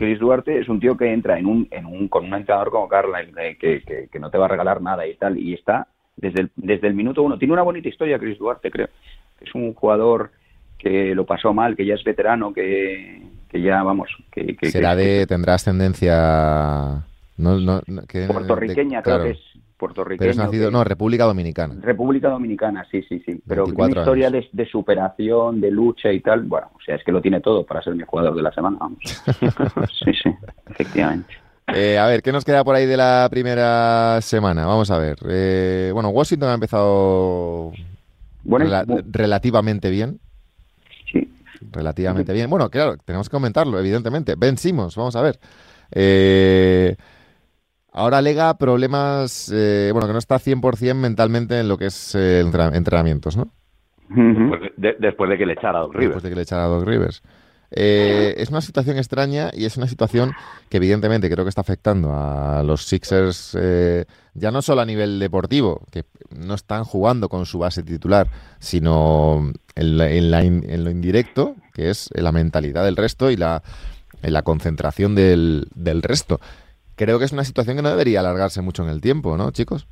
Es, 0.00 0.18
Duarte 0.20 0.60
es 0.60 0.68
un 0.68 0.78
tío 0.78 0.96
que 0.96 1.12
entra 1.12 1.36
en 1.36 1.46
un, 1.46 1.66
en 1.72 1.86
un, 1.86 2.06
con 2.06 2.24
un 2.24 2.34
entrenador 2.34 2.70
como 2.70 2.88
Carla, 2.88 3.18
que, 3.58 4.08
que, 4.10 4.18
no 4.20 4.30
te 4.30 4.38
va 4.38 4.44
a 4.44 4.48
regalar 4.48 4.80
nada 4.80 5.06
y 5.08 5.14
tal, 5.16 5.36
y 5.36 5.54
está 5.54 5.88
desde 6.16 6.42
el, 6.42 6.50
desde 6.54 6.86
el 6.86 6.94
minuto 6.94 7.24
uno. 7.24 7.36
Tiene 7.36 7.54
una 7.54 7.62
bonita 7.62 7.88
historia 7.88 8.18
Chris 8.18 8.38
Duarte, 8.38 8.70
creo. 8.70 8.88
Es 9.40 9.52
un 9.56 9.74
jugador 9.74 10.30
que 10.80 11.14
lo 11.14 11.26
pasó 11.26 11.52
mal, 11.52 11.76
que 11.76 11.86
ya 11.86 11.94
es 11.94 12.04
veterano, 12.04 12.52
que, 12.52 13.22
que 13.48 13.60
ya, 13.60 13.82
vamos... 13.82 14.08
Que, 14.32 14.56
Será 14.70 14.96
de... 14.96 15.26
tendrá 15.26 15.54
ascendencia... 15.54 17.04
No, 17.36 17.58
no, 17.58 17.80
puertorriqueña, 18.28 19.02
creo 19.02 19.22
que 19.22 19.30
es 19.30 19.38
puertorriqueño. 19.78 20.18
Pero 20.18 20.30
es 20.30 20.36
nacido, 20.36 20.70
no, 20.70 20.84
República 20.84 21.24
Dominicana. 21.24 21.74
República 21.80 22.28
Dominicana, 22.28 22.86
sí, 22.90 23.02
sí, 23.08 23.22
sí. 23.24 23.40
Pero 23.48 23.64
una 23.64 23.88
historia 23.88 24.30
de, 24.30 24.66
superación, 24.70 25.60
de 25.60 25.70
lucha 25.70 26.12
y 26.12 26.20
tal, 26.20 26.42
bueno, 26.42 26.70
o 26.74 26.80
sea, 26.84 26.96
es 26.96 27.04
que 27.04 27.12
lo 27.12 27.22
tiene 27.22 27.40
todo 27.40 27.64
para 27.64 27.82
ser 27.82 27.94
mi 27.94 28.04
jugador 28.04 28.34
de 28.34 28.42
la 28.42 28.52
semana, 28.52 28.76
vamos. 28.78 28.98
sí, 30.04 30.12
sí, 30.22 30.30
efectivamente. 30.68 31.34
Eh, 31.74 31.98
a 31.98 32.06
ver, 32.06 32.22
¿qué 32.22 32.32
nos 32.32 32.44
queda 32.44 32.62
por 32.62 32.74
ahí 32.74 32.86
de 32.86 32.96
la 32.96 33.28
primera 33.30 34.20
semana? 34.20 34.66
Vamos 34.66 34.90
a 34.90 34.98
ver. 34.98 35.18
Eh, 35.28 35.90
bueno, 35.94 36.10
Washington 36.10 36.50
ha 36.50 36.54
empezado 36.54 37.72
relativamente 39.10 39.90
bien. 39.90 40.20
Relativamente 41.60 42.32
bien. 42.32 42.48
Bueno, 42.48 42.70
claro, 42.70 42.96
tenemos 43.04 43.28
que 43.28 43.34
comentarlo, 43.34 43.78
evidentemente. 43.78 44.34
Ben 44.36 44.56
Simmons, 44.56 44.96
vamos 44.96 45.16
a 45.16 45.22
ver. 45.22 45.38
Eh, 45.92 46.96
Ahora 47.92 48.18
alega 48.18 48.56
problemas, 48.56 49.50
eh, 49.52 49.90
bueno, 49.92 50.06
que 50.06 50.12
no 50.12 50.18
está 50.18 50.38
100% 50.38 50.94
mentalmente 50.94 51.58
en 51.58 51.68
lo 51.68 51.76
que 51.76 51.86
es 51.86 52.14
eh, 52.14 52.40
entrenamientos, 52.40 53.36
¿no? 53.36 53.52
Después 54.76 55.30
de, 55.30 55.38
que 55.38 55.46
le 55.46 55.54
echara 55.54 55.78
a 55.78 55.82
Doc 55.82 55.94
Rivers. 55.94 56.06
Después 56.06 56.22
de 56.22 56.28
que 56.30 56.36
le 56.36 56.42
echara 56.42 56.64
a 56.64 56.68
Doc 56.68 56.86
Rivers. 56.86 57.22
Eh, 57.72 58.34
es 58.36 58.50
una 58.50 58.60
situación 58.60 58.96
extraña 58.96 59.50
y 59.52 59.64
es 59.64 59.76
una 59.76 59.86
situación 59.86 60.32
que 60.68 60.78
evidentemente 60.78 61.30
creo 61.30 61.44
que 61.44 61.48
está 61.48 61.60
afectando 61.60 62.12
a 62.12 62.64
los 62.64 62.84
Sixers, 62.84 63.56
ya 64.34 64.50
no 64.50 64.62
solo 64.62 64.80
a 64.80 64.86
nivel 64.86 65.20
deportivo, 65.20 65.82
que 65.92 66.04
no 66.30 66.54
están 66.54 66.82
jugando 66.84 67.28
con 67.28 67.46
su 67.46 67.60
base 67.60 67.84
titular, 67.84 68.28
sino 68.58 69.52
en, 69.80 70.84
lo 70.84 70.90
indirecto, 70.90 71.56
que 71.72 71.90
es 71.90 72.10
la 72.14 72.32
mentalidad 72.32 72.84
del 72.84 72.96
resto 72.96 73.30
y 73.30 73.36
la, 73.36 73.62
la 74.22 74.42
concentración 74.42 75.14
del, 75.14 75.68
del 75.74 76.02
resto 76.02 76.40
creo 77.00 77.18
que 77.18 77.24
es 77.24 77.32
una 77.32 77.44
situación 77.44 77.76
que 77.76 77.82
no 77.82 77.88
debería 77.88 78.20
alargarse 78.20 78.60
mucho 78.60 78.82
en 78.82 78.90
el 78.90 79.00
tiempo, 79.00 79.38
¿no, 79.38 79.52
chicos? 79.52 79.88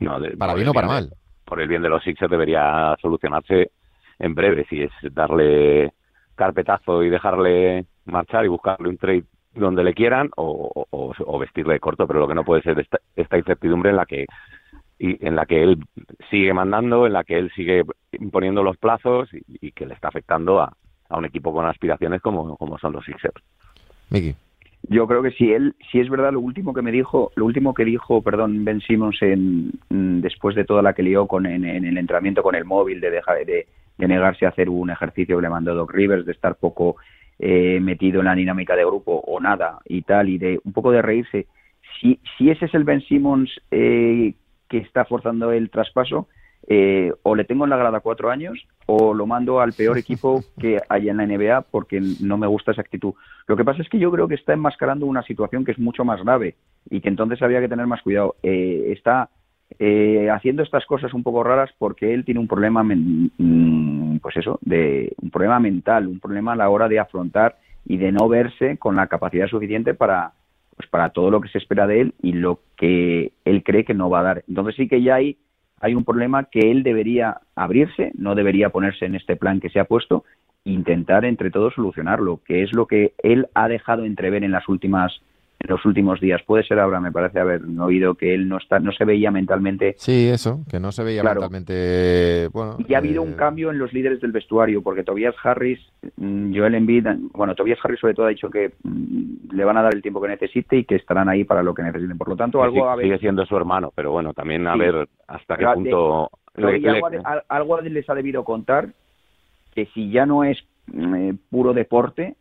No, 0.00 0.16
para 0.38 0.54
bien 0.54 0.68
o 0.68 0.72
para 0.72 0.86
mal. 0.86 1.10
por 1.44 1.60
el 1.60 1.68
bien 1.68 1.82
de 1.82 1.90
los 1.90 2.02
Sixers 2.02 2.30
debería 2.30 2.96
solucionarse 3.02 3.70
en 4.18 4.34
breve, 4.34 4.64
si 4.70 4.82
es 4.82 4.90
darle 5.12 5.92
carpetazo 6.36 7.02
y 7.02 7.10
dejarle 7.10 7.84
marchar 8.06 8.46
y 8.46 8.48
buscarle 8.48 8.88
un 8.88 8.96
trade 8.96 9.24
donde 9.54 9.84
le 9.84 9.92
quieran 9.92 10.30
o, 10.36 11.38
vestirle 11.38 11.78
corto, 11.80 12.06
pero 12.06 12.20
lo 12.20 12.28
que 12.28 12.34
no 12.34 12.44
puede 12.44 12.62
ser 12.62 12.80
esta, 12.80 12.98
esta 13.14 13.36
incertidumbre 13.36 13.90
en 13.90 13.96
la 13.96 14.06
que 14.06 14.24
y 15.04 15.18
en 15.26 15.36
la 15.36 15.44
que 15.44 15.62
él 15.62 15.78
sigue 16.30 16.54
mandando, 16.54 17.06
en 17.06 17.12
la 17.12 17.24
que 17.24 17.36
él 17.36 17.50
sigue 17.54 17.82
imponiendo 18.12 18.62
los 18.62 18.78
plazos 18.78 19.28
y, 19.32 19.72
que 19.72 19.84
le 19.86 19.94
está 19.94 20.08
afectando 20.08 20.60
a, 20.60 20.74
a, 21.08 21.18
un 21.18 21.26
equipo 21.26 21.52
con 21.52 21.66
aspiraciones 21.66 22.22
como, 22.22 22.56
como 22.56 22.78
son 22.78 22.92
los 22.94 23.04
Sixers. 23.04 23.42
Miki. 24.10 24.34
Yo 24.88 25.06
creo 25.06 25.22
que 25.22 25.30
si 25.30 25.52
él, 25.52 25.74
si 25.90 26.00
es 26.00 26.08
verdad 26.10 26.32
lo 26.32 26.40
último 26.40 26.74
que 26.74 26.82
me 26.82 26.92
dijo, 26.92 27.32
lo 27.36 27.46
último 27.46 27.74
que 27.74 27.84
dijo, 27.84 28.22
perdón, 28.22 28.64
Ben 28.64 28.80
Simmons 28.80 29.20
en, 29.22 29.72
mm, 29.88 30.20
después 30.20 30.54
de 30.56 30.64
toda 30.64 30.82
la 30.82 30.92
que 30.92 31.02
lió 31.02 31.26
con 31.26 31.46
en, 31.46 31.64
el 31.64 31.98
entrenamiento 31.98 32.42
con 32.42 32.54
el 32.54 32.64
móvil, 32.64 33.00
de 33.00 33.10
dejar 33.10 33.44
de, 33.44 33.66
negarse 33.98 34.44
a 34.44 34.50
hacer 34.50 34.68
un 34.68 34.90
ejercicio 34.90 35.36
que 35.36 35.42
le 35.42 35.48
mandó 35.48 35.74
Doc 35.74 35.92
Rivers, 35.92 36.26
de 36.26 36.32
estar 36.32 36.56
poco 36.56 36.96
eh, 37.38 37.78
metido 37.80 38.20
en 38.20 38.26
la 38.26 38.34
dinámica 38.34 38.76
de 38.76 38.84
grupo 38.84 39.22
o 39.26 39.40
nada 39.40 39.78
y 39.86 40.02
tal, 40.02 40.28
y 40.28 40.38
de 40.38 40.60
un 40.64 40.72
poco 40.72 40.90
de 40.92 41.02
reírse. 41.02 41.46
Si, 42.00 42.18
si 42.36 42.50
ese 42.50 42.66
es 42.66 42.74
el 42.74 42.84
Ben 42.84 43.00
Simmons 43.02 43.50
eh, 43.70 44.34
que 44.68 44.78
está 44.78 45.04
forzando 45.04 45.52
el 45.52 45.70
traspaso, 45.70 46.28
eh, 46.66 47.12
o 47.22 47.34
le 47.34 47.44
tengo 47.44 47.64
en 47.64 47.70
la 47.70 47.76
grada 47.76 48.00
cuatro 48.00 48.30
años 48.30 48.66
o 48.86 49.12
lo 49.12 49.26
mando 49.26 49.60
al 49.60 49.74
peor 49.74 49.98
equipo 49.98 50.42
que 50.58 50.80
haya 50.88 51.10
en 51.10 51.18
la 51.18 51.26
NBA 51.26 51.62
porque 51.70 52.00
no 52.20 52.38
me 52.38 52.46
gusta 52.46 52.72
esa 52.72 52.80
actitud. 52.80 53.14
Lo 53.46 53.56
que 53.56 53.64
pasa 53.64 53.82
es 53.82 53.88
que 53.88 53.98
yo 53.98 54.10
creo 54.10 54.28
que 54.28 54.34
está 54.34 54.54
enmascarando 54.54 55.06
una 55.06 55.22
situación 55.22 55.64
que 55.64 55.72
es 55.72 55.78
mucho 55.78 56.04
más 56.04 56.22
grave 56.22 56.56
y 56.88 57.00
que 57.00 57.08
entonces 57.08 57.42
había 57.42 57.60
que 57.60 57.68
tener 57.68 57.86
más 57.86 58.02
cuidado. 58.02 58.36
Eh, 58.42 58.92
está 58.96 59.28
eh, 59.78 60.30
haciendo 60.30 60.62
estas 60.62 60.86
cosas 60.86 61.12
un 61.12 61.22
poco 61.22 61.44
raras 61.44 61.70
porque 61.78 62.14
él 62.14 62.24
tiene 62.24 62.40
un 62.40 62.48
problema, 62.48 62.82
mm, 62.82 64.18
pues 64.18 64.36
eso, 64.36 64.58
de 64.62 65.12
un 65.20 65.30
problema 65.30 65.60
mental, 65.60 66.06
un 66.06 66.20
problema 66.20 66.52
a 66.52 66.56
la 66.56 66.70
hora 66.70 66.88
de 66.88 66.98
afrontar 66.98 67.58
y 67.84 67.98
de 67.98 68.12
no 68.12 68.28
verse 68.28 68.78
con 68.78 68.96
la 68.96 69.08
capacidad 69.08 69.48
suficiente 69.48 69.92
para 69.92 70.32
pues 70.76 70.88
para 70.88 71.10
todo 71.10 71.30
lo 71.30 71.40
que 71.40 71.48
se 71.48 71.58
espera 71.58 71.86
de 71.86 72.00
él 72.00 72.14
y 72.22 72.32
lo 72.32 72.60
que 72.76 73.32
él 73.44 73.62
cree 73.62 73.84
que 73.84 73.94
no 73.94 74.10
va 74.10 74.20
a 74.20 74.24
dar. 74.24 74.44
Entonces 74.48 74.76
sí 74.76 74.88
que 74.88 75.02
ya 75.02 75.16
hay 75.16 75.36
hay 75.80 75.94
un 75.94 76.04
problema 76.04 76.44
que 76.44 76.70
él 76.70 76.82
debería 76.82 77.40
abrirse, 77.54 78.10
no 78.14 78.34
debería 78.34 78.70
ponerse 78.70 79.04
en 79.04 79.16
este 79.16 79.36
plan 79.36 79.60
que 79.60 79.68
se 79.68 79.80
ha 79.80 79.84
puesto, 79.84 80.24
intentar 80.64 81.26
entre 81.26 81.50
todos 81.50 81.74
solucionarlo, 81.74 82.40
que 82.42 82.62
es 82.62 82.72
lo 82.72 82.86
que 82.86 83.12
él 83.22 83.48
ha 83.52 83.68
dejado 83.68 84.04
entrever 84.06 84.44
en 84.44 84.52
las 84.52 84.66
últimas 84.66 85.20
en 85.64 85.70
los 85.70 85.84
últimos 85.86 86.20
días. 86.20 86.42
Puede 86.42 86.64
ser 86.64 86.78
ahora, 86.78 87.00
me 87.00 87.10
parece 87.10 87.40
haber 87.40 87.62
oído 87.80 88.14
que 88.14 88.34
él 88.34 88.48
no 88.48 88.58
está, 88.58 88.78
no 88.78 88.92
se 88.92 89.04
veía 89.04 89.30
mentalmente. 89.30 89.94
Sí, 89.96 90.28
eso, 90.28 90.60
que 90.70 90.78
no 90.78 90.92
se 90.92 91.02
veía 91.02 91.22
mentalmente. 91.22 92.48
Bueno, 92.52 92.76
y 92.86 92.94
ha 92.94 92.98
habido 92.98 93.22
un 93.22 93.32
eh, 93.32 93.36
cambio 93.36 93.70
en 93.70 93.78
los 93.78 93.92
líderes 93.92 94.20
del 94.20 94.32
vestuario, 94.32 94.82
porque 94.82 95.02
Tobias 95.02 95.34
Harris, 95.42 95.80
mm, 96.16 96.56
Joel 96.56 96.74
Embiid, 96.74 97.06
bueno, 97.32 97.54
Tobias 97.54 97.78
Harris 97.82 98.00
sobre 98.00 98.14
todo 98.14 98.26
ha 98.26 98.30
dicho 98.30 98.50
que 98.50 98.72
mm, 98.82 99.54
le 99.54 99.64
van 99.64 99.78
a 99.78 99.82
dar 99.82 99.94
el 99.94 100.02
tiempo 100.02 100.20
que 100.20 100.28
necesite 100.28 100.76
y 100.76 100.84
que 100.84 100.96
estarán 100.96 101.28
ahí 101.28 101.44
para 101.44 101.62
lo 101.62 101.74
que 101.74 101.82
necesiten. 101.82 102.18
Por 102.18 102.28
lo 102.28 102.36
tanto, 102.36 102.62
algo 102.62 102.96
sigue 103.00 103.18
siendo 103.18 103.46
su 103.46 103.56
hermano, 103.56 103.90
pero 103.94 104.12
bueno, 104.12 104.34
también 104.34 104.66
a 104.66 104.76
ver 104.76 105.08
hasta 105.26 105.56
qué 105.56 105.66
punto. 105.66 106.30
algo, 107.48 107.80
les 107.80 108.10
ha 108.10 108.14
debido 108.14 108.44
contar 108.44 108.88
que 109.74 109.86
si 109.86 110.10
ya 110.10 110.26
no 110.26 110.44
es 110.44 110.58
mm, 110.88 111.14
eh, 111.14 111.34
puro 111.50 111.72
deporte, 111.72 112.36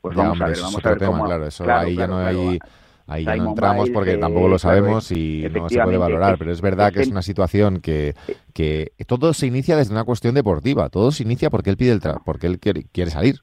pues 0.00 0.16
vamos 0.16 0.40
a 0.40 0.46
ver, 0.46 0.58
vamos 0.60 0.84
a 0.84 0.88
ver 0.88 0.98
tema, 0.98 1.24
claro, 1.24 1.46
eso 1.46 1.70
ahí 1.70 1.96
ya 1.96 2.06
no 2.06 2.18
hay... 2.18 2.58
Ahí 3.10 3.24
ya 3.24 3.36
no 3.36 3.48
entramos 3.48 3.88
porque 3.88 4.18
tampoco 4.18 4.48
lo 4.48 4.58
sabemos 4.58 5.10
y 5.12 5.48
no 5.50 5.66
se 5.70 5.80
puede 5.82 5.96
valorar, 5.96 6.36
pero 6.36 6.52
es 6.52 6.60
verdad 6.60 6.92
que 6.92 7.00
es 7.00 7.08
una 7.08 7.22
situación 7.22 7.80
que, 7.80 8.14
que 8.52 8.92
todo 9.06 9.32
se 9.32 9.46
inicia 9.46 9.78
desde 9.78 9.94
una 9.94 10.04
cuestión 10.04 10.34
deportiva, 10.34 10.90
todo 10.90 11.10
se 11.10 11.22
inicia 11.22 11.48
porque 11.48 11.70
él 11.70 11.78
pide 11.78 11.92
el 11.92 12.00
tra 12.00 12.16
porque 12.22 12.46
él 12.46 12.58
quiere, 12.58 12.84
quiere 12.92 13.10
salir. 13.10 13.36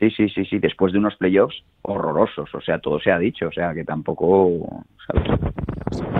Sí, 0.00 0.10
sí, 0.10 0.30
sí, 0.30 0.46
sí, 0.46 0.58
después 0.58 0.94
de 0.94 0.98
unos 0.98 1.14
playoffs 1.16 1.62
horrorosos, 1.82 2.54
o 2.54 2.60
sea, 2.62 2.78
todo 2.78 2.98
se 3.00 3.10
ha 3.10 3.18
dicho, 3.18 3.48
o 3.48 3.52
sea, 3.52 3.74
que 3.74 3.84
tampoco... 3.84 4.84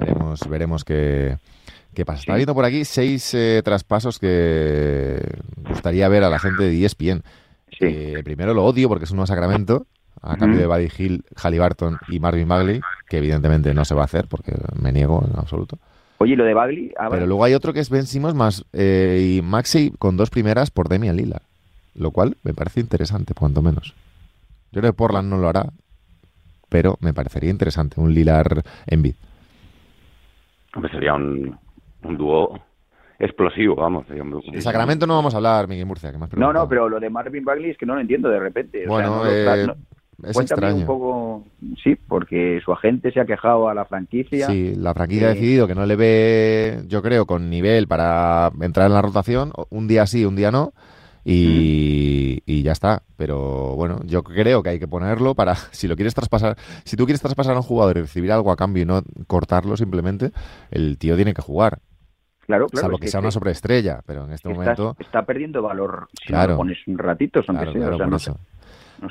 veremos, 0.00 0.40
veremos 0.50 0.84
qué, 0.84 1.38
qué 1.94 2.04
pasa. 2.04 2.20
Está 2.20 2.34
viendo 2.36 2.54
por 2.54 2.66
aquí 2.66 2.84
seis 2.84 3.32
eh, 3.32 3.62
traspasos 3.64 4.18
que 4.18 5.18
gustaría 5.66 6.08
ver 6.10 6.24
a 6.24 6.28
la 6.28 6.38
gente 6.38 6.64
de 6.64 6.84
ESPN. 6.84 7.22
Eh, 7.80 8.22
primero 8.24 8.54
lo 8.54 8.64
odio 8.64 8.88
porque 8.88 9.04
es 9.04 9.10
un 9.10 9.16
nuevo 9.16 9.26
Sacramento, 9.26 9.86
a 10.22 10.36
cambio 10.36 10.60
de 10.60 10.66
Buddy 10.66 10.88
Hill, 10.98 11.24
Halliburton 11.34 11.98
y 12.08 12.20
Marvin 12.20 12.48
Bagley, 12.48 12.80
que 13.08 13.18
evidentemente 13.18 13.72
no 13.74 13.84
se 13.84 13.94
va 13.94 14.02
a 14.02 14.04
hacer 14.04 14.26
porque 14.28 14.52
me 14.80 14.92
niego 14.92 15.24
en 15.26 15.38
absoluto. 15.38 15.78
Oye, 16.18 16.36
lo 16.36 16.44
de 16.44 16.52
Bagley. 16.52 16.92
Ah, 16.98 17.08
Pero 17.10 17.26
luego 17.26 17.44
hay 17.44 17.54
otro 17.54 17.72
que 17.72 17.80
es 17.80 17.88
Ben 17.88 18.06
Simmons 18.06 18.34
más 18.34 18.66
eh, 18.74 19.38
y 19.38 19.42
Maxi 19.42 19.92
con 19.98 20.18
dos 20.18 20.28
primeras 20.28 20.70
por 20.70 20.88
Demian 20.88 21.16
Lila, 21.16 21.40
lo 21.94 22.10
cual 22.10 22.36
me 22.42 22.52
parece 22.52 22.80
interesante, 22.80 23.32
cuanto 23.32 23.62
menos. 23.62 23.94
Yo 24.72 24.80
creo 24.82 24.92
que 24.92 24.96
Portland 24.96 25.30
no 25.30 25.38
lo 25.38 25.48
hará, 25.48 25.70
pero 26.68 26.98
me 27.00 27.14
parecería 27.14 27.50
interesante 27.50 28.00
un 28.00 28.12
Lilar 28.12 28.62
en 28.86 29.02
bid. 29.02 29.14
Sería 30.92 31.14
un, 31.14 31.58
un 32.02 32.16
dúo 32.18 32.60
explosivo, 33.20 33.76
vamos. 33.76 34.06
De 34.08 34.60
Sacramento 34.60 35.06
no 35.06 35.14
vamos 35.14 35.34
a 35.34 35.36
hablar, 35.36 35.68
Miguel 35.68 35.86
Murcia, 35.86 36.10
que 36.10 36.18
más 36.18 36.32
No, 36.34 36.52
no, 36.52 36.68
pero 36.68 36.88
lo 36.88 36.98
de 36.98 37.10
Marvin 37.10 37.44
Bagley 37.44 37.70
es 37.70 37.78
que 37.78 37.86
no 37.86 37.94
lo 37.94 38.00
entiendo 38.00 38.28
de 38.28 38.40
repente. 38.40 38.86
Bueno, 38.86 39.24
eh, 39.26 39.66
es 40.24 40.38
extraño. 40.38 40.76
un 40.76 40.86
poco, 40.86 41.44
sí, 41.82 41.96
porque 42.08 42.60
su 42.64 42.72
agente 42.72 43.12
se 43.12 43.20
ha 43.20 43.26
quejado 43.26 43.68
a 43.68 43.74
la 43.74 43.84
franquicia. 43.84 44.46
Sí, 44.46 44.74
la 44.74 44.94
franquicia 44.94 45.28
ha 45.28 45.34
decidido 45.34 45.66
que 45.66 45.74
no 45.74 45.86
le 45.86 45.96
ve, 45.96 46.82
yo 46.88 47.02
creo, 47.02 47.26
con 47.26 47.48
nivel 47.50 47.86
para 47.86 48.50
entrar 48.60 48.86
en 48.86 48.94
la 48.94 49.02
rotación, 49.02 49.52
un 49.68 49.86
día 49.86 50.06
sí, 50.06 50.24
un 50.24 50.36
día 50.36 50.50
no, 50.50 50.72
y, 51.24 52.42
y, 52.46 52.62
ya 52.62 52.72
está. 52.72 53.02
Pero 53.16 53.76
bueno, 53.76 54.00
yo 54.04 54.22
creo 54.22 54.62
que 54.62 54.70
hay 54.70 54.78
que 54.78 54.88
ponerlo 54.88 55.34
para, 55.34 55.54
si 55.72 55.88
lo 55.88 55.96
quieres 55.96 56.14
traspasar, 56.14 56.56
si 56.84 56.96
tú 56.96 57.04
quieres 57.04 57.20
traspasar 57.20 57.54
a 57.54 57.58
un 57.58 57.62
jugador 57.62 57.98
y 57.98 58.00
recibir 58.02 58.32
algo 58.32 58.50
a 58.50 58.56
cambio 58.56 58.82
y 58.82 58.86
no 58.86 59.02
cortarlo 59.26 59.76
simplemente, 59.76 60.32
el 60.70 60.98
tío 60.98 61.16
tiene 61.16 61.34
que 61.34 61.42
jugar. 61.42 61.80
Claro, 62.50 62.66
claro. 62.66 62.86
Salvo 62.86 62.98
que, 62.98 63.06
sea 63.06 63.20
una 63.20 63.30
sobreestrella, 63.30 64.02
pero 64.04 64.24
en 64.24 64.32
este 64.32 64.48
momento... 64.48 64.96
Está 64.98 65.24
perdiendo 65.24 65.62
valor 65.62 66.08
si 66.26 66.32
lo 66.32 66.56
pones 66.56 66.78
un 66.88 66.98
ratito, 66.98 67.42
son 67.44 67.56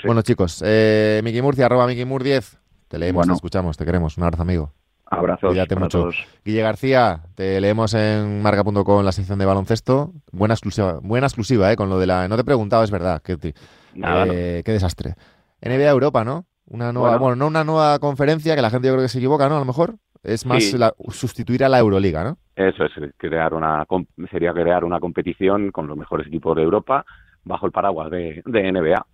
Bueno, 0.05 0.21
chicos, 0.23 0.61
eh, 0.65 1.21
Miki 1.23 1.41
Murcia, 1.41 1.67
arroba 1.67 1.87
Miki 1.87 2.03
Mur 2.03 2.21
10. 2.21 2.59
Te 2.89 2.99
leemos, 2.99 3.25
te 3.25 3.33
escuchamos, 3.33 3.77
te 3.77 3.85
queremos. 3.85 4.17
Un 4.17 4.25
abrazo, 4.25 4.41
amigo. 4.41 4.73
Abrazos. 5.05 5.51
Cuídate 5.51 5.75
mucho. 5.75 6.09
Guille 6.43 6.61
García, 6.61 7.21
te 7.35 7.61
leemos 7.61 7.93
en 7.93 8.41
marca.com 8.41 9.03
la 9.03 9.11
sección 9.11 9.39
de 9.39 9.45
baloncesto. 9.45 10.11
Buena 10.31 10.53
exclusiva, 10.53 10.99
buena 11.01 11.27
exclusiva, 11.27 11.71
¿eh? 11.71 11.75
Con 11.75 11.89
lo 11.89 11.97
de 11.97 12.07
la. 12.07 12.27
No 12.27 12.35
te 12.35 12.41
he 12.41 12.45
preguntado, 12.45 12.83
es 12.83 12.91
verdad. 12.91 13.21
Qué, 13.23 13.37
eh, 13.41 14.61
qué 14.65 14.71
desastre. 14.71 15.15
NBA 15.61 15.89
Europa, 15.89 16.23
¿no? 16.23 16.45
Una 16.65 16.91
nueva, 16.91 17.17
bueno. 17.17 17.35
no 17.35 17.47
una 17.47 17.63
nueva 17.63 17.97
conferencia 17.99 18.55
que 18.55 18.61
la 18.61 18.69
gente 18.69 18.87
yo 18.87 18.93
creo 18.93 19.03
que 19.03 19.09
se 19.09 19.17
equivoca, 19.17 19.49
¿no? 19.49 19.55
A 19.55 19.59
lo 19.59 19.65
mejor 19.65 19.95
es 20.23 20.45
más 20.45 20.63
sustituir 21.09 21.63
a 21.63 21.69
la 21.69 21.79
Euroliga, 21.79 22.23
¿no? 22.23 22.37
Eso 22.59 22.83
es 22.83 22.91
crear 23.15 23.53
una 23.53 23.85
sería 24.29 24.51
crear 24.51 24.83
una 24.83 24.99
competición 24.99 25.71
con 25.71 25.87
los 25.87 25.95
mejores 25.95 26.27
equipos 26.27 26.57
de 26.57 26.63
Europa 26.63 27.05
bajo 27.45 27.65
el 27.65 27.71
paraguas 27.71 28.11
de, 28.11 28.43
NBA. 28.45 29.05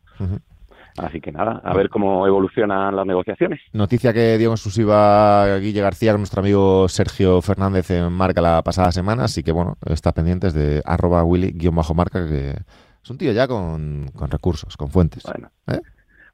Así 0.98 1.22
que 1.22 1.32
nada, 1.32 1.62
a 1.64 1.76
ver 1.76 1.90
cómo 1.90 2.26
evolucionan 2.26 2.96
las 2.96 3.06
negociaciones. 3.06 3.60
Noticia 3.72 4.14
que 4.14 4.40
dio 4.40 4.48
en 4.48 4.54
exclusiva 4.54 5.60
Guille 5.60 5.82
García 5.82 6.14
con 6.14 6.22
nuestro 6.22 6.40
amigo 6.40 6.88
Sergio 6.88 7.40
Fernández 7.44 7.92
en 7.92 8.12
Marca 8.12 8.42
la 8.42 8.64
pasada 8.64 8.92
semana, 8.92 9.26
así 9.26 9.44
que 9.44 9.52
bueno, 9.52 9.78
está 9.86 10.12
pendientes 10.12 10.56
de 10.56 10.82
arroba 10.84 11.24
Willy-Marca, 11.24 12.28
que 12.28 12.56
es 13.04 13.10
un 13.12 13.20
tío 13.20 13.32
ya 13.32 13.48
con, 13.48 14.08
recursos, 14.28 14.76
con 14.76 14.90
fuentes. 14.90 15.22
Bueno. 15.22 15.52
¿Eh? 15.68 15.82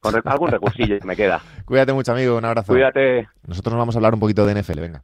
Con 0.00 0.14
algún 0.24 0.50
recursillo 0.50 0.96
me 1.04 1.14
queda. 1.14 1.42
Cuídate 1.66 1.92
mucho, 1.92 2.12
amigo. 2.12 2.38
Un 2.38 2.44
abrazo. 2.46 2.72
Cuídate. 2.72 3.28
Nosotros 3.46 3.74
nos 3.74 3.80
vamos 3.80 3.96
a 3.96 3.98
hablar 3.98 4.14
un 4.14 4.20
poquito 4.20 4.46
de 4.46 4.60
NFL, 4.60 4.80
venga. 4.80 5.02